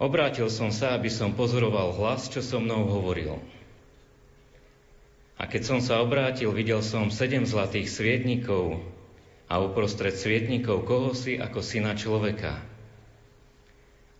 [0.00, 3.40] Obrátil som sa, aby som pozoroval hlas, čo so mnou hovoril.
[5.40, 8.84] A keď som sa obrátil, videl som sedem zlatých svietnikov
[9.48, 12.69] a uprostred svietnikov kohosi ako syna človeka.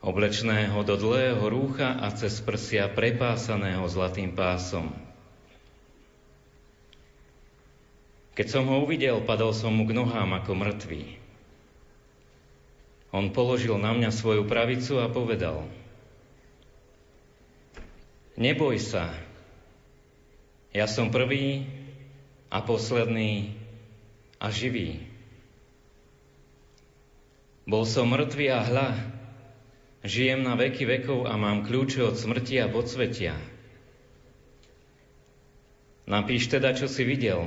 [0.01, 4.89] Oblečného do dlhého rúcha a cez prsia prepásaného zlatým pásom.
[8.32, 11.20] Keď som ho uvidel, padol som mu k nohám ako mŕtvý.
[13.12, 15.68] On položil na mňa svoju pravicu a povedal
[18.40, 19.12] Neboj sa,
[20.72, 21.68] ja som prvý
[22.48, 23.52] a posledný
[24.40, 25.05] a živý.
[27.68, 28.89] Bol som mŕtvý a hľa,
[30.05, 33.36] žijem na veky vekov a mám kľúče od smrti a podsvetia.
[36.10, 37.47] Napíš teda, čo si videl,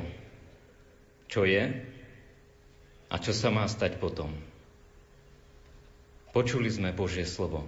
[1.27, 1.63] čo je
[3.11, 4.31] a čo sa má stať potom.
[6.33, 7.67] Počuli sme Božie slovo.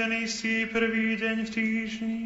[0.00, 2.20] Ten istý prvý deň v týždni,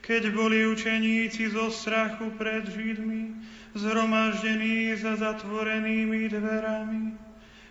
[0.00, 3.36] keď boli učeníci zo strachu pred Židmi,
[3.76, 7.12] zhromaždení za zatvorenými dverami,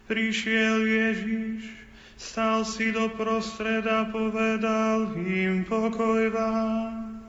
[0.06, 1.74] prišiel Ježiš,
[2.22, 7.26] stal si do prostred a povedal im pokoj vám.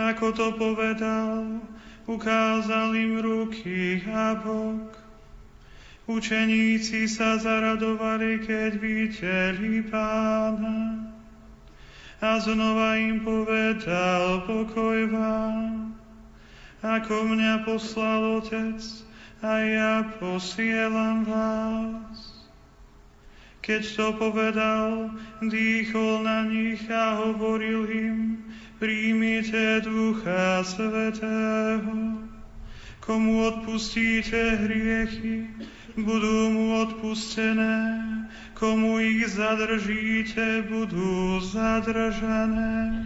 [0.00, 1.60] Ako to povedal,
[2.08, 5.05] ukázal im ruky a bok.
[6.06, 11.02] Učeníci sa zaradovali, keď videli pána.
[12.22, 15.92] A znova im povedal, pokoj vám.
[16.86, 18.78] Ako mňa poslal Otec,
[19.42, 22.18] a ja posielam vás.
[23.60, 25.10] Keď to povedal,
[25.42, 28.18] dýchol na nich a hovoril im,
[28.78, 32.22] príjmite Ducha Svetého.
[33.02, 35.50] Komu odpustíte hriechy,
[35.96, 37.76] budú mu odpustené,
[38.52, 43.04] komu ich zadržíte, budú zadržané.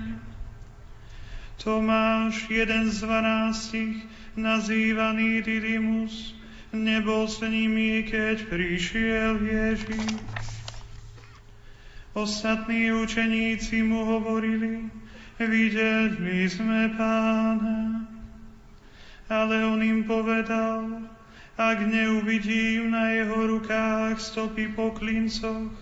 [1.60, 3.96] Tomáš, jeden z dvanástich,
[4.34, 6.34] nazývaný Didymus,
[6.72, 10.18] nebol s nimi, keď prišiel Ježiš.
[12.10, 14.90] Ostatní učeníci mu hovorili,
[15.38, 18.08] videli sme pána.
[19.30, 21.06] Ale on im povedal,
[21.58, 25.72] ak neuvidím na jeho rukách stopy po klincoch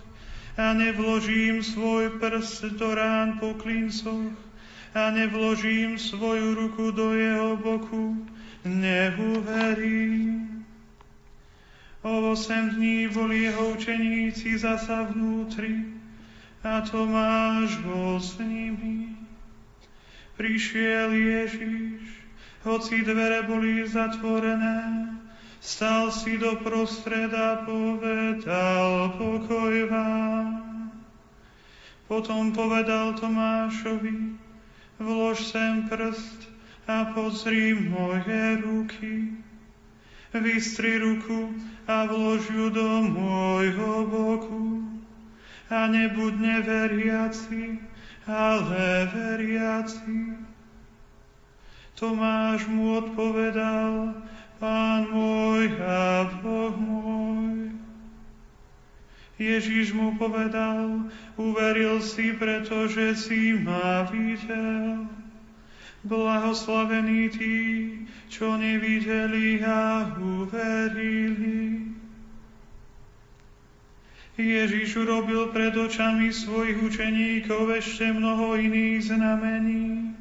[0.57, 4.35] a nevložím svoj prst do rán po klincoch
[4.93, 8.27] a nevložím svoju ruku do jeho boku,
[8.65, 10.65] neuverím.
[12.01, 15.83] O osem dní boli jeho učeníci zasa vnútri
[16.63, 19.19] a Tomáš bol s nimi.
[20.39, 21.99] Prišiel Ježiš,
[22.63, 25.18] hoci dvere boli zatvorené,
[25.61, 30.47] stal si do prostreda, povedal pokoj vám.
[32.09, 34.33] Potom povedal Tomášovi,
[34.97, 36.49] vlož sem prst
[36.89, 39.37] a pozri moje ruky.
[40.33, 41.53] Vystri ruku
[41.85, 44.89] a vlož ju do môjho boku.
[45.69, 47.77] A nebuď neveriaci,
[48.25, 50.33] ale veriaci.
[51.93, 54.17] Tomáš mu odpovedal,
[54.59, 57.71] Pán môj a Boh môj.
[59.39, 61.07] Ježiš mu povedal,
[61.39, 65.07] uveril si, pretože si ma videl.
[66.03, 67.57] Blahoslavení tí,
[68.27, 71.95] čo nevideli a uverili.
[74.39, 80.15] Ježiš urobil pred očami svojich učeníkov ešte mnoho iných znamení,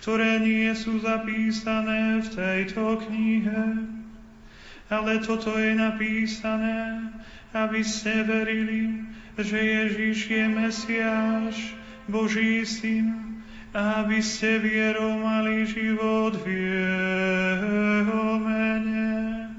[0.00, 3.84] ktoré nie sú zapísané v tejto knihe.
[4.88, 7.12] Ale toto je napísané,
[7.52, 9.04] aby ste verili,
[9.36, 11.56] že Ježiš je Mesiáš,
[12.08, 13.38] Boží syn,
[13.76, 19.52] aby ste vierou mali život v Jeho mene.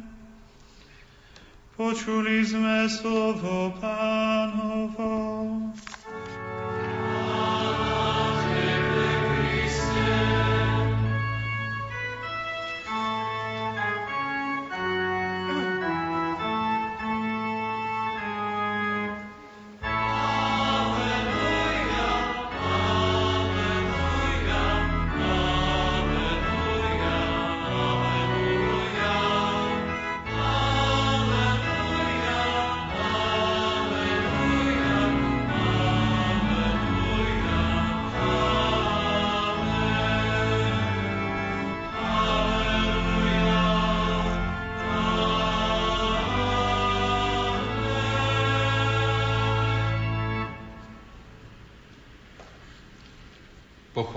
[1.77, 5.13] Počuli sme slovo Pánovo.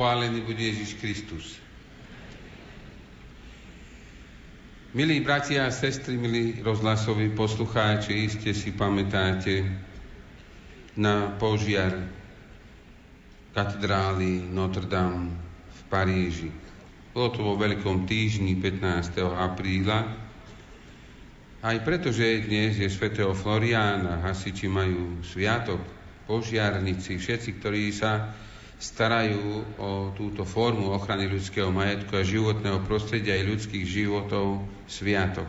[0.05, 1.56] Pochválený bude Ježiš Kristus.
[4.93, 9.64] Milí bratia a sestry, milí rozhlasoví poslucháči, iste si pamätáte
[11.01, 12.05] na požiar
[13.56, 15.40] katedrály Notre Dame
[15.72, 16.52] v Paríži.
[17.16, 19.24] Bolo to vo Veľkom týždni 15.
[19.24, 20.05] apríla.
[21.64, 25.81] Aj preto, že dnes je svätého Floriána, hasiči majú sviatok,
[26.28, 28.36] požiarnici, všetci, ktorí sa
[28.79, 35.47] starajú o túto formu ochrany ľudského majetku a životného prostredia aj ľudských životov sviatok.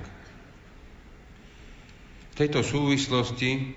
[2.32, 3.74] V tejto súvislosti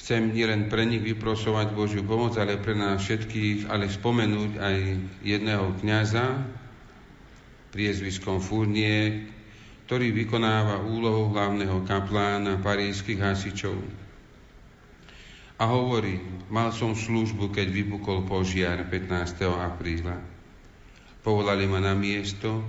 [0.00, 4.76] chcem nielen pre nich vyprosovať Božiu pomoc, ale pre nás všetkých, ale spomenúť aj
[5.20, 6.48] jedného kniaza,
[7.70, 9.28] priezviskom Furnie,
[9.84, 14.07] ktorý vykonáva úlohu hlavného kaplána parížských hasičov
[15.58, 19.42] a hovorí, mal som službu, keď vypukol požiar 15.
[19.58, 20.22] apríla.
[21.26, 22.62] Povolali ma na miesto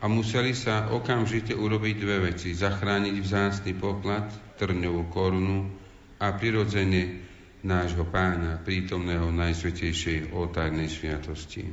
[0.00, 2.56] a museli sa okamžite urobiť dve veci.
[2.56, 5.68] Zachrániť vzácny poklad, trňovú korunu
[6.16, 7.28] a prirodzene
[7.60, 11.68] nášho pána, prítomného Najsvetejšej oltárnej sviatosti.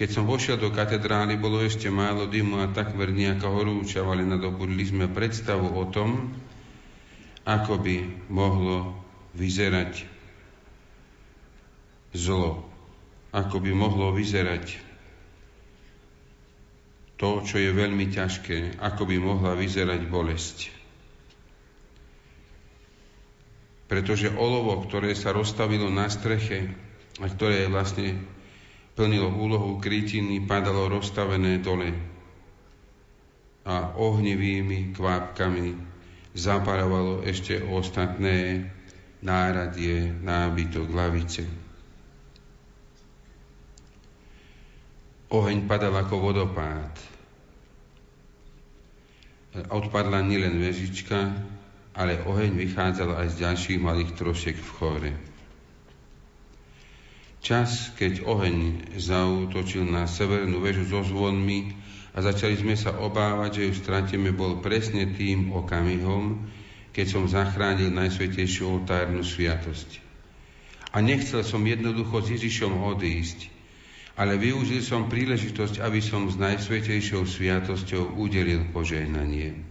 [0.00, 4.80] Keď som vošiel do katedrály, bolo ešte málo dymu a takmer nejaká horúčava, ale nadobudli
[4.88, 6.32] sme predstavu o tom,
[7.50, 7.96] ako by
[8.30, 8.94] mohlo
[9.34, 10.06] vyzerať
[12.14, 12.62] zlo,
[13.34, 14.78] ako by mohlo vyzerať
[17.18, 20.58] to, čo je veľmi ťažké, ako by mohla vyzerať bolesť.
[23.90, 26.70] Pretože olovo, ktoré sa rozstavilo na streche
[27.18, 28.14] a ktoré vlastne
[28.94, 31.90] plnilo úlohu krytiny, padalo rozstavené dole
[33.66, 35.89] a ohnivými kvápkami
[36.34, 38.70] zaparovalo ešte ostatné
[39.20, 41.44] náradie, nábytok, lavice.
[45.30, 46.94] Oheň padal ako vodopád.
[49.70, 51.34] Odpadla nielen vežička,
[51.94, 55.12] ale oheň vychádzal aj z ďalších malých trosiek v chore.
[57.40, 61.72] Čas, keď oheň zautočil na severnú väžu so zvonmi,
[62.10, 66.50] a začali sme sa obávať, že ju stratíme, bol presne tým okamihom,
[66.90, 70.02] keď som zachránil Najsvetejšiu oltárnu sviatosť.
[70.90, 73.46] A nechcel som jednoducho s Ježišom odísť,
[74.18, 79.70] ale využil som príležitosť, aby som s Najsvetejšou sviatosťou udelil požehnanie.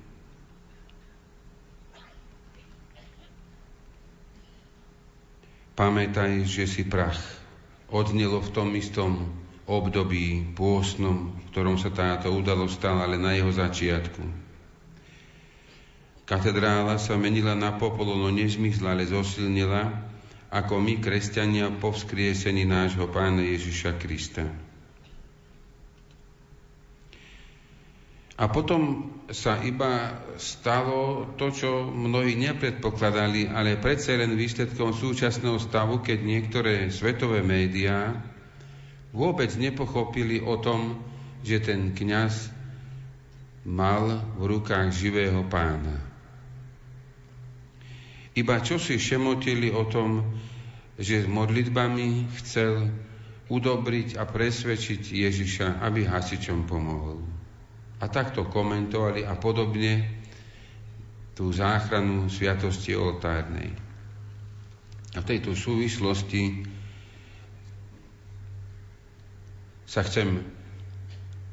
[5.80, 7.16] pamätaj, že si prach.
[7.88, 9.39] Odnelo v tom istom
[9.70, 14.50] období pôsnom, v ktorom sa táto udalosť stala, ale na jeho začiatku.
[16.26, 20.10] Katedrála sa menila na popolo, no nezmysla, ale zosilnila,
[20.50, 24.50] ako my, kresťania, po vzkriesení nášho Pána Ježiša Krista.
[28.40, 36.00] A potom sa iba stalo to, čo mnohí nepredpokladali, ale predsa len výsledkom súčasného stavu,
[36.00, 38.16] keď niektoré svetové médiá
[39.14, 41.02] vôbec nepochopili o tom,
[41.41, 42.52] že ten kňaz
[43.65, 45.98] mal v rukách živého pána.
[48.38, 50.23] Iba čo si šemotili o tom,
[50.99, 52.88] že s modlitbami chcel
[53.49, 57.19] udobriť a presvedčiť Ježiša, aby hasičom pomohol.
[57.99, 60.22] A takto komentovali a podobne
[61.34, 63.73] tú záchranu sviatosti oltárnej.
[65.15, 66.69] A v tejto súvislosti
[69.90, 70.45] sa chcem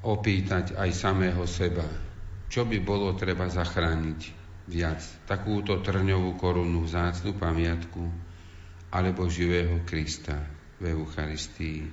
[0.04, 1.88] opýtať aj samého seba,
[2.52, 4.20] čo by bolo treba zachrániť
[4.68, 5.00] viac.
[5.24, 8.04] Takúto trňovú korunu, vzácnu pamiatku,
[8.92, 10.36] alebo živého Krista
[10.76, 11.88] v Eucharistii,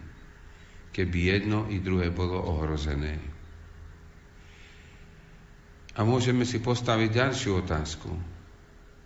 [0.91, 3.23] keby jedno i druhé bolo ohrozené.
[5.95, 8.11] A môžeme si postaviť ďalšiu otázku.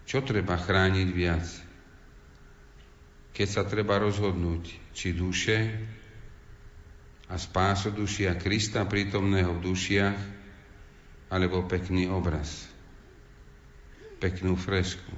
[0.10, 1.46] Čo treba chrániť viac?
[3.36, 5.78] Keď sa treba rozhodnúť, či duše
[7.28, 10.20] a spáso dušia Krista prítomného v dušiach,
[11.28, 12.64] alebo pekný obraz,
[14.24, 15.12] peknú fresku.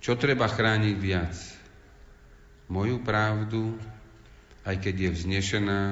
[0.00, 1.36] Čo treba chrániť viac?
[2.72, 3.76] Moju pravdu,
[4.64, 5.82] aj keď je vznešená,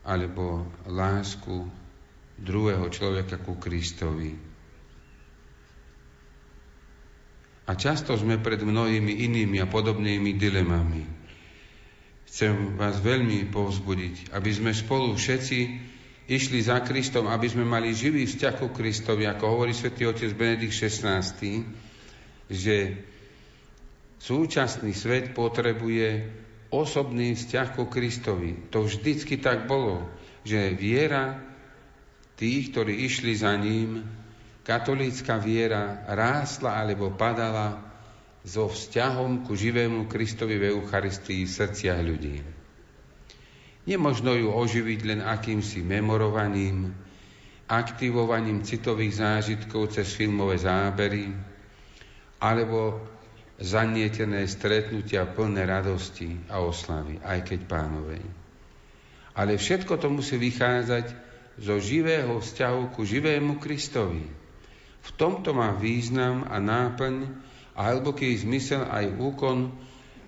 [0.00, 1.68] alebo lásku
[2.40, 4.32] druhého človeka ku Kristovi.
[7.68, 11.19] A často sme pred mnohými inými a podobnými dilemami.
[12.30, 15.58] Chcem vás veľmi povzbudiť, aby sme spolu všetci
[16.30, 20.70] išli za Kristom, aby sme mali živý vzťah ku Kristovi, ako hovorí svätý otec Benedikt
[20.70, 21.26] XVI,
[22.46, 22.76] že
[24.22, 26.30] súčasný svet potrebuje
[26.70, 28.70] osobný vzťah ku Kristovi.
[28.70, 30.06] To vždycky tak bolo,
[30.46, 31.34] že viera
[32.38, 34.06] tých, ktorí išli za ním,
[34.62, 37.89] katolícka viera rástla alebo padala
[38.44, 42.40] so vzťahom ku živému Kristovi v Eucharistii v srdciach ľudí.
[43.84, 46.92] Nemožno ju oživiť len akýmsi memorovaním,
[47.68, 51.32] aktivovaním citových zážitkov cez filmové zábery,
[52.40, 53.00] alebo
[53.60, 58.24] zanietené stretnutia plné radosti a oslavy, aj keď pánovej.
[59.36, 61.06] Ale všetko to musí vychádzať
[61.60, 64.24] zo živého vzťahu ku živému Kristovi.
[65.00, 67.28] V tomto má význam a náplň
[67.80, 69.72] a hlboký zmysel aj úkon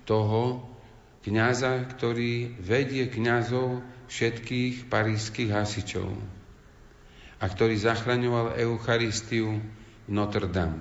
[0.09, 0.65] toho
[1.21, 6.09] kňaza, ktorý vedie kňazov všetkých parížských hasičov
[7.37, 9.61] a ktorý zachraňoval Eucharistiu
[10.09, 10.81] v Notre Dame.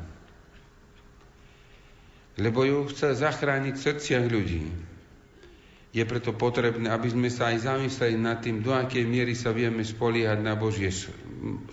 [2.40, 4.64] Lebo ju chcel zachrániť v srdciach ľudí.
[5.92, 9.84] Je preto potrebné, aby sme sa aj zamysleli nad tým, do akej miery sa vieme
[9.84, 10.96] spoliehať na Božie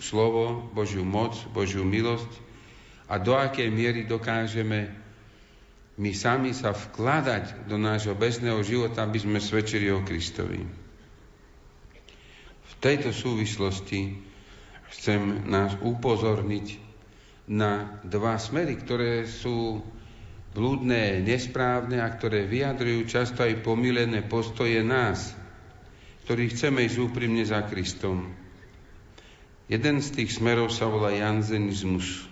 [0.03, 2.48] slovo, Božiu moc, Božiu milosť
[3.09, 4.93] a do akej miery dokážeme
[5.99, 10.63] my sami sa vkladať do nášho bežného života, aby sme svedčili o Kristovi.
[12.63, 14.15] V tejto súvislosti
[14.95, 16.79] chcem nás upozorniť
[17.49, 19.83] na dva smery, ktoré sú
[20.53, 25.33] blúdne, nesprávne a ktoré vyjadrujú často aj pomilené postoje nás,
[26.23, 28.31] ktorí chceme ísť úprimne za Kristom.
[29.67, 32.28] Jeden z tých smerov sa volá janzenizmus.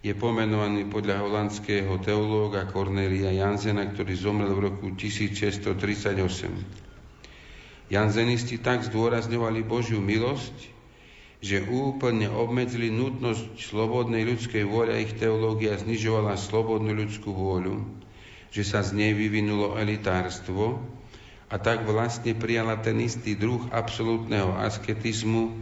[0.00, 5.76] Je pomenovaný podľa holandského teológa Cornelia Janzena, ktorý zomrel v roku 1638.
[7.92, 10.56] Janzenisti tak zdôrazňovali Božiu milosť,
[11.44, 17.84] že úplne obmedzili nutnosť slobodnej ľudskej vôle a ich teológia znižovala slobodnú ľudskú vôľu,
[18.56, 20.80] že sa z nej vyvinulo elitárstvo
[21.52, 25.60] a tak vlastne prijala ten istý druh absolútneho asketizmu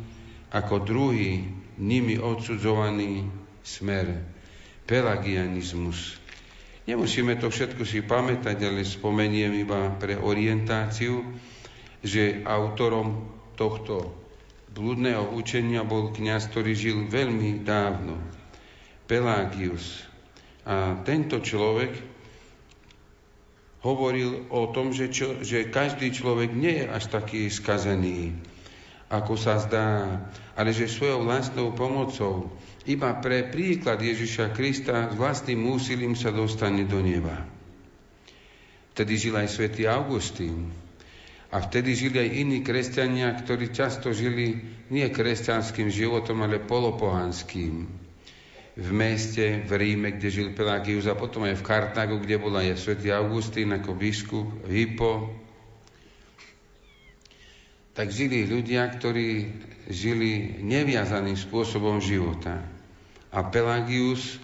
[0.55, 1.43] ako druhý
[1.74, 3.27] nimi odsudzovaný
[3.62, 4.24] smer,
[4.89, 6.16] pelagianizmus.
[6.89, 11.20] Nemusíme to všetko si pamätať, ale spomeniem iba pre orientáciu,
[12.01, 13.28] že autorom
[13.60, 14.16] tohto
[14.72, 18.16] blúdneho učenia bol kňaz, ktorý žil veľmi dávno.
[19.05, 20.05] Pelagius.
[20.68, 21.93] A tento človek
[23.82, 28.36] hovoril o tom, že, čo, že každý človek nie je až taký skazený.
[29.09, 30.20] ako sa zdá,
[30.52, 32.52] ale že svojou vlastnou pomocou
[32.89, 37.44] iba pre príklad Ježiša Krista s vlastným úsilím sa dostane do neba.
[38.97, 40.73] Vtedy žil aj svätý Augustín.
[41.48, 44.59] A vtedy žili aj iní kresťania, ktorí často žili
[44.89, 47.89] nie kresťanským životom, ale polopohanským.
[48.78, 52.77] V meste, v Ríme, kde žil Pelagius a potom aj v Kartágu, kde bol aj
[52.77, 55.35] svätý Augustín ako biskup, Hippo.
[57.97, 59.28] Tak žili ľudia, ktorí
[59.89, 62.77] žili neviazaným spôsobom života.
[63.32, 64.40] A Pelagius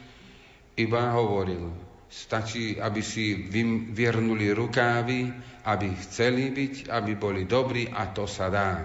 [0.77, 1.73] iba hovoril,
[2.11, 3.49] stačí, aby si
[3.95, 5.33] vyvrnuli rukávy,
[5.65, 8.85] aby chceli byť, aby boli dobrí a to sa dá.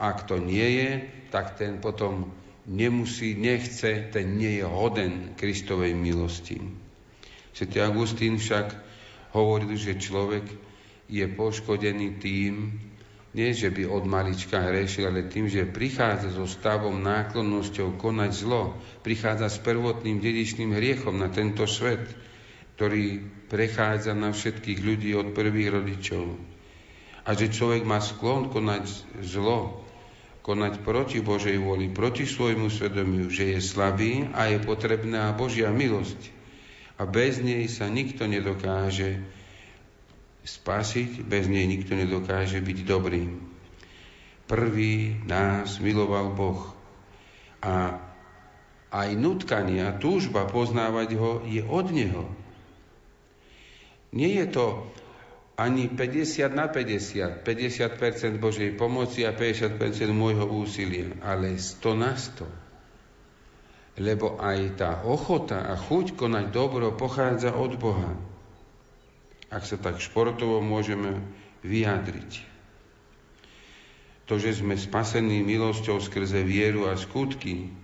[0.00, 0.90] Ak to nie je,
[1.28, 2.30] tak ten potom
[2.70, 6.56] nemusí, nechce, ten nie je hoden Kristovej milosti.
[7.50, 8.72] Svetý Augustín však
[9.34, 10.46] hovoril, že človek
[11.10, 12.54] je poškodený tým,
[13.30, 18.74] nie, že by od malička hrešil, ale tým, že prichádza so stavom náklonnosťou konať zlo,
[19.06, 22.02] prichádza s prvotným dedičným hriechom na tento svet,
[22.74, 26.26] ktorý prechádza na všetkých ľudí od prvých rodičov.
[27.22, 28.90] A že človek má sklon konať
[29.22, 29.86] zlo,
[30.42, 36.18] konať proti Božej voli, proti svojmu svedomiu, že je slabý a je potrebná Božia milosť.
[36.98, 39.22] A bez nej sa nikto nedokáže
[40.44, 43.40] spasiť, bez nej nikto nedokáže byť dobrým.
[44.48, 46.74] Prvý nás miloval Boh
[47.60, 48.00] a
[48.90, 52.26] aj nutkania, túžba poznávať ho je od Neho.
[54.10, 54.66] Nie je to
[55.54, 59.78] ani 50 na 50, 50% Božej pomoci a 50%
[60.10, 64.02] môjho úsilia, ale 100 na 100.
[64.02, 68.29] Lebo aj tá ochota a chuť konať dobro pochádza od Boha
[69.50, 71.18] ak sa tak športovo môžeme
[71.66, 72.48] vyjadriť.
[74.30, 77.74] To, že sme spasení milosťou skrze vieru a skutky,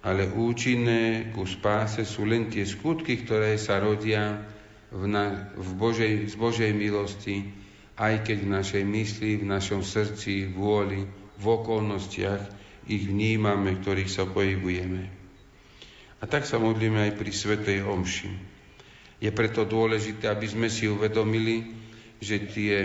[0.00, 4.40] ale účinné ku spáse sú len tie skutky, ktoré sa rodia
[4.88, 7.52] v, na, v Božej, z Božej milosti,
[8.00, 11.04] aj keď v našej mysli, v našom srdci, vôli,
[11.36, 12.42] v okolnostiach
[12.88, 15.12] ich vnímame, ktorých sa pohybujeme.
[16.16, 18.55] A tak sa modlíme aj pri Svetej Omši.
[19.16, 21.72] Je preto dôležité, aby sme si uvedomili,
[22.20, 22.76] že tie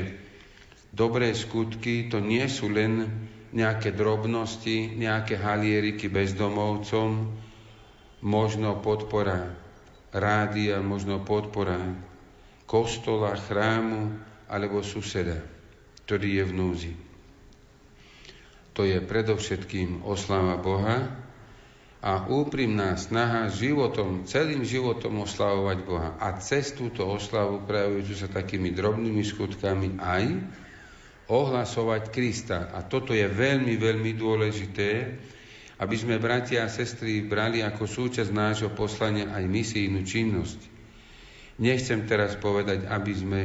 [0.92, 3.08] dobré skutky to nie sú len
[3.52, 7.36] nejaké drobnosti, nejaké halieriky bezdomovcom,
[8.24, 9.52] možno podpora
[10.16, 11.80] rádia, možno podpora
[12.64, 14.16] kostola, chrámu
[14.48, 15.40] alebo suseda,
[16.08, 16.94] ktorý je v núzi.
[18.80, 21.21] To je predovšetkým oslava Boha,
[22.02, 26.18] a úprimná snaha životom, celým životom oslavovať Boha.
[26.18, 30.26] A cez túto oslavu, prejavujúcu sa takými drobnými skutkami, aj
[31.30, 32.74] ohlasovať Krista.
[32.74, 34.90] A toto je veľmi, veľmi dôležité,
[35.78, 40.60] aby sme, bratia a sestry, brali ako súčasť nášho poslania aj misijnú činnosť.
[41.62, 43.42] Nechcem teraz povedať, aby sme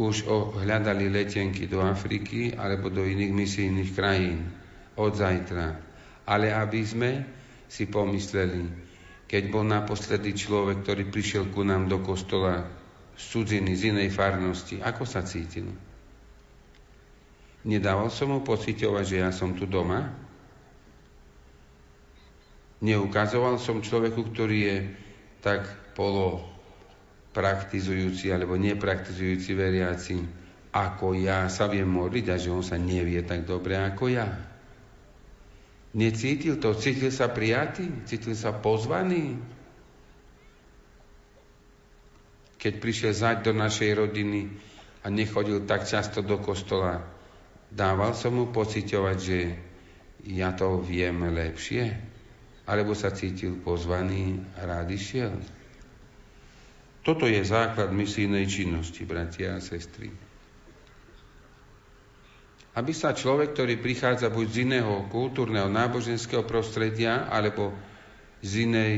[0.00, 0.24] už
[0.64, 4.48] hľadali letenky do Afriky alebo do iných misijných krajín
[4.96, 5.76] od zajtra,
[6.24, 7.10] ale aby sme
[7.72, 8.68] si pomysleli,
[9.24, 12.68] keď bol naposledy človek, ktorý prišiel ku nám do kostola
[13.16, 15.72] z cudziny, z inej farnosti, ako sa cítil?
[17.64, 20.12] Nedával som mu pocitovať, že ja som tu doma?
[22.84, 24.78] Neukazoval som človeku, ktorý je
[25.40, 25.64] tak
[25.96, 26.44] polo
[27.32, 30.16] praktizujúci alebo nepraktizujúci veriaci,
[30.76, 34.51] ako ja sa viem modliť a že on sa nevie tak dobre ako ja.
[35.92, 36.72] Necítil to?
[36.72, 37.84] Cítil sa prijatý?
[38.08, 39.36] Cítil sa pozvaný?
[42.56, 44.48] Keď prišiel zať do našej rodiny
[45.04, 47.04] a nechodil tak často do kostola,
[47.68, 49.38] dával som mu pociťovať, že
[50.32, 51.92] ja to viem lepšie?
[52.64, 55.34] Alebo sa cítil pozvaný a rád išiel?
[57.02, 60.21] Toto je základ misijnej činnosti, bratia a sestry
[62.72, 67.76] aby sa človek, ktorý prichádza buď z iného kultúrneho, náboženského prostredia, alebo
[68.40, 68.94] z inej,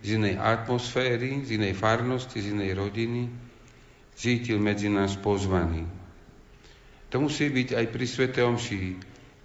[0.00, 3.28] z inej atmosféry, z inej farnosti, z inej rodiny,
[4.16, 5.84] cítil medzi nás pozvaný.
[7.12, 8.80] To musí byť aj pri Svete Omši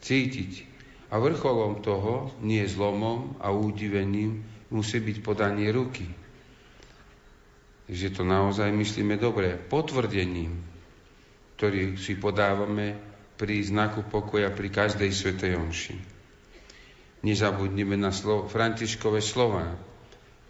[0.04, 0.52] cítiť.
[1.14, 4.42] A vrcholom toho, nie zlomom a údivením,
[4.74, 6.10] musí byť podanie ruky.
[7.86, 9.54] Že to naozaj myslíme dobre.
[9.60, 10.58] Potvrdením,
[11.60, 15.96] ktorý si podávame pri znaku pokoja pri každej svetej omši.
[17.24, 19.74] Nezabudnime na slo- Františkové slova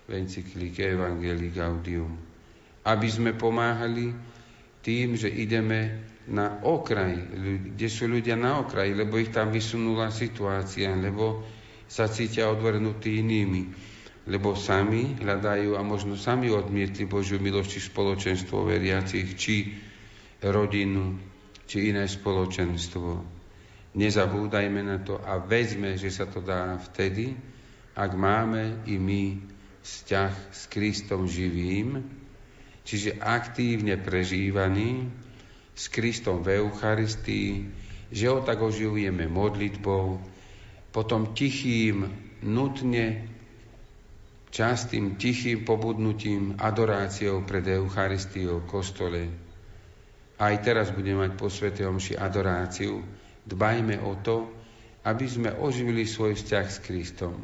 [0.09, 2.17] v encyklike Evangelii Gaudium,
[2.83, 4.11] aby sme pomáhali
[4.83, 7.19] tým, že ideme na okraj,
[7.75, 11.43] kde sú ľudia na okraji, lebo ich tam vysunula situácia, lebo
[11.87, 13.63] sa cítia odvrnutí inými,
[14.27, 19.55] lebo sami hľadajú a možno sami odmietli Božiu milosť či spoločenstvo veriacich, či
[20.39, 21.32] rodinu,
[21.67, 23.23] či iné spoločenstvo.
[23.93, 27.37] Nezabúdajme na to a vezme, že sa to dá vtedy,
[27.93, 29.37] ak máme i my
[29.85, 32.01] vzťah s Kristom živým,
[32.81, 35.13] čiže aktívne prežívaný
[35.77, 37.69] s Kristom v Eucharistii,
[38.09, 40.21] že ho tak oživujeme modlitbou,
[40.93, 42.09] potom tichým,
[42.45, 43.29] nutne
[44.53, 49.21] častým, tichým pobudnutím, adoráciou pred Eucharistiou v kostole.
[50.43, 51.71] Aj teraz budeme mať po Sv.
[51.71, 52.99] Omši adoráciu.
[53.47, 54.51] Dbajme o to,
[55.07, 57.39] aby sme oživili svoj vzťah s Kristom.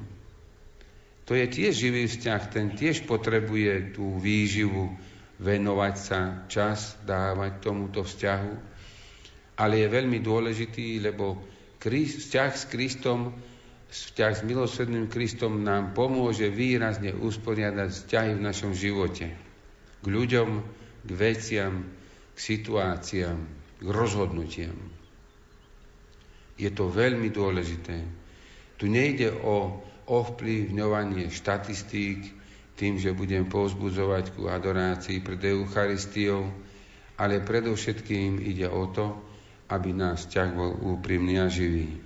[1.24, 4.92] To je tiež živý vzťah, ten tiež potrebuje tú výživu,
[5.40, 6.20] venovať sa,
[6.52, 8.54] čas dávať tomuto vzťahu,
[9.56, 11.40] ale je veľmi dôležitý, lebo
[11.80, 13.32] vzťah s Kristom,
[13.88, 19.32] vzťah s milosrdným Kristom nám pomôže výrazne usporiadať vzťahy v našom živote.
[20.04, 20.50] K ľuďom,
[21.08, 21.99] k veciam,
[22.40, 23.40] k situáciám,
[23.84, 24.80] k rozhodnutiam.
[26.56, 28.00] Je to veľmi dôležité.
[28.80, 32.40] Tu nejde o ovplyvňovanie štatistík,
[32.80, 36.48] tým, že budem povzbudzovať ku adorácii pred Eucharistiou,
[37.20, 39.20] ale predovšetkým ide o to,
[39.68, 42.00] aby náš vzťah bol úprimný a živý.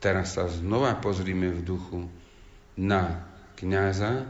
[0.00, 2.08] Teraz sa znova pozrime v duchu
[2.80, 3.28] na
[3.60, 4.24] kňaza,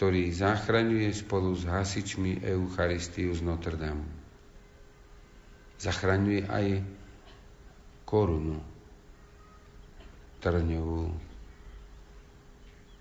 [0.00, 4.21] ktorý zachraňuje spolu s hasičmi Eucharistiu z Notre Dame.
[5.82, 6.66] Zachraňuje aj
[8.06, 8.62] korunu
[10.38, 11.10] trňovú,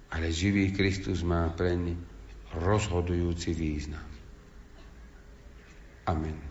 [0.10, 1.94] ale živý Kristus má preň
[2.58, 4.06] rozhodujúci význam.
[6.10, 6.51] Amen.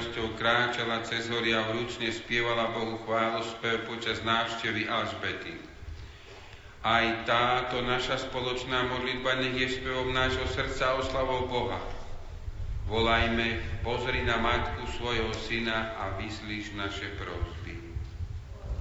[0.00, 5.60] Radosťou kráčala cez hory a vrúcne spievala Bohu chválu spev počas návštevy Alžbety.
[6.80, 11.76] Aj táto naša spoločná modlitba nech je spevom nášho srdca oslavou Boha.
[12.88, 17.76] Volajme, pozri na matku svojho syna a vyslíš naše prosby.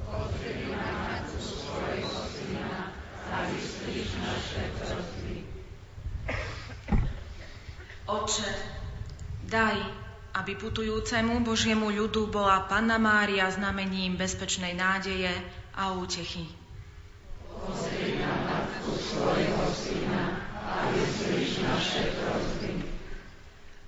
[0.07, 2.95] Pozri na matku svojho syna
[3.27, 5.35] a vyslíš naše prosby.
[8.07, 8.49] Oče,
[9.51, 15.31] daj, aby putujúcemu Božiemu ľudu bola Panna Mária znamením bezpečnej nádeje
[15.73, 16.44] a útechy.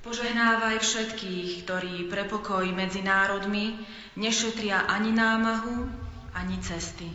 [0.01, 3.77] Požehnávaj všetkých, ktorí pre pokoj medzi národmi
[4.17, 5.87] nešetria ani námahu,
[6.33, 7.07] ani cesty.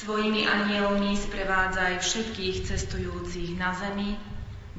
[0.00, 4.16] Svojimi anielmi sprevádzaj všetkých cestujúcich na zemi,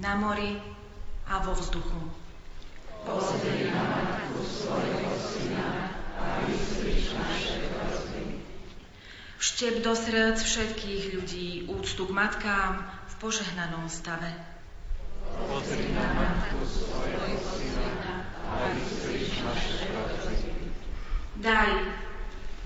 [0.01, 0.57] na mori
[1.29, 2.09] a vo vzduchu.
[3.05, 8.41] Pozri na matku svojho syna a vyslíš naše prosby.
[9.37, 14.33] Štep do srdc všetkých ľudí úctu k matkám v požehnanom stave.
[15.37, 20.73] Pozri na matku svojho syna a vyslíš naše prosby.
[21.37, 22.09] Daj,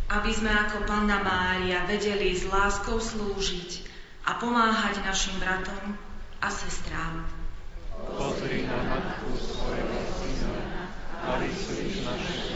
[0.06, 3.82] aby sme ako Panna Mária vedeli s láskou slúžiť
[4.30, 5.98] a pomáhať našim bratom
[6.42, 7.26] a sestrám.
[8.06, 10.94] Pozri na matku svojho syna
[11.26, 12.54] a vyslíš naše.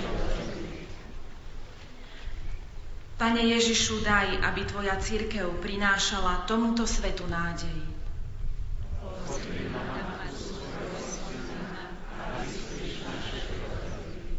[3.20, 7.84] Pane Ježišu, daj, aby Tvoja církev prinášala tomuto svetu nádej.
[9.28, 14.38] Pozri na matku svojho syna a vyslíš naše prosby.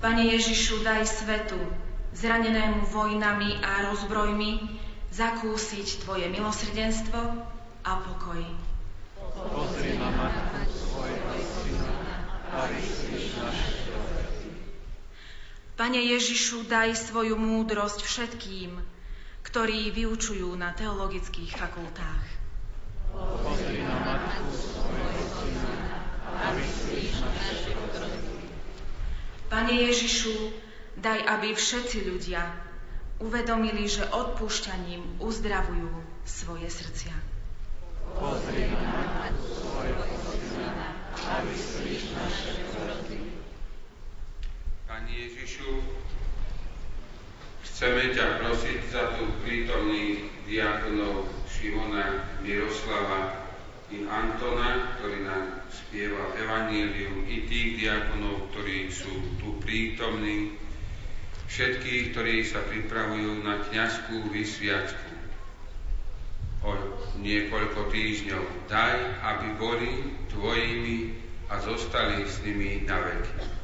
[0.00, 1.60] Pane Ježišu, daj svetu,
[2.16, 4.80] zranenému vojnami a rozbrojmi,
[5.12, 7.20] zakúsiť Tvoje milosrdenstvo
[7.84, 8.40] a pokoj.
[9.52, 11.92] Pozri na matku svojho syna
[12.48, 13.76] a naše.
[15.76, 18.80] Pane Ježišu, daj svoju múdrosť všetkým,
[19.44, 22.24] ktorí vyučujú na teologických fakultách.
[23.44, 25.76] Pozri na matku svojho syna
[26.24, 26.89] a.
[29.50, 30.54] Pane Ježišu,
[30.94, 32.38] daj, aby všetci ľudia
[33.18, 35.90] uvedomili, že odpúšťaním uzdravujú
[36.22, 37.10] svoje srdcia.
[38.14, 40.06] Pozri na svojho
[40.38, 43.42] syna a vyslíš naše prosby.
[44.86, 45.82] Pane Ježišu,
[47.66, 53.49] chceme ťa prosiť za tu prítomných diakonov Šimona, Miroslava
[53.90, 59.10] i Antona, ktorý nám spieva Evangelium, i tých diakonov, ktorí sú
[59.42, 60.54] tu prítomní,
[61.50, 65.10] všetkých, ktorí sa pripravujú na kňazskú vysviacku
[66.62, 66.70] o
[67.18, 68.70] niekoľko týždňov.
[68.70, 68.96] Daj,
[69.26, 69.90] aby boli
[70.30, 71.18] tvojimi
[71.50, 73.59] a zostali s nimi na veky.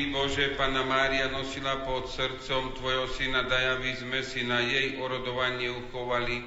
[0.00, 4.96] Dobrotivý Bože, Pana Mária nosila pod srdcom Tvojho syna, daj, aby sme si na jej
[4.96, 6.40] orodovanie uchovali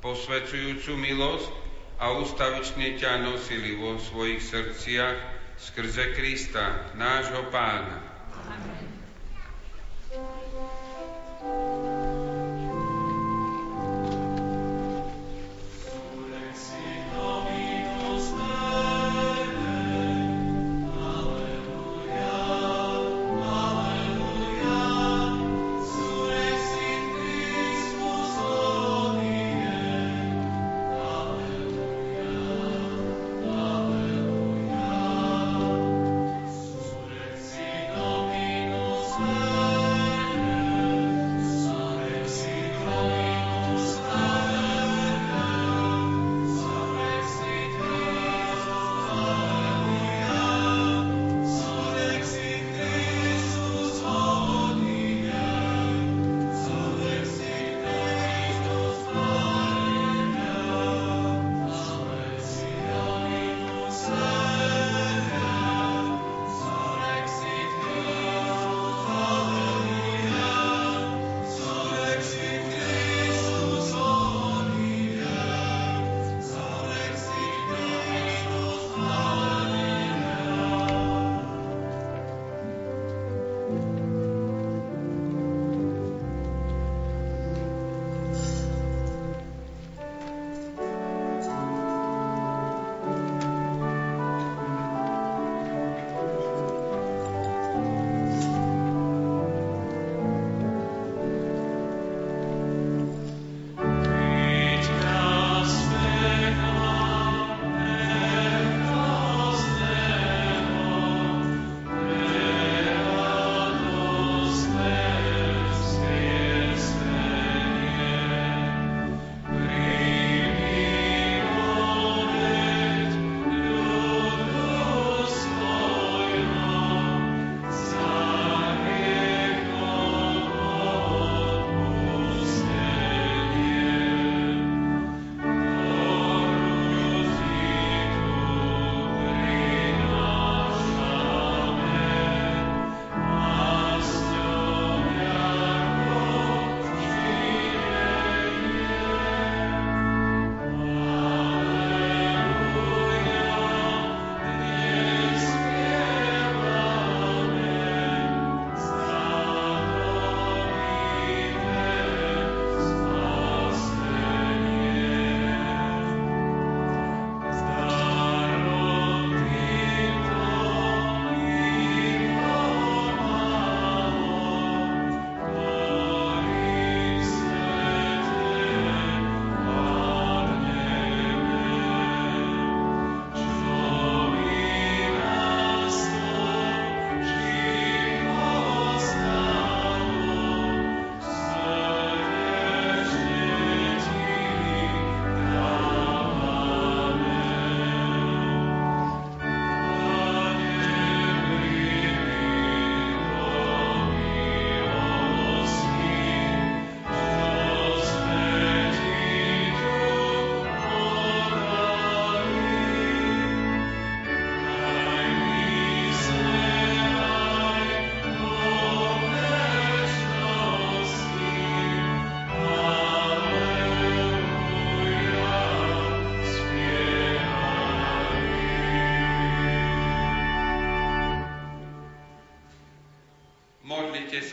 [0.00, 1.52] posvedzujúcu milosť
[2.00, 5.20] a ustavične ťa nosili vo svojich srdciach
[5.60, 8.13] skrze Krista, nášho pána.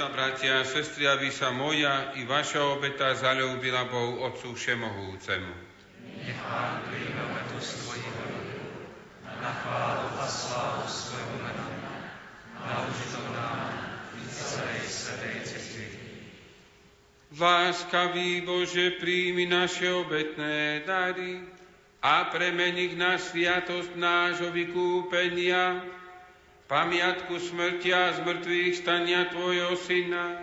[0.02, 5.54] Sa, bratia a sestry, aby sa moja i vaša obeta zalúbila Bohu Otcu Všemohúcemu.
[6.26, 8.66] Nech Pán príjme obetu z Tvojich ľudí,
[9.30, 11.70] na chválu a slávu svojho mena,
[12.66, 13.62] na užitok nám
[14.18, 15.86] i celej svetej cirkvi.
[17.38, 21.46] Láskavý Bože, príjmi naše obetné dary
[22.02, 25.86] a premeni ich na sviatosť nášho vykúpenia,
[26.72, 30.40] pamiatku smrti a zmrtvých stania Tvojho Syna,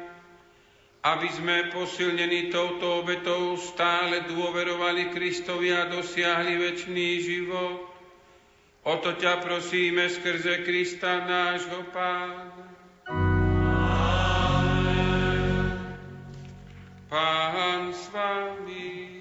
[1.00, 7.88] aby sme posilnení touto obetou stále dôverovali Kristovi a dosiahli väčší život.
[8.84, 12.68] O to ťa prosíme skrze Krista nášho Pána.
[17.08, 19.16] Pán s vami.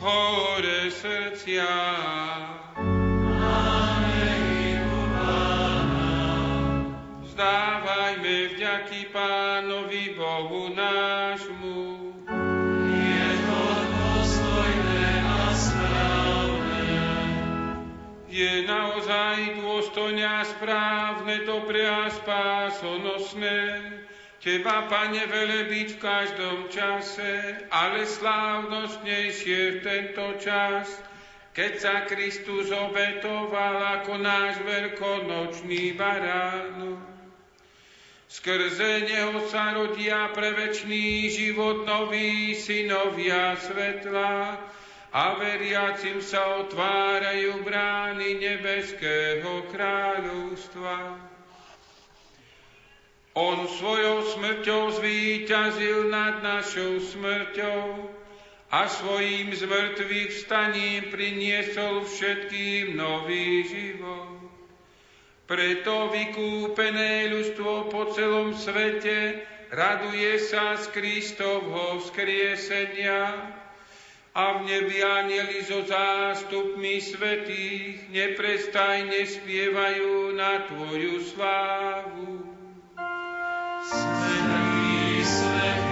[0.00, 2.55] Hore srdcia.
[7.36, 11.84] Vzdávajme vďaky Pánovi Bohu nášmu.
[12.88, 13.60] Je to
[13.92, 16.88] dôstojné a správne.
[18.32, 23.84] Je naozaj dôstojné a správne, dobré a spásonosné,
[24.40, 30.88] Teba, Pane, velebiť v každom čase, ale slávnostnejšie v tento čas,
[31.52, 37.12] keď sa Kristus obetoval ako náš veľkonočný barán.
[38.36, 44.60] Skrze neho sa rodia pre večný život noví synovia svetla
[45.08, 51.16] a veriacim sa otvárajú brány nebeského kráľovstva.
[53.40, 57.84] On svojou smrťou zvíťazil nad našou smrťou
[58.68, 64.35] a svojím zmrtvých vstaním priniesol všetkým nový život.
[65.46, 73.54] Preto vykúpené ľudstvo po celom svete raduje sa z Kristovho vzkriesenia
[74.34, 82.42] a v nebi anieli so zástupmi svetých neprestajne spievajú na Tvoju slávu.
[83.86, 85.85] Svetý, svetý,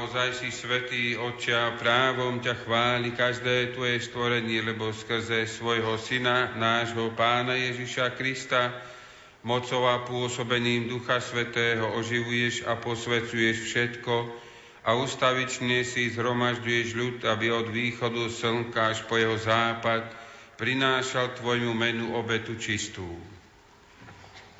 [0.00, 6.56] Naozaj si svetý Otče a právom ťa chváli každé tvoje stvorenie, lebo skrze svojho Syna,
[6.56, 8.80] nášho Pána Ježiša Krista,
[9.44, 14.14] mocou a pôsobením Ducha Svetého oživuješ a posvecuješ všetko
[14.88, 20.08] a ustavične si zhromažďuješ ľud, aby od východu slnka až po jeho západ
[20.56, 23.04] prinášal tvojmu menu obetu čistú.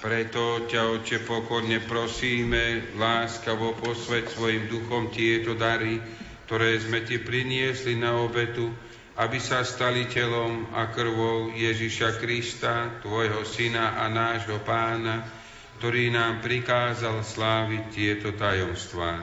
[0.01, 6.01] Preto ťa, Oče, pokorne prosíme, láskavo posveď svojim duchom tieto dary,
[6.49, 8.73] ktoré sme ti priniesli na obetu,
[9.21, 15.29] aby sa stali telom a krvou Ježiša Krista, tvojho syna a nášho pána,
[15.77, 19.21] ktorý nám prikázal sláviť tieto tajomstvá.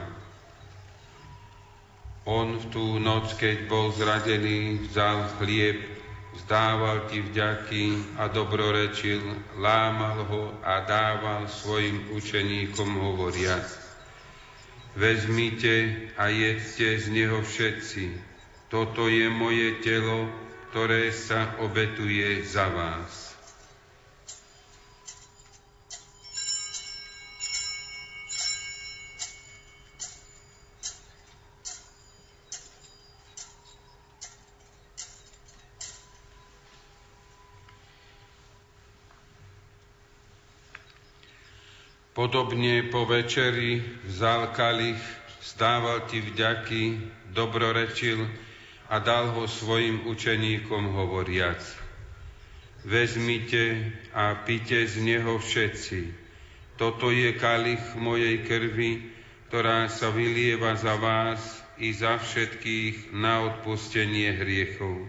[2.22, 5.97] On v tú noc, keď bol zradený, vzal chlieb,
[6.48, 9.20] vzdával ti vďaky a dobrorečil,
[9.60, 13.68] lámal ho a dával svojim učeníkom hovoriac.
[14.96, 18.16] Vezmite a jedzte z neho všetci.
[18.72, 20.24] Toto je moje telo,
[20.72, 23.27] ktoré sa obetuje za vás.
[42.18, 44.98] Podobne po večeri vzal kalich,
[45.38, 46.98] stával ti vďaky,
[47.30, 48.26] dobrorečil
[48.90, 51.62] a dal ho svojim učeníkom hovoriac.
[52.82, 56.10] Vezmite a pite z neho všetci.
[56.74, 59.14] Toto je kalich mojej krvi,
[59.46, 61.38] ktorá sa vylieva za vás
[61.78, 65.06] i za všetkých na odpustenie hriechov.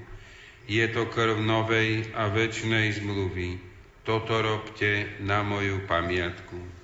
[0.69, 3.57] Je to krv novej a večnej zmluvy.
[4.05, 6.78] Toto robte na moju pamiatku.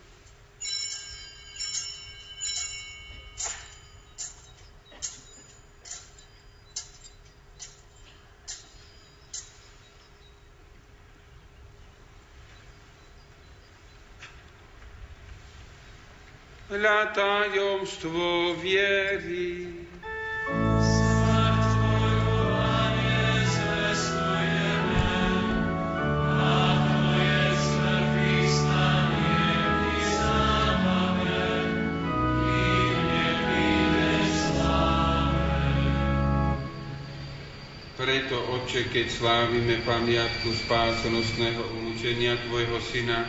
[16.75, 19.71] Hľa tajomstvo viery.
[37.95, 43.25] Preto, Otče, keď slávime pamiatku spásonosného umúčenia Tvojho Syna,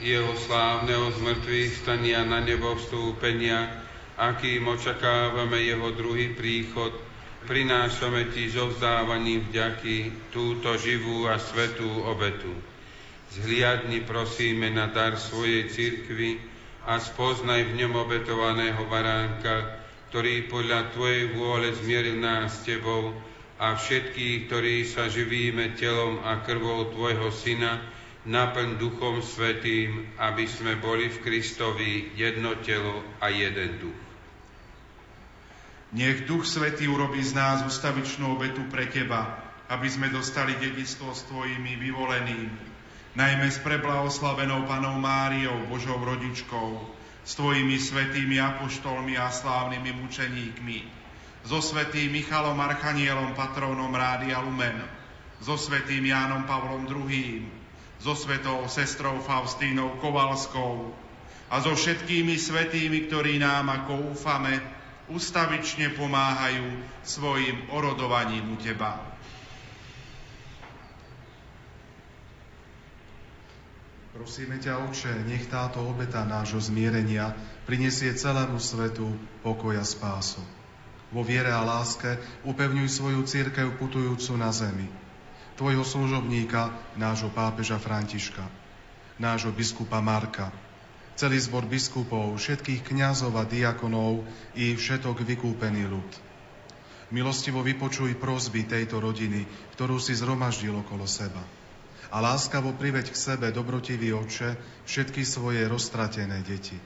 [0.00, 3.84] jeho slávneho zmrtvých stania na nebo vstúpenia,
[4.16, 6.92] akým očakávame jeho druhý príchod,
[7.44, 12.52] prinášame Ti so vzdávaním vďaky túto živú a svetú obetu.
[13.30, 16.42] Zhliadni prosíme na dar svojej cirkvi
[16.84, 19.78] a spoznaj v ňom obetovaného baránka,
[20.10, 23.14] ktorý podľa Tvojej vôle zmieril nás s Tebou,
[23.60, 27.76] a všetkých, ktorí sa živíme telom a krvou Tvojho Syna,
[28.28, 34.00] naplň Duchom Svetým, aby sme boli v Kristovi jedno telo a jeden duch.
[35.96, 39.40] Nech Duch Svetý urobí z nás ustavičnú obetu pre Teba,
[39.72, 42.62] aby sme dostali dedictvo s Tvojimi vyvolenými,
[43.16, 46.78] najmä s preblahoslavenou Panou Máriou, Božou rodičkou,
[47.24, 50.78] s Tvojimi svetými apoštolmi a slávnymi mučeníkmi,
[51.42, 54.76] so svetým Michalom Archanielom, patrónom Rádia Lumen,
[55.40, 57.59] so svetým Jánom Pavlom II,
[58.00, 60.92] so svetou sestrou Faustínou Kovalskou
[61.52, 64.56] a so všetkými svetými, ktorí nám, ako úfame,
[65.12, 68.96] ustavične pomáhajú svojim orodovaním u Teba.
[74.16, 77.32] Prosíme ťa, Oče, nech táto obeta nášho zmierenia
[77.64, 79.08] prinesie celému svetu
[79.40, 80.44] pokoj a spásu
[81.10, 84.86] vo viere a láske upevňuj svoju církev putujúcu na zemi.
[85.60, 88.48] Tvojho služobníka, nášho pápeža Františka,
[89.20, 90.48] nášho biskupa Marka,
[91.20, 94.24] celý zbor biskupov, všetkých kňazov a diakonov
[94.56, 96.10] i všetok vykúpený ľud.
[97.12, 99.44] Milostivo vypočuj prosby tejto rodiny,
[99.76, 101.44] ktorú si zhromaždil okolo seba.
[102.08, 104.56] A láskavo priveď k sebe, dobrotivý oče,
[104.88, 106.80] všetky svoje roztratené deti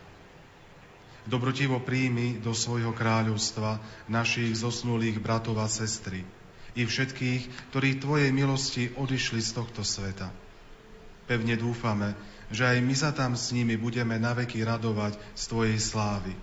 [1.31, 3.79] Dobrotivo príjmi do svojho kráľovstva
[4.11, 6.27] našich zosnulých bratov a sestry
[6.75, 10.31] i všetkých, ktorí Tvojej milosti odišli z tohto sveta.
[11.25, 12.13] Pevne dúfame,
[12.53, 16.35] že aj my sa tam s nimi budeme naveky radovať z Tvojej slávy.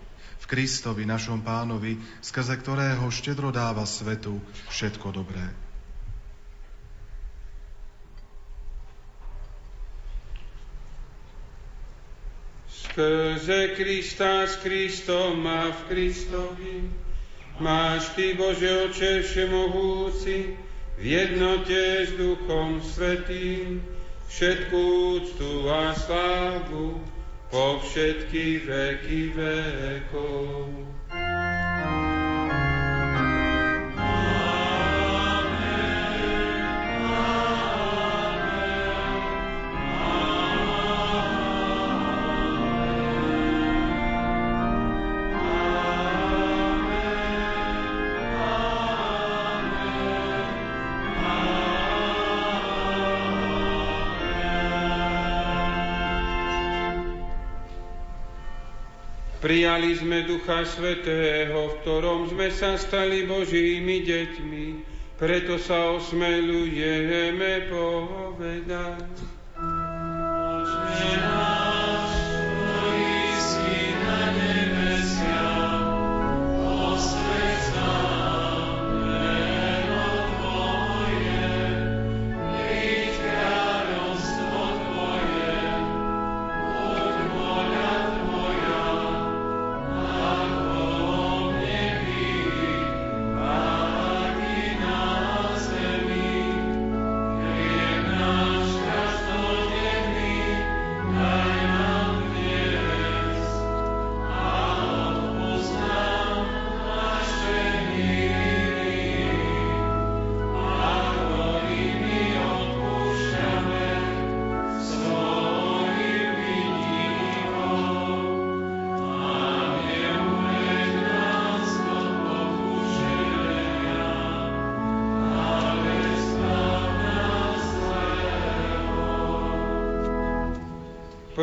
[0.42, 4.42] V Kristovi, našom pánovi, skrze ktorého štedro dáva svetu
[4.74, 5.46] všetko dobré.
[12.92, 17.01] skrze Krista s Kristom a v Kristovi.
[17.62, 20.58] Máš Ty, Bože Oče Všemohúci,
[20.98, 23.86] v jednote s Duchom Svetým,
[24.26, 24.82] všetkú
[25.22, 26.98] úctu a slávu
[27.54, 30.74] po všetky veky vekov.
[59.52, 64.66] Prijali sme Ducha Svetého, v ktorom sme sa stali Božími deťmi,
[65.20, 69.12] preto sa osmelujeme povedať.
[69.60, 71.61] Amen.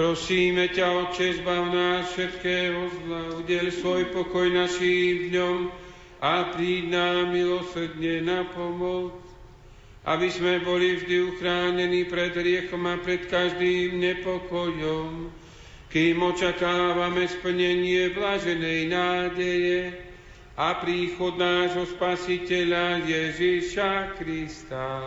[0.08, 5.68] Prosíme ťa, Otče, zbav nás všetkého zla, udel svoj pokoj našim dňom
[6.24, 9.20] a príď nám milosrdne na pomoc,
[10.08, 15.28] aby sme boli vždy uchránení pred riechom a pred každým nepokojom
[15.92, 19.92] kým očakávame splnenie blaženej nádeje
[20.56, 25.04] a príchod nášho Spasiteľa Ježiša Krista.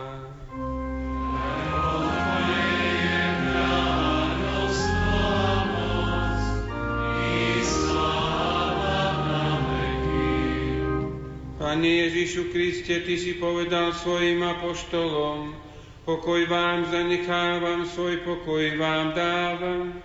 [11.72, 15.56] Pane Ježišu Kriste, Ty si povedal svojim apoštolom,
[16.04, 19.96] pokoj vám zanechávam, svoj pokoj vám dávam.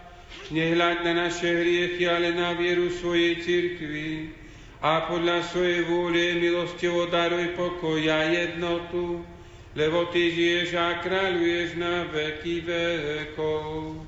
[0.48, 4.32] Nehľaď na naše hriechy, ale na vieru svojej cirkvi
[4.80, 9.28] a podľa svojej vôle milostivo daruj pokoj a jednotu,
[9.76, 14.08] lebo Ty žiješ a kráľuješ na veky vekov.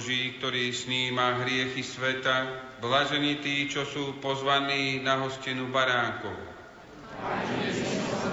[0.00, 2.48] Boží, ktorý sníma hriechy sveta,
[2.80, 6.32] blažení tí, čo sú pozvaní na hostinu baránkov.
[7.20, 8.29] Alleluja,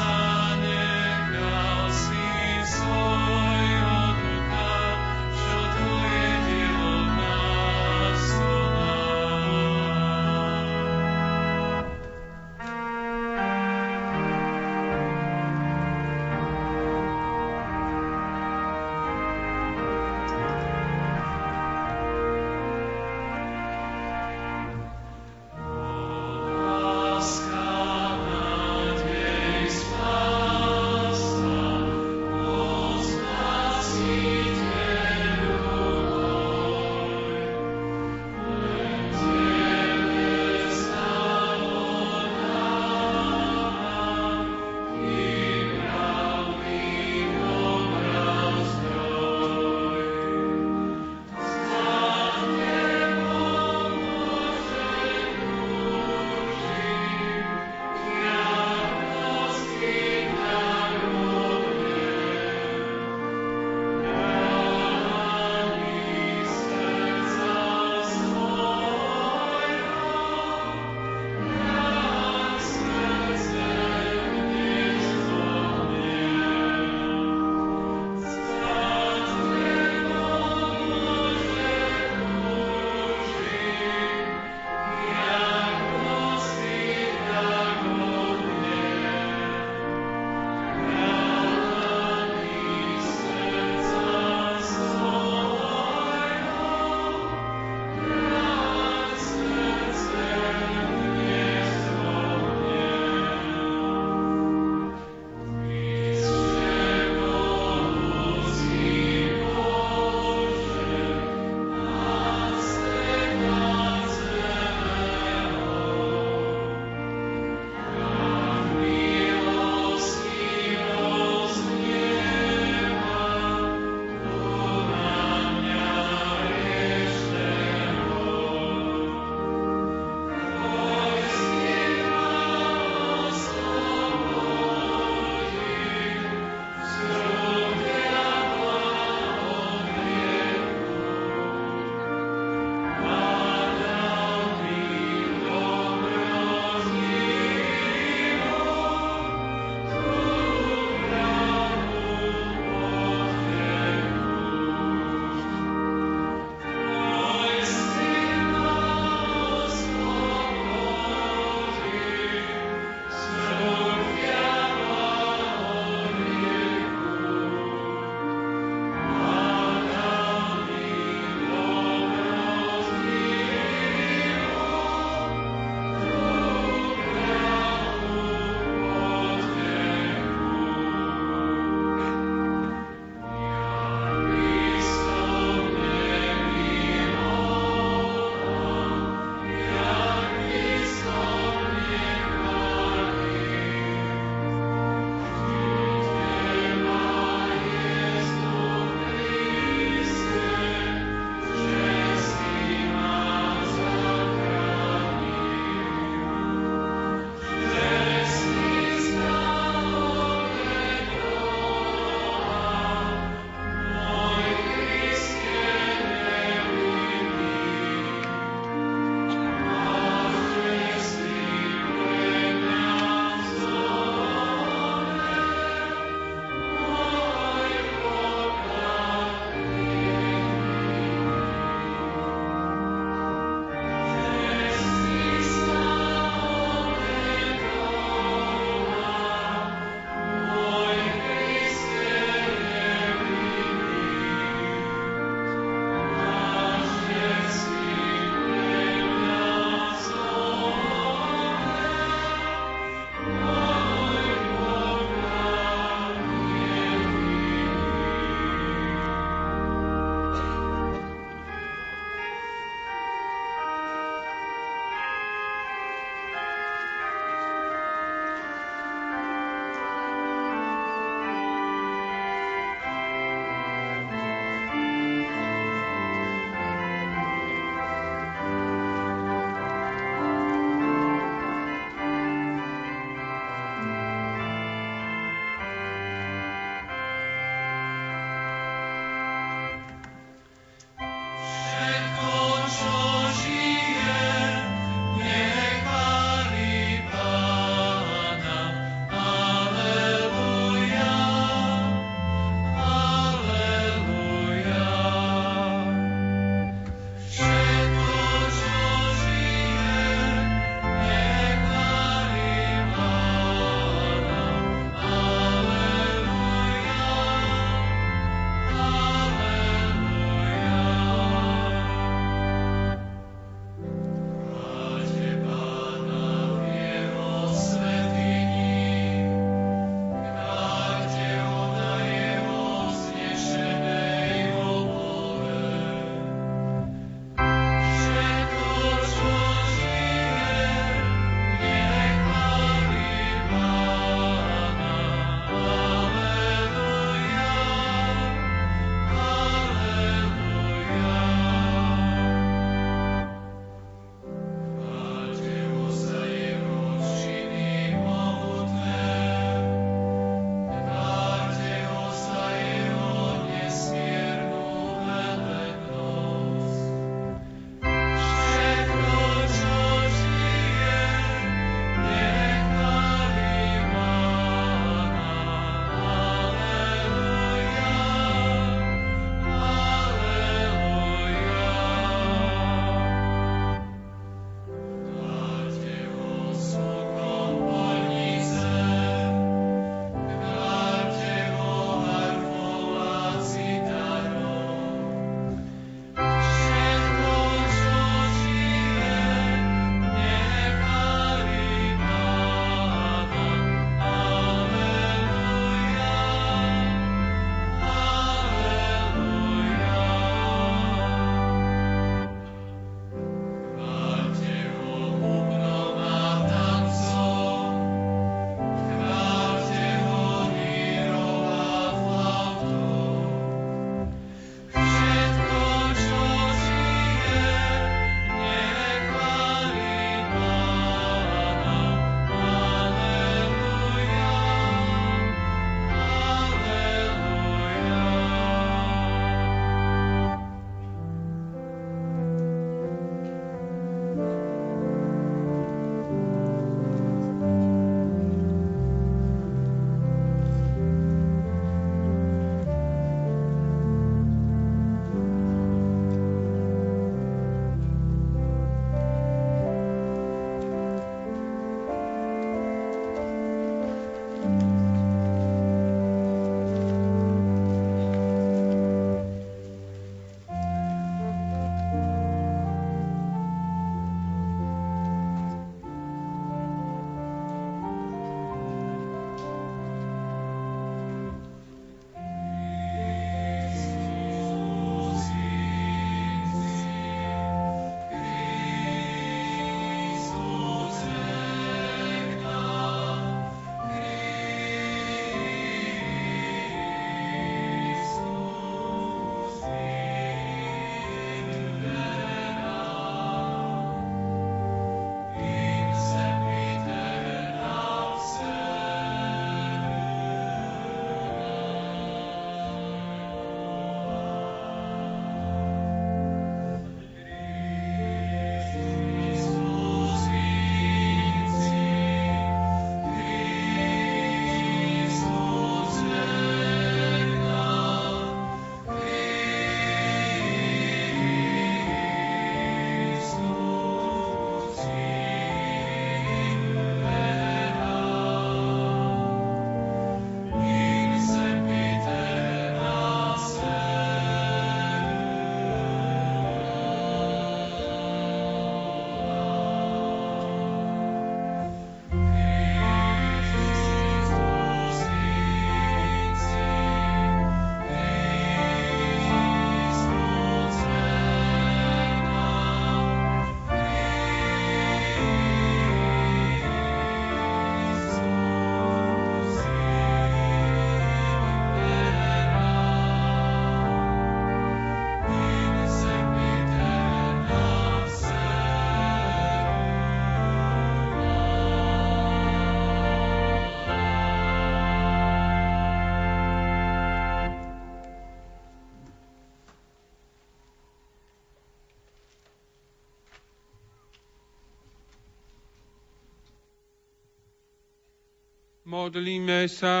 [599.04, 600.00] Modlíme sa.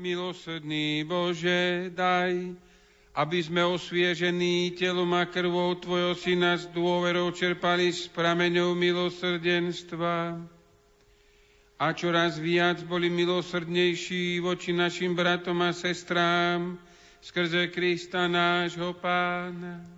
[0.00, 2.56] Milosrdný Bože, daj,
[3.12, 10.40] aby sme osviežení telom a krvou Tvojho Syna s dôverou čerpali z prameňov milosrdenstva
[11.76, 16.80] a čoraz viac boli milosrdnejší voči našim bratom a sestrám
[17.20, 19.93] skrze Krista nášho Pána.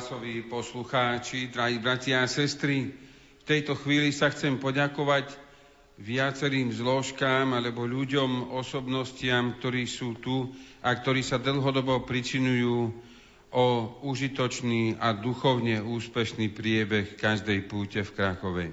[0.00, 2.88] Rozhlasoví poslucháči, drahí bratia a sestry,
[3.36, 5.28] v tejto chvíli sa chcem poďakovať
[6.00, 12.96] viacerým zložkám alebo ľuďom, osobnostiam, ktorí sú tu a ktorí sa dlhodobo pričinujú
[13.52, 13.66] o
[14.08, 18.72] užitočný a duchovne úspešný priebeh každej púte v Krakove.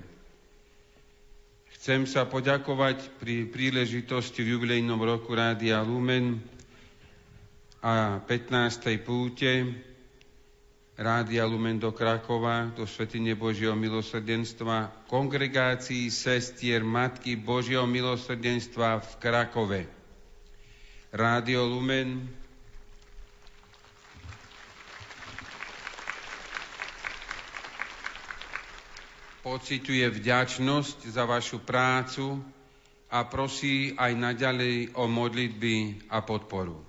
[1.75, 6.39] Chcem sa poďakovať pri príležitosti v jubilejnom roku Rádia Lumen
[7.83, 8.95] a 15.
[9.03, 9.83] púte
[10.97, 19.81] Rádia Lumen do Krakova, do Svetine Božieho milosrdenstva, kongregácii sestier Matky Božieho milosrdenstva v Krakove.
[21.13, 22.25] Rádio Lumen
[29.45, 32.41] pocituje vďačnosť za vašu prácu
[33.13, 36.86] a prosí aj naďalej o modlitby a podporu.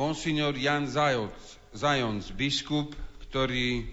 [0.00, 1.36] Monsignor Jan Zajoc,
[1.76, 2.96] Zajonc, biskup,
[3.28, 3.84] ktorý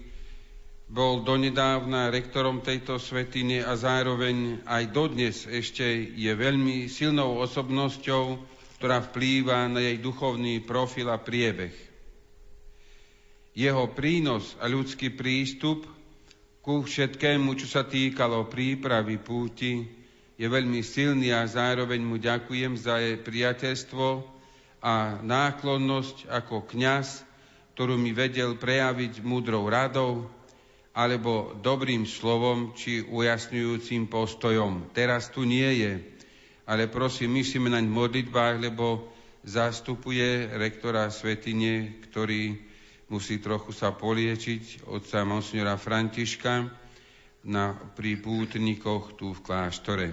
[0.88, 5.84] bol donedávna rektorom tejto svetine a zároveň aj dodnes ešte
[6.16, 8.40] je veľmi silnou osobnosťou,
[8.80, 11.76] ktorá vplýva na jej duchovný profil a priebeh.
[13.52, 15.84] Jeho prínos a ľudský prístup
[16.64, 19.84] ku všetkému, čo sa týkalo prípravy púti,
[20.40, 24.37] je veľmi silný a zároveň mu ďakujem za jej priateľstvo,
[24.78, 27.26] a náklonnosť ako kňaz,
[27.74, 30.26] ktorú mi vedel prejaviť múdrou radou
[30.98, 34.90] alebo dobrým slovom či ujasňujúcim postojom.
[34.90, 35.92] Teraz tu nie je,
[36.66, 39.14] ale prosím, myslíme naň v modlitbách, lebo
[39.46, 42.58] zastupuje rektora Svetine, ktorý
[43.08, 46.66] musí trochu sa poliečiť od monsignora Františka
[47.46, 50.08] na, pri pútnikoch tu v kláštore.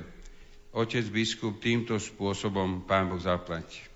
[0.76, 3.95] Otec biskup týmto spôsobom pán Boh zaplať.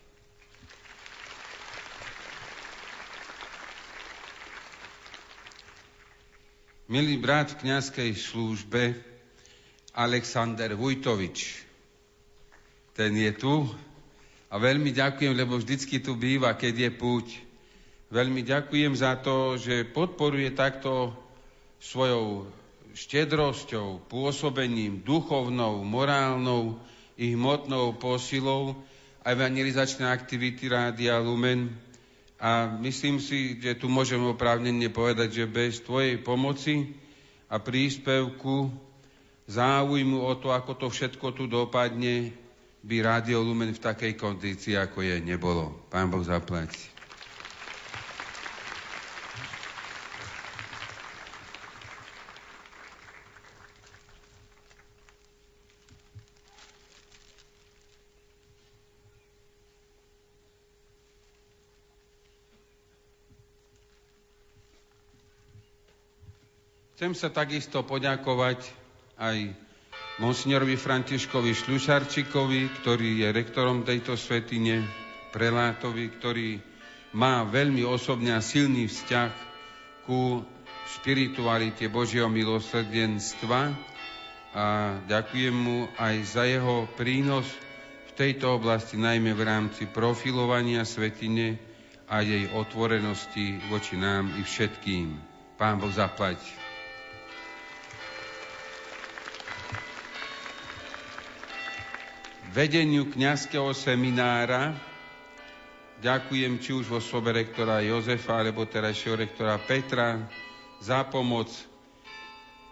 [6.89, 8.97] Milý brat v kniazkej službe
[9.93, 11.61] Alexander Vujtovič.
[12.97, 13.69] Ten je tu
[14.49, 17.27] a veľmi ďakujem, lebo vždycky tu býva, keď je púť.
[18.09, 21.13] Veľmi ďakujem za to, že podporuje takto
[21.77, 22.49] svojou
[22.97, 26.81] štedrosťou, pôsobením, duchovnou, morálnou
[27.21, 28.73] i hmotnou posilou
[29.21, 31.69] evangelizačné aktivity Rádia Lumen
[32.39, 36.95] a myslím si, že tu môžem oprávnene povedať, že bez tvojej pomoci
[37.51, 38.71] a príspevku,
[39.51, 42.31] záujmu o to, ako to všetko tu dopadne,
[42.79, 45.75] by Rádio Lumen v takej kondícii, ako je, nebolo.
[45.91, 46.98] Pán Boh zaplať.
[66.99, 68.59] Chcem sa takisto poďakovať
[69.15, 69.55] aj
[70.19, 74.83] monsignorovi Františkovi Šľušarčikovi, ktorý je rektorom tejto svetine,
[75.31, 76.59] prelátovi, ktorý
[77.15, 79.31] má veľmi osobne a silný vzťah
[80.03, 80.43] ku
[80.99, 83.71] spiritualite Božieho milosrdenstva
[84.51, 87.47] a ďakujem mu aj za jeho prínos
[88.11, 91.63] v tejto oblasti, najmä v rámci profilovania svetine
[92.11, 95.15] a jej otvorenosti voči nám i všetkým.
[95.55, 96.58] Pán Boh zaplať.
[102.49, 104.73] Vedeniu kňazského seminára.
[106.01, 110.17] Ďakujem či už vo sobe rektora Jozefa, alebo terajšieho rektora Petra
[110.81, 111.51] za pomoc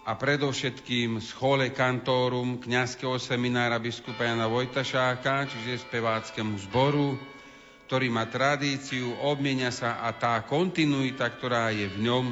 [0.07, 7.19] a predovšetkým schole kantórum kňazského seminára biskupa Jana Vojtašáka, čiže speváckému zboru,
[7.91, 12.25] ktorý má tradíciu, obmienia sa a tá kontinuita, ktorá je v ňom,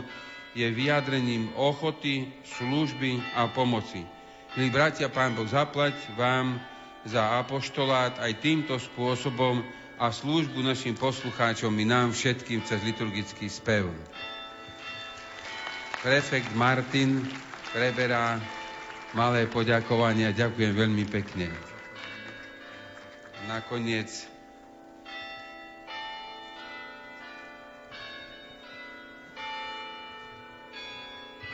[0.56, 4.08] je vyjadrením ochoty, služby a pomoci.
[4.56, 6.56] Milí bratia, Pán Boh zaplať vám
[7.06, 9.62] za apoštolát aj týmto spôsobom
[9.96, 13.88] a službu našim poslucháčom i nám všetkým cez liturgický spev.
[16.02, 17.24] Prefekt Martin
[17.72, 18.42] preberá
[19.16, 20.36] malé poďakovania.
[20.36, 21.48] Ďakujem veľmi pekne.
[23.48, 24.10] Nakoniec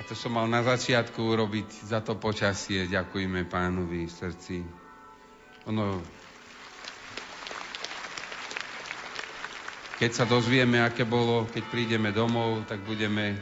[0.02, 2.90] A to som mal na začiatku urobiť za to počasie.
[2.90, 4.81] Ďakujeme pánovi srdci.
[5.70, 6.02] Ono,
[10.02, 13.38] keď sa dozvieme, aké bolo, keď prídeme domov, tak budeme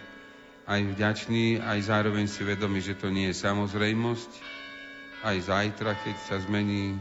[0.67, 4.31] aj vďační, aj zároveň si vedomi, že to nie je samozrejmosť.
[5.23, 6.99] Aj zajtra, keď sa zmení,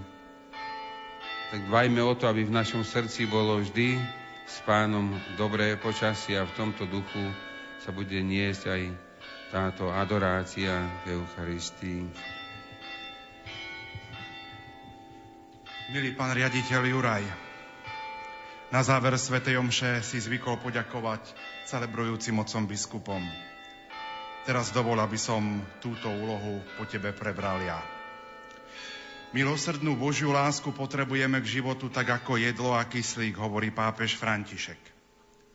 [1.50, 3.98] tak dvajme o to, aby v našom srdci bolo vždy
[4.46, 7.34] s pánom dobré počasie a v tomto duchu
[7.82, 8.82] sa bude niesť aj
[9.50, 12.06] táto adorácia v Eucharistii.
[15.88, 17.24] Milý pán riaditeľ Juraj,
[18.68, 19.40] na záver Sv.
[19.40, 21.32] Omše si zvykol poďakovať
[21.64, 23.24] celebrujúcim mocom biskupom.
[24.44, 25.40] Teraz dovol, aby som
[25.80, 27.80] túto úlohu po tebe prebral ja.
[29.32, 34.76] Milosrdnú Božiu lásku potrebujeme k životu tak ako jedlo a kyslík, hovorí pápež František.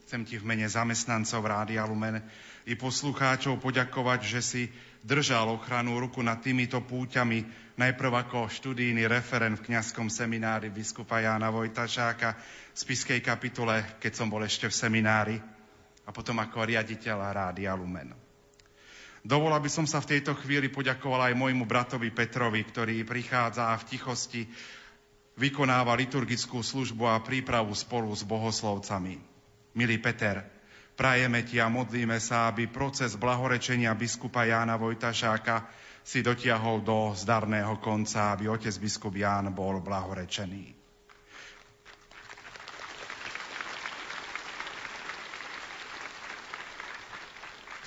[0.09, 2.25] Chcem ti v mene zamestnancov Rádia Lumen
[2.65, 4.63] i poslucháčov poďakovať, že si
[5.03, 7.43] držal ochranu ruku nad týmito púťami,
[7.75, 12.39] najprv ako študijný referent v kňazskom seminári biskupa Jána Vojtašáka
[12.71, 15.37] v Spiskej kapitule, keď som bol ešte v seminári,
[16.03, 18.15] a potom ako riaditeľ Rádia Lumen.
[19.23, 23.79] Dovol, aby som sa v tejto chvíli poďakoval aj môjmu bratovi Petrovi, ktorý prichádza a
[23.79, 24.43] v tichosti
[25.39, 29.15] vykonáva liturgickú službu a prípravu spolu s bohoslovcami.
[29.79, 30.43] Milý Peter,
[30.93, 35.65] Prajeme ti a modlíme sa, aby proces blahorečenia biskupa Jána Vojtašáka
[36.03, 40.83] si dotiahol do zdarného konca, aby otec biskup Ján bol blahorečený.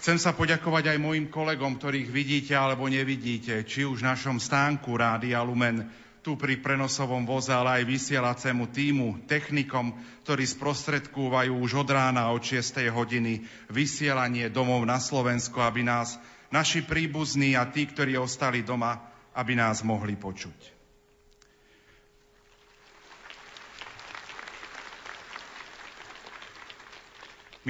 [0.00, 4.94] Chcem sa poďakovať aj mojim kolegom, ktorých vidíte alebo nevidíte, či už v našom stánku
[4.94, 5.82] Rádia Lumen,
[6.26, 9.94] tu pri prenosovom voze, ale aj vysielacému týmu, technikom,
[10.26, 12.82] ktorí sprostredkúvajú už od rána od 6.
[12.90, 16.18] hodiny vysielanie domov na Slovensko, aby nás
[16.50, 18.98] naši príbuzní a tí, ktorí ostali doma,
[19.38, 20.74] aby nás mohli počuť.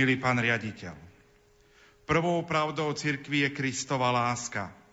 [0.01, 0.97] Milý pán riaditeľ,
[2.09, 4.73] prvou pravdou cirkvi je Kristova láska–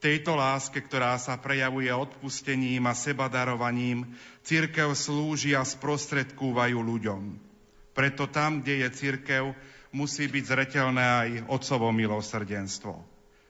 [0.00, 4.04] tejto láske, ktorá sa prejavuje odpustením a sebadarovaním,
[4.44, 7.22] církev slúži a sprostredkúvajú ľuďom.
[7.96, 9.44] Preto tam, kde je církev,
[9.96, 12.94] musí byť zretelné aj Otcovo milosrdenstvo.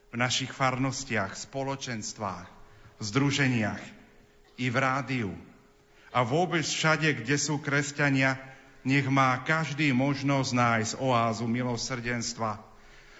[0.07, 2.47] V našich farnostiach, spoločenstvách,
[3.03, 3.83] združeniach
[4.55, 5.31] i v rádiu.
[6.15, 8.39] A vôbec všade, kde sú kresťania,
[8.87, 12.63] nech má každý možnosť nájsť oázu milosrdenstva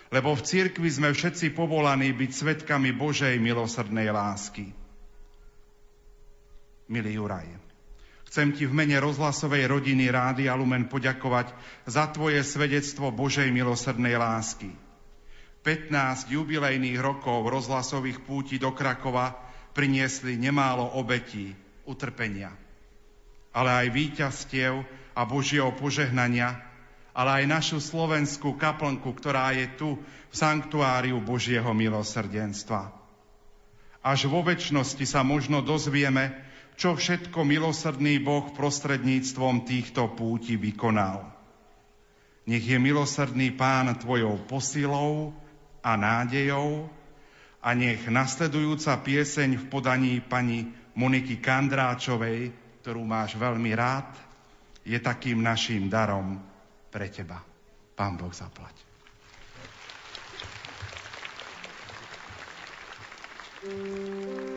[0.07, 4.71] lebo v cirkvi sme všetci povolaní byť svetkami Božej milosrdnej lásky.
[6.87, 7.47] Milý Juraj,
[8.31, 11.51] chcem ti v mene rozhlasovej rodiny Rády Lumen poďakovať
[11.83, 14.71] za tvoje svedectvo Božej milosrdnej lásky.
[15.67, 19.35] 15 jubilejných rokov rozhlasových púti do Krakova
[19.75, 21.51] priniesli nemálo obetí,
[21.83, 22.55] utrpenia,
[23.51, 24.73] ale aj víťazstiev
[25.11, 26.55] a Božieho požehnania,
[27.17, 29.89] ale aj našu slovenskú kaplnku, ktorá je tu
[30.29, 32.93] v sanktuáriu Božieho milosrdenstva.
[34.05, 36.37] Až vo väčšnosti sa možno dozvieme,
[36.77, 41.25] čo všetko milosrdný Boh prostredníctvom týchto púti vykonal.
[42.45, 45.33] Nech je milosrdný Pán tvojou posilou
[45.81, 46.85] a nádejou
[47.65, 52.53] a nech nasledujúca pieseň v podaní pani Moniky Kandráčovej,
[52.85, 54.13] ktorú máš veľmi rád,
[54.85, 56.46] je takým naším darom
[56.97, 57.37] pre teba.
[57.93, 58.73] Pán Boh zaplať.
[63.57, 64.56] Thank you.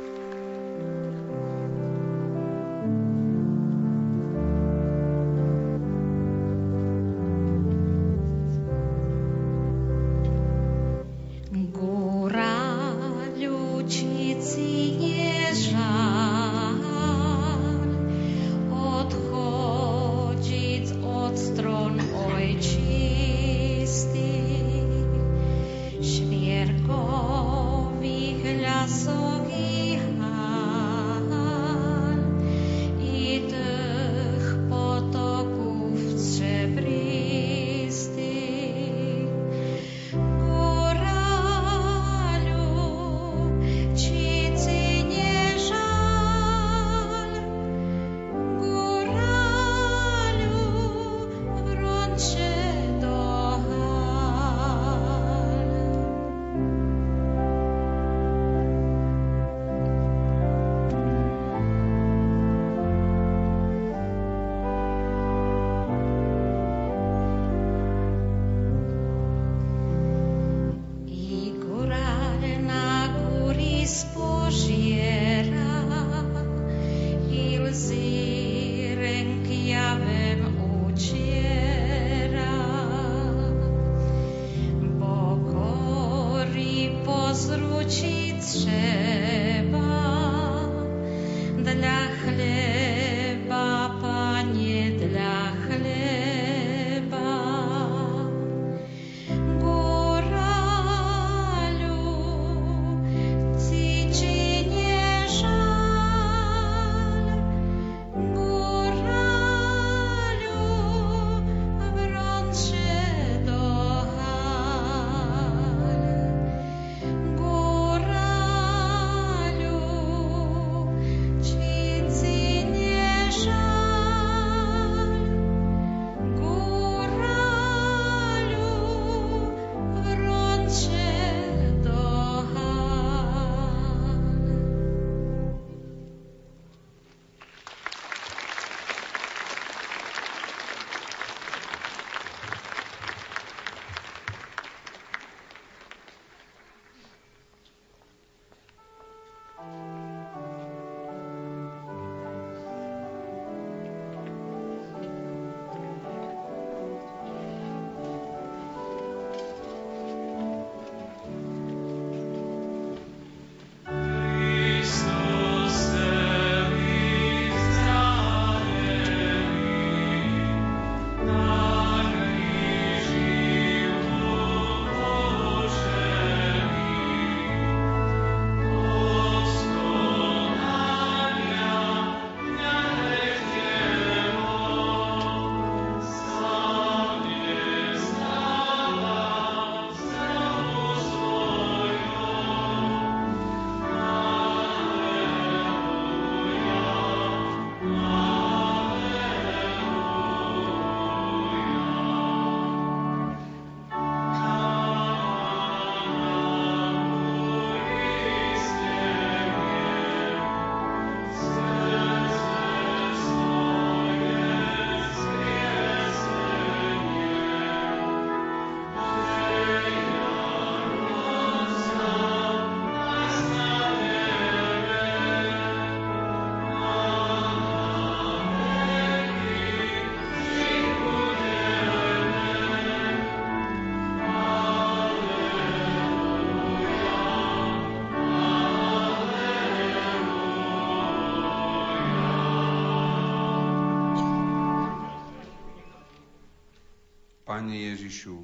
[247.61, 248.41] Pane Ježišu,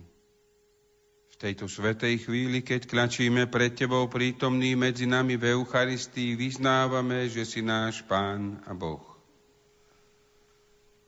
[1.33, 7.49] v tejto svetej chvíli, keď klačíme pred Tebou prítomný medzi nami v Eucharistii, vyznávame, že
[7.49, 9.01] si náš Pán a Boh.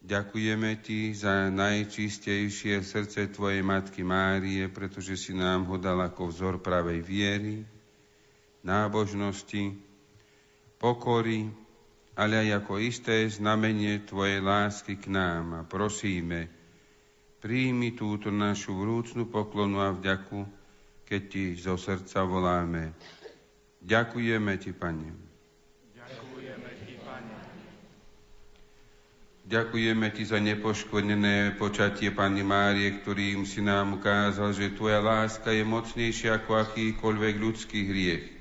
[0.01, 6.65] Ďakujeme Ti za najčistejšie srdce Tvojej Matky Márie, pretože si nám ho dal ako vzor
[6.65, 7.61] pravej viery,
[8.65, 9.77] nábožnosti,
[10.81, 11.45] pokory,
[12.17, 15.61] ale aj ako isté znamenie Tvojej lásky k nám.
[15.61, 16.58] A prosíme,
[17.39, 20.43] Príjmi túto našu vrúcnu poklonu a vďaku,
[21.07, 22.91] keď Ti zo srdca voláme.
[23.79, 25.11] Ďakujeme Ti, Pane.
[25.95, 27.37] Ďakujeme Ti, Pane.
[29.47, 35.63] Ďakujeme Ti za nepoškvrnené počatie Panny Márie, ktorým si nám ukázal, že Tvoja láska je
[35.63, 38.38] mocnejšia ako akýkoľvek ľudský hriech.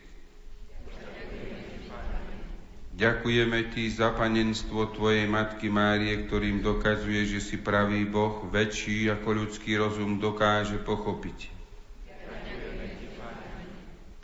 [2.97, 9.45] Ďakujeme Ti za panenstvo Tvojej Matky Márie, ktorým dokazuje, že si pravý Boh, väčší ako
[9.45, 11.53] ľudský rozum dokáže pochopiť.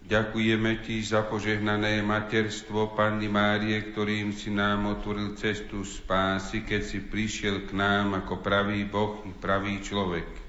[0.10, 6.98] Ďakujeme Ti za požehnané materstvo Panny Márie, ktorým si nám otvoril cestu spásy, keď si
[6.98, 10.42] prišiel k nám ako pravý Boh i pravý človek.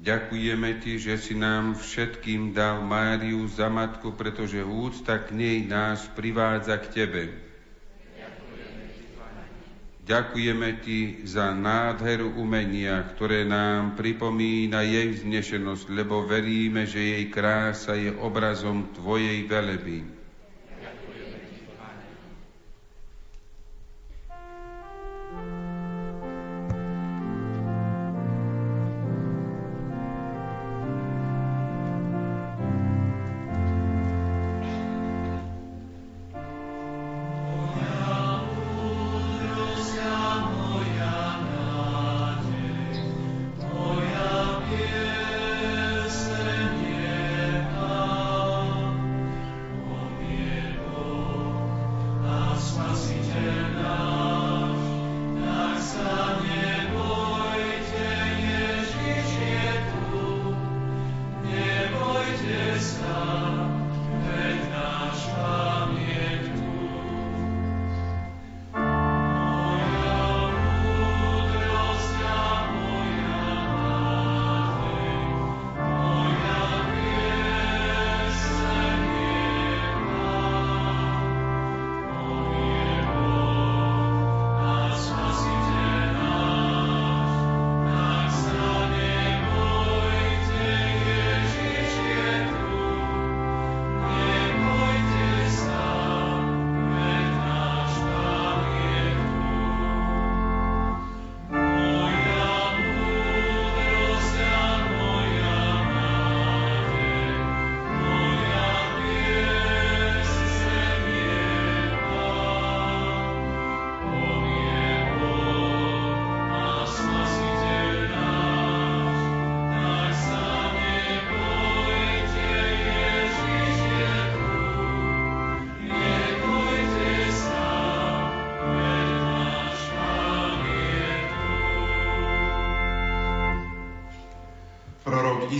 [0.00, 6.08] Ďakujeme Ti, že si nám všetkým dal Máriu za matku, pretože úcta k nej nás
[6.16, 7.24] privádza k Tebe.
[10.00, 17.92] Ďakujeme Ti za nádheru umenia, ktoré nám pripomína jej vznešenosť, lebo veríme, že jej krása
[17.92, 20.19] je obrazom Tvojej veleby.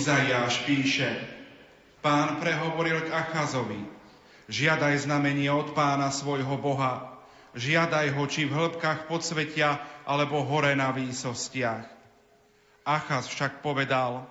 [0.01, 1.13] Izaiáš píše,
[2.01, 3.85] Pán prehovoril k Achazovi,
[4.49, 7.21] žiadaj znamenie od pána svojho Boha,
[7.53, 9.77] žiadaj ho či v hĺbkach podsvetia,
[10.09, 11.85] alebo hore na výsostiach.
[12.81, 14.25] Achaz však povedal,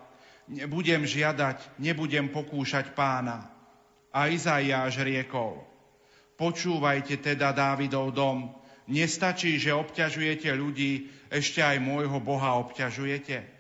[0.49, 3.45] nebudem žiadať, nebudem pokúšať pána.
[4.09, 5.61] A Izaiáš riekol,
[6.33, 8.57] počúvajte teda Dávidov dom,
[8.89, 13.58] nestačí, že obťažujete ľudí, ešte aj môjho Boha obťažujete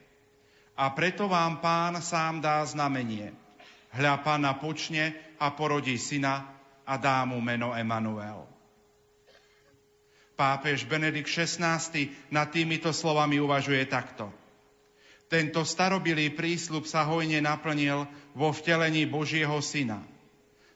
[0.79, 3.35] a preto vám pán sám dá znamenie.
[3.91, 6.47] Hľa pána počne a porodí syna
[6.87, 8.47] a dá mu meno Emanuel.
[10.39, 11.83] Pápež Benedikt XVI
[12.31, 14.31] nad týmito slovami uvažuje takto.
[15.27, 19.99] Tento starobilý prísľub sa hojne naplnil vo vtelení Božieho syna.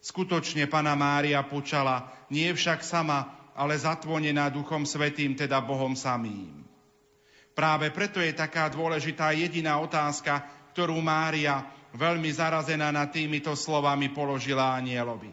[0.03, 6.62] Skutočne Pana Mária počala, nie však sama, ale zatvonená Duchom Svetým, teda Bohom samým.
[7.53, 10.41] Práve preto je taká dôležitá jediná otázka,
[10.73, 15.29] ktorú Mária veľmi zarazená nad týmito slovami položila anielovi.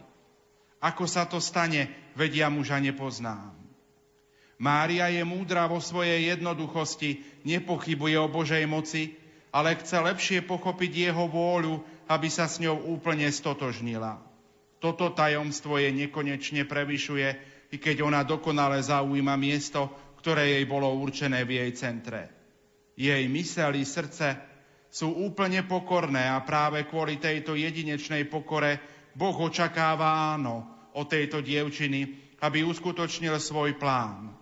[0.81, 3.57] Ako sa to stane, vedia muža nepoznám.
[4.61, 9.17] Mária je múdra vo svojej jednoduchosti, nepochybuje o Božej moci,
[9.49, 14.21] ale chce lepšie pochopiť jeho vôľu, aby sa s ňou úplne stotožnila.
[14.77, 17.27] Toto tajomstvo je nekonečne prevyšuje,
[17.73, 19.89] i keď ona dokonale zaujíma miesto,
[20.21, 22.29] ktoré jej bolo určené v jej centre.
[22.93, 24.37] Jej mysel i srdce
[24.93, 28.77] sú úplne pokorné a práve kvôli tejto jedinečnej pokore
[29.17, 34.35] Boh očakáva áno od tejto dievčiny, aby uskutočnil svoj plán.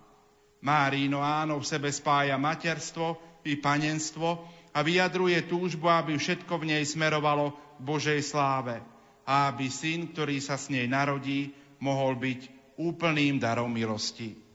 [0.60, 4.44] Márino áno v sebe spája materstvo i panenstvo
[4.76, 8.84] a vyjadruje túžbu, aby všetko v nej smerovalo k Božej sláve
[9.24, 12.40] a aby syn, ktorý sa s nej narodí, mohol byť
[12.76, 14.49] úplným darom milosti.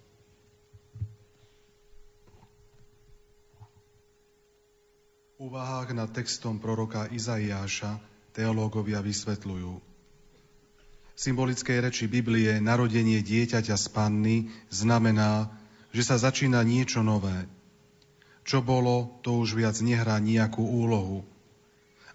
[5.36, 8.00] Úvahách nad textom proroka Izaiáša
[8.32, 9.74] teológovia vysvetľujú.
[11.16, 14.38] V symbolickej reči Biblie narodenie dieťaťa z panny
[14.72, 15.48] znamená,
[15.92, 17.48] že sa začína niečo nové.
[18.48, 21.28] Čo bolo, to už viac nehrá nejakú úlohu,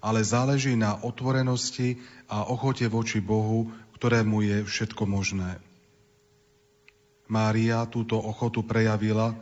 [0.00, 3.68] ale záleží na otvorenosti a ochote voči Bohu,
[4.00, 5.60] ktorému je všetko možné.
[7.28, 9.36] Mária túto ochotu prejavila,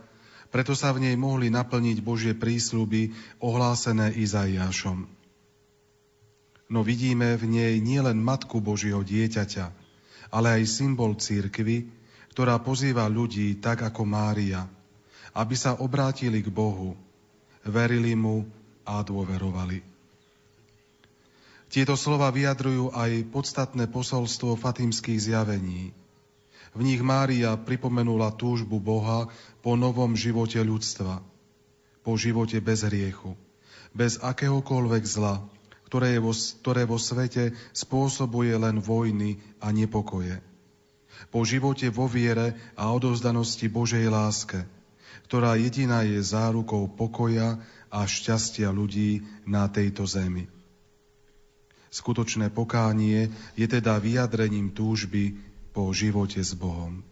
[0.48, 3.12] preto sa v nej mohli naplniť Božie prísľuby
[3.44, 5.04] ohlásené Izaiášom.
[6.68, 9.66] No vidíme v nej nielen Matku Božieho dieťaťa,
[10.28, 11.88] ale aj symbol církvy,
[12.32, 14.68] ktorá pozýva ľudí tak ako Mária,
[15.32, 16.92] aby sa obrátili k Bohu,
[17.64, 18.44] verili mu
[18.84, 19.80] a dôverovali.
[21.68, 25.92] Tieto slova vyjadrujú aj podstatné posolstvo fatimských zjavení–
[26.76, 29.26] v nich Mária pripomenula túžbu Boha
[29.68, 31.20] po novom živote ľudstva,
[32.00, 33.36] po živote bez hriechu,
[33.92, 35.44] bez akéhokoľvek zla,
[35.84, 40.40] ktoré, je vo, ktoré vo svete spôsobuje len vojny a nepokoje.
[41.28, 44.64] Po živote vo viere a odovzdanosti Božej láske,
[45.28, 47.60] ktorá jediná je zárukou pokoja
[47.92, 50.48] a šťastia ľudí na tejto zemi.
[51.92, 55.36] Skutočné pokánie je teda vyjadrením túžby
[55.76, 57.04] po živote s Bohom.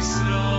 [0.00, 0.49] Israel.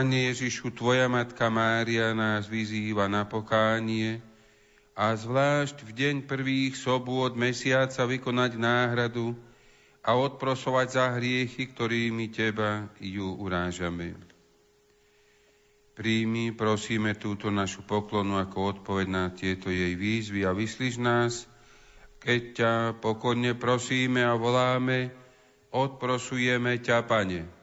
[0.00, 4.24] Pane Ježišu, Tvoja Matka Mária nás vyzýva na pokánie
[4.96, 9.36] a zvlášť v deň prvých sobôd mesiaca vykonať náhradu
[10.00, 14.16] a odprosovať za hriechy, ktorými Teba ju urážame.
[15.92, 21.44] Príjmi, prosíme, túto našu poklonu ako odpoveď na tieto jej výzvy a vyslíš nás,
[22.24, 22.72] keď ťa
[23.04, 25.12] pokorne prosíme a voláme,
[25.68, 27.59] odprosujeme ťa, Pane.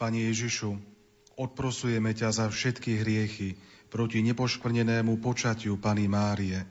[0.00, 0.80] Pane Ježišu,
[1.36, 3.60] odprosujeme ťa za všetky hriechy
[3.92, 6.64] proti nepoškvrnenému počatiu Pany Márie,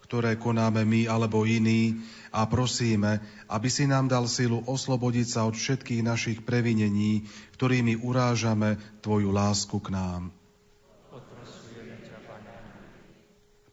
[0.00, 2.00] ktoré konáme my alebo iní
[2.32, 3.20] a prosíme,
[3.52, 7.28] aby si nám dal silu oslobodiť sa od všetkých našich previnení,
[7.60, 10.32] ktorými urážame Tvoju lásku k nám.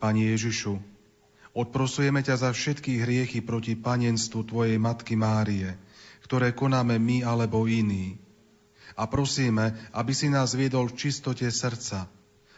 [0.03, 0.84] Pani Ježišu,
[1.56, 5.80] odprosujeme ťa za všetky hriechy proti panenstvu Tvojej Matky Márie,
[6.27, 8.26] ktoré konáme my alebo iní.
[8.98, 12.09] A prosíme, aby si nás viedol v čistote srdca,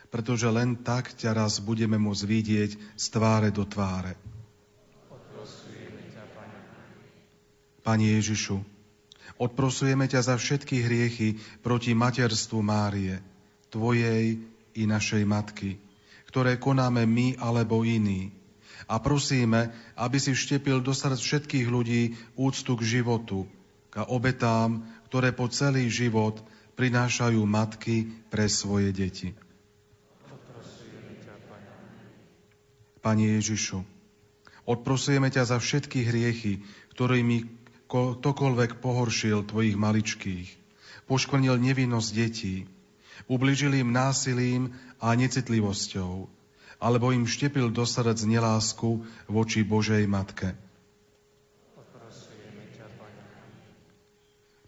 [0.07, 4.15] pretože len tak ťa raz budeme môcť vidieť z tváre do tváre.
[7.83, 8.61] Pani Ježišu,
[9.39, 13.19] odprosujeme ťa za všetky hriechy proti materstvu Márie,
[13.69, 14.41] Tvojej
[14.75, 15.77] i našej Matky,
[16.29, 18.33] ktoré konáme my alebo iní.
[18.89, 23.45] A prosíme, aby si vštepil do srdc všetkých ľudí úctu k životu,
[23.89, 26.37] k obetám, ktoré po celý život
[26.77, 29.33] prinášajú matky pre svoje deti.
[33.01, 33.81] Pani Ježišu,
[34.69, 36.61] odprosujeme ťa za všetky hriechy,
[36.93, 37.49] ktorými
[37.89, 40.47] ktokoľvek pohoršil tvojich maličkých,
[41.09, 42.69] poškvrnil nevinnosť detí,
[43.25, 46.29] ubližil im násilím a necitlivosťou,
[46.77, 50.68] alebo im štepil do srdc nelásku voči Božej Matke.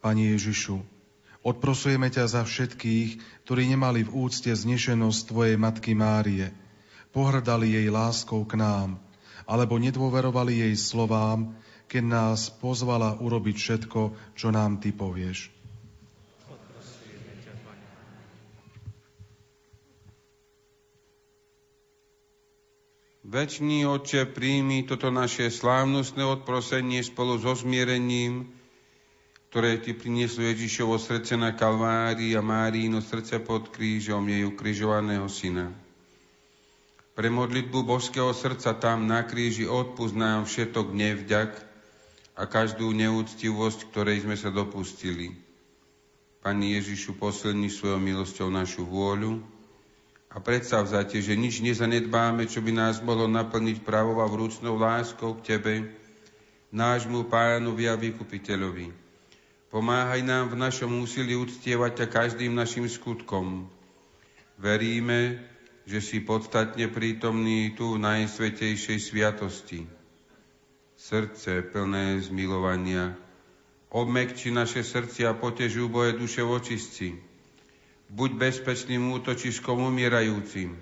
[0.01, 0.81] Pani Ježišu,
[1.45, 6.49] odprosujeme ťa za všetkých, ktorí nemali v úcte znešenosť Tvojej Matky Márie,
[7.13, 8.97] pohrdali jej láskou k nám,
[9.45, 11.53] alebo nedôverovali jej slovám,
[11.85, 14.01] keď nás pozvala urobiť všetko,
[14.33, 15.53] čo nám Ty povieš.
[23.21, 28.49] Večný Otče, príjmi toto naše slávnostné odprosenie spolu so zmierením,
[29.51, 35.75] ktoré Ty prinieslo Ježišovo srdce na Kalvárii a Márino srdce pod krížom jej ukrižovaného syna.
[37.11, 41.51] Pre modlitbu božského srdca tam na kríži odpúsť nám všetok nevďak
[42.39, 45.35] a každú neúctivosť, ktorej sme sa dopustili.
[46.39, 49.43] Pani Ježišu, posilni svojou milosťou našu vôľu,
[50.31, 55.59] a predsavzate, že nič nezanedbáme, čo by nás mohlo naplniť pravou a vrúcnou láskou k
[55.59, 55.91] Tebe,
[56.71, 59.00] nášmu pánovi a vykupiteľovi.
[59.71, 63.71] Pomáhaj nám v našom úsilí uctievať ťa každým našim skutkom.
[64.59, 65.39] Veríme,
[65.87, 69.87] že si podstatne prítomný tu v najsvetejšej sviatosti.
[70.99, 73.15] Srdce plné zmilovania,
[73.95, 77.31] obmekči naše srdcia a potežú boje duše vočistci
[78.11, 80.75] Buď bezpečným útočiskom umierajúcim,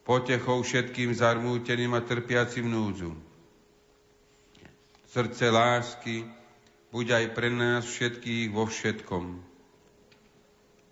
[0.00, 3.12] potechou všetkým zarmúteným a trpiacim núdzu.
[5.12, 6.24] Srdce lásky,
[6.94, 9.42] buď aj pre nás všetkých vo všetkom.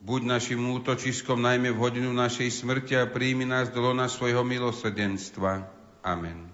[0.02, 5.62] Buď našim útočiskom najmä v hodinu našej smrti a príjmi nás do lona svojho milosrdenstva.
[6.02, 6.50] Amen.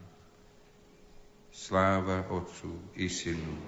[1.49, 3.68] Sláva Otcu i Synu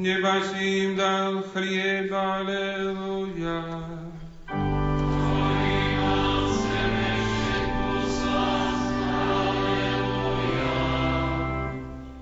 [0.00, 3.60] si im dal chlieb, aleluja.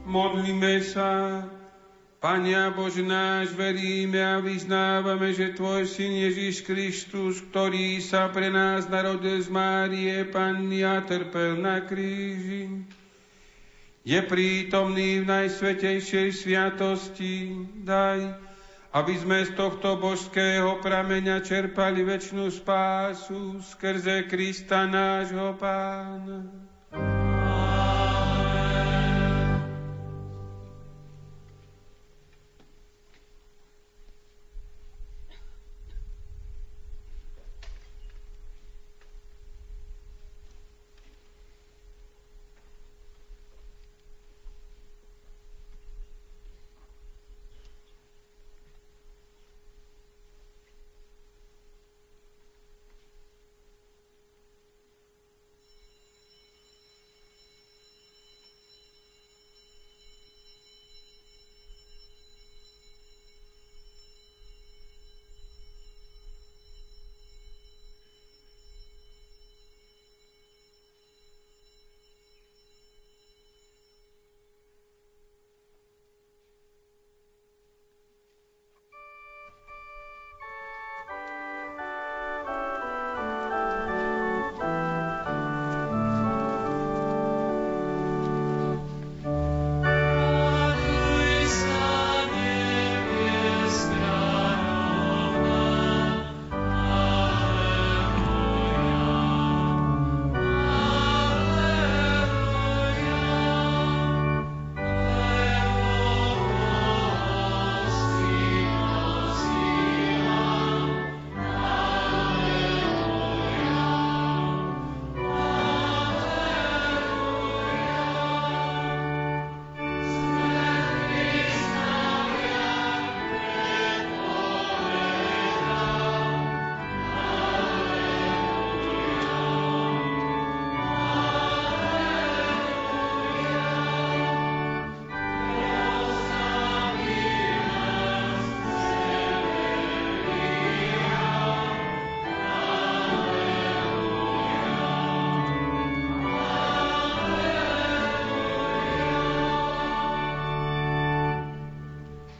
[0.09, 1.45] Modlíme sa,
[2.19, 8.51] Pane a Bože náš, veríme a vyznávame, že Tvoj Syn Ježiš Kristus, ktorý sa pre
[8.51, 12.91] nás narodil z Márie Panny trpel na kríži,
[14.09, 17.53] je prítomný v najsvetejšej sviatosti.
[17.85, 18.41] Daj,
[18.97, 26.68] aby sme z tohto božského prameňa čerpali väčšinu spásu skrze Krista nášho Pána.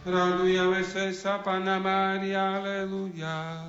[0.09, 3.69] Radujeme se sa Pana Mária, aleluja.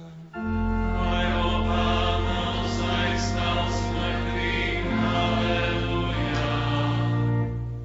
[0.95, 6.48] Mojho Pána sa stal smrtvým, aleluja.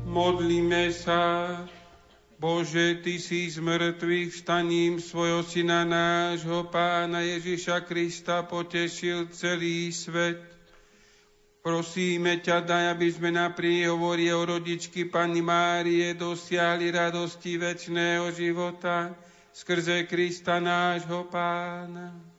[0.06, 1.22] Modlíme sa,
[2.38, 10.53] Bože, Ty si z mŕtvych vstaním svojho Syna nášho Pána Ježiša Krista potešil celý svet.
[11.64, 19.16] Prosíme ťa, daj, aby sme na príhovorie o rodičky Pani Márie dosiahli radosti väčšného života
[19.48, 22.33] skrze Krista nášho Pána.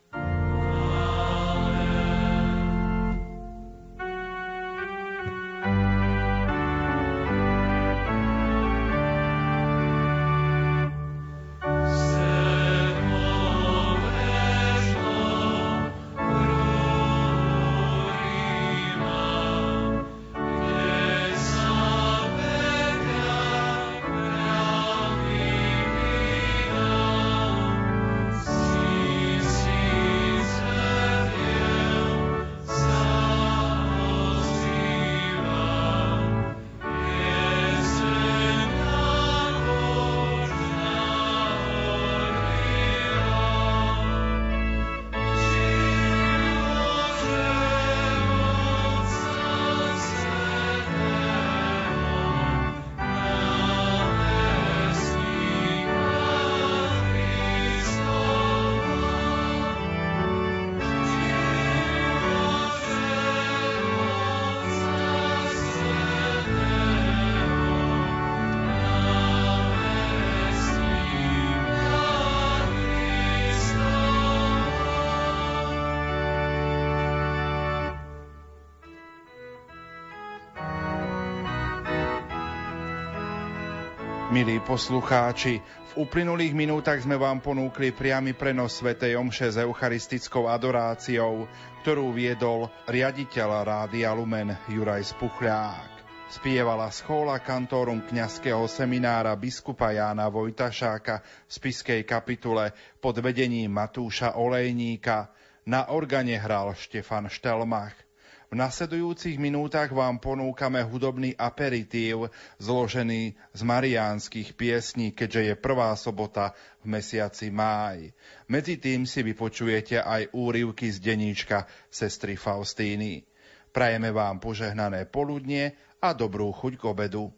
[84.36, 91.48] Milí poslucháči, v uplynulých minútach sme vám ponúkli priamy prenos Svetej Omše s eucharistickou adoráciou,
[91.80, 95.92] ktorú viedol riaditeľ Rádia Lumen Juraj Spuchľák.
[96.28, 105.32] Spievala schóla kantórum kňazského seminára biskupa Jána Vojtašáka v spiskej kapitule pod vedením Matúša Olejníka.
[105.64, 108.05] Na organe hral Štefan Štelmach.
[108.50, 112.30] V nasledujúcich minútach vám ponúkame hudobný aperitív
[112.62, 116.54] zložený z mariánskych piesní, keďže je prvá sobota
[116.86, 118.14] v mesiaci máj.
[118.46, 123.26] Medzi tým si vypočujete aj úryvky z deníčka sestry Faustíny.
[123.74, 127.34] Prajeme vám požehnané poludnie a dobrú chuť k obedu.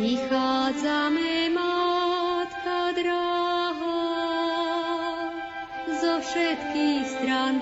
[0.00, 4.08] Prichádzame, Matka drahá,
[5.92, 7.60] zo všetkých strán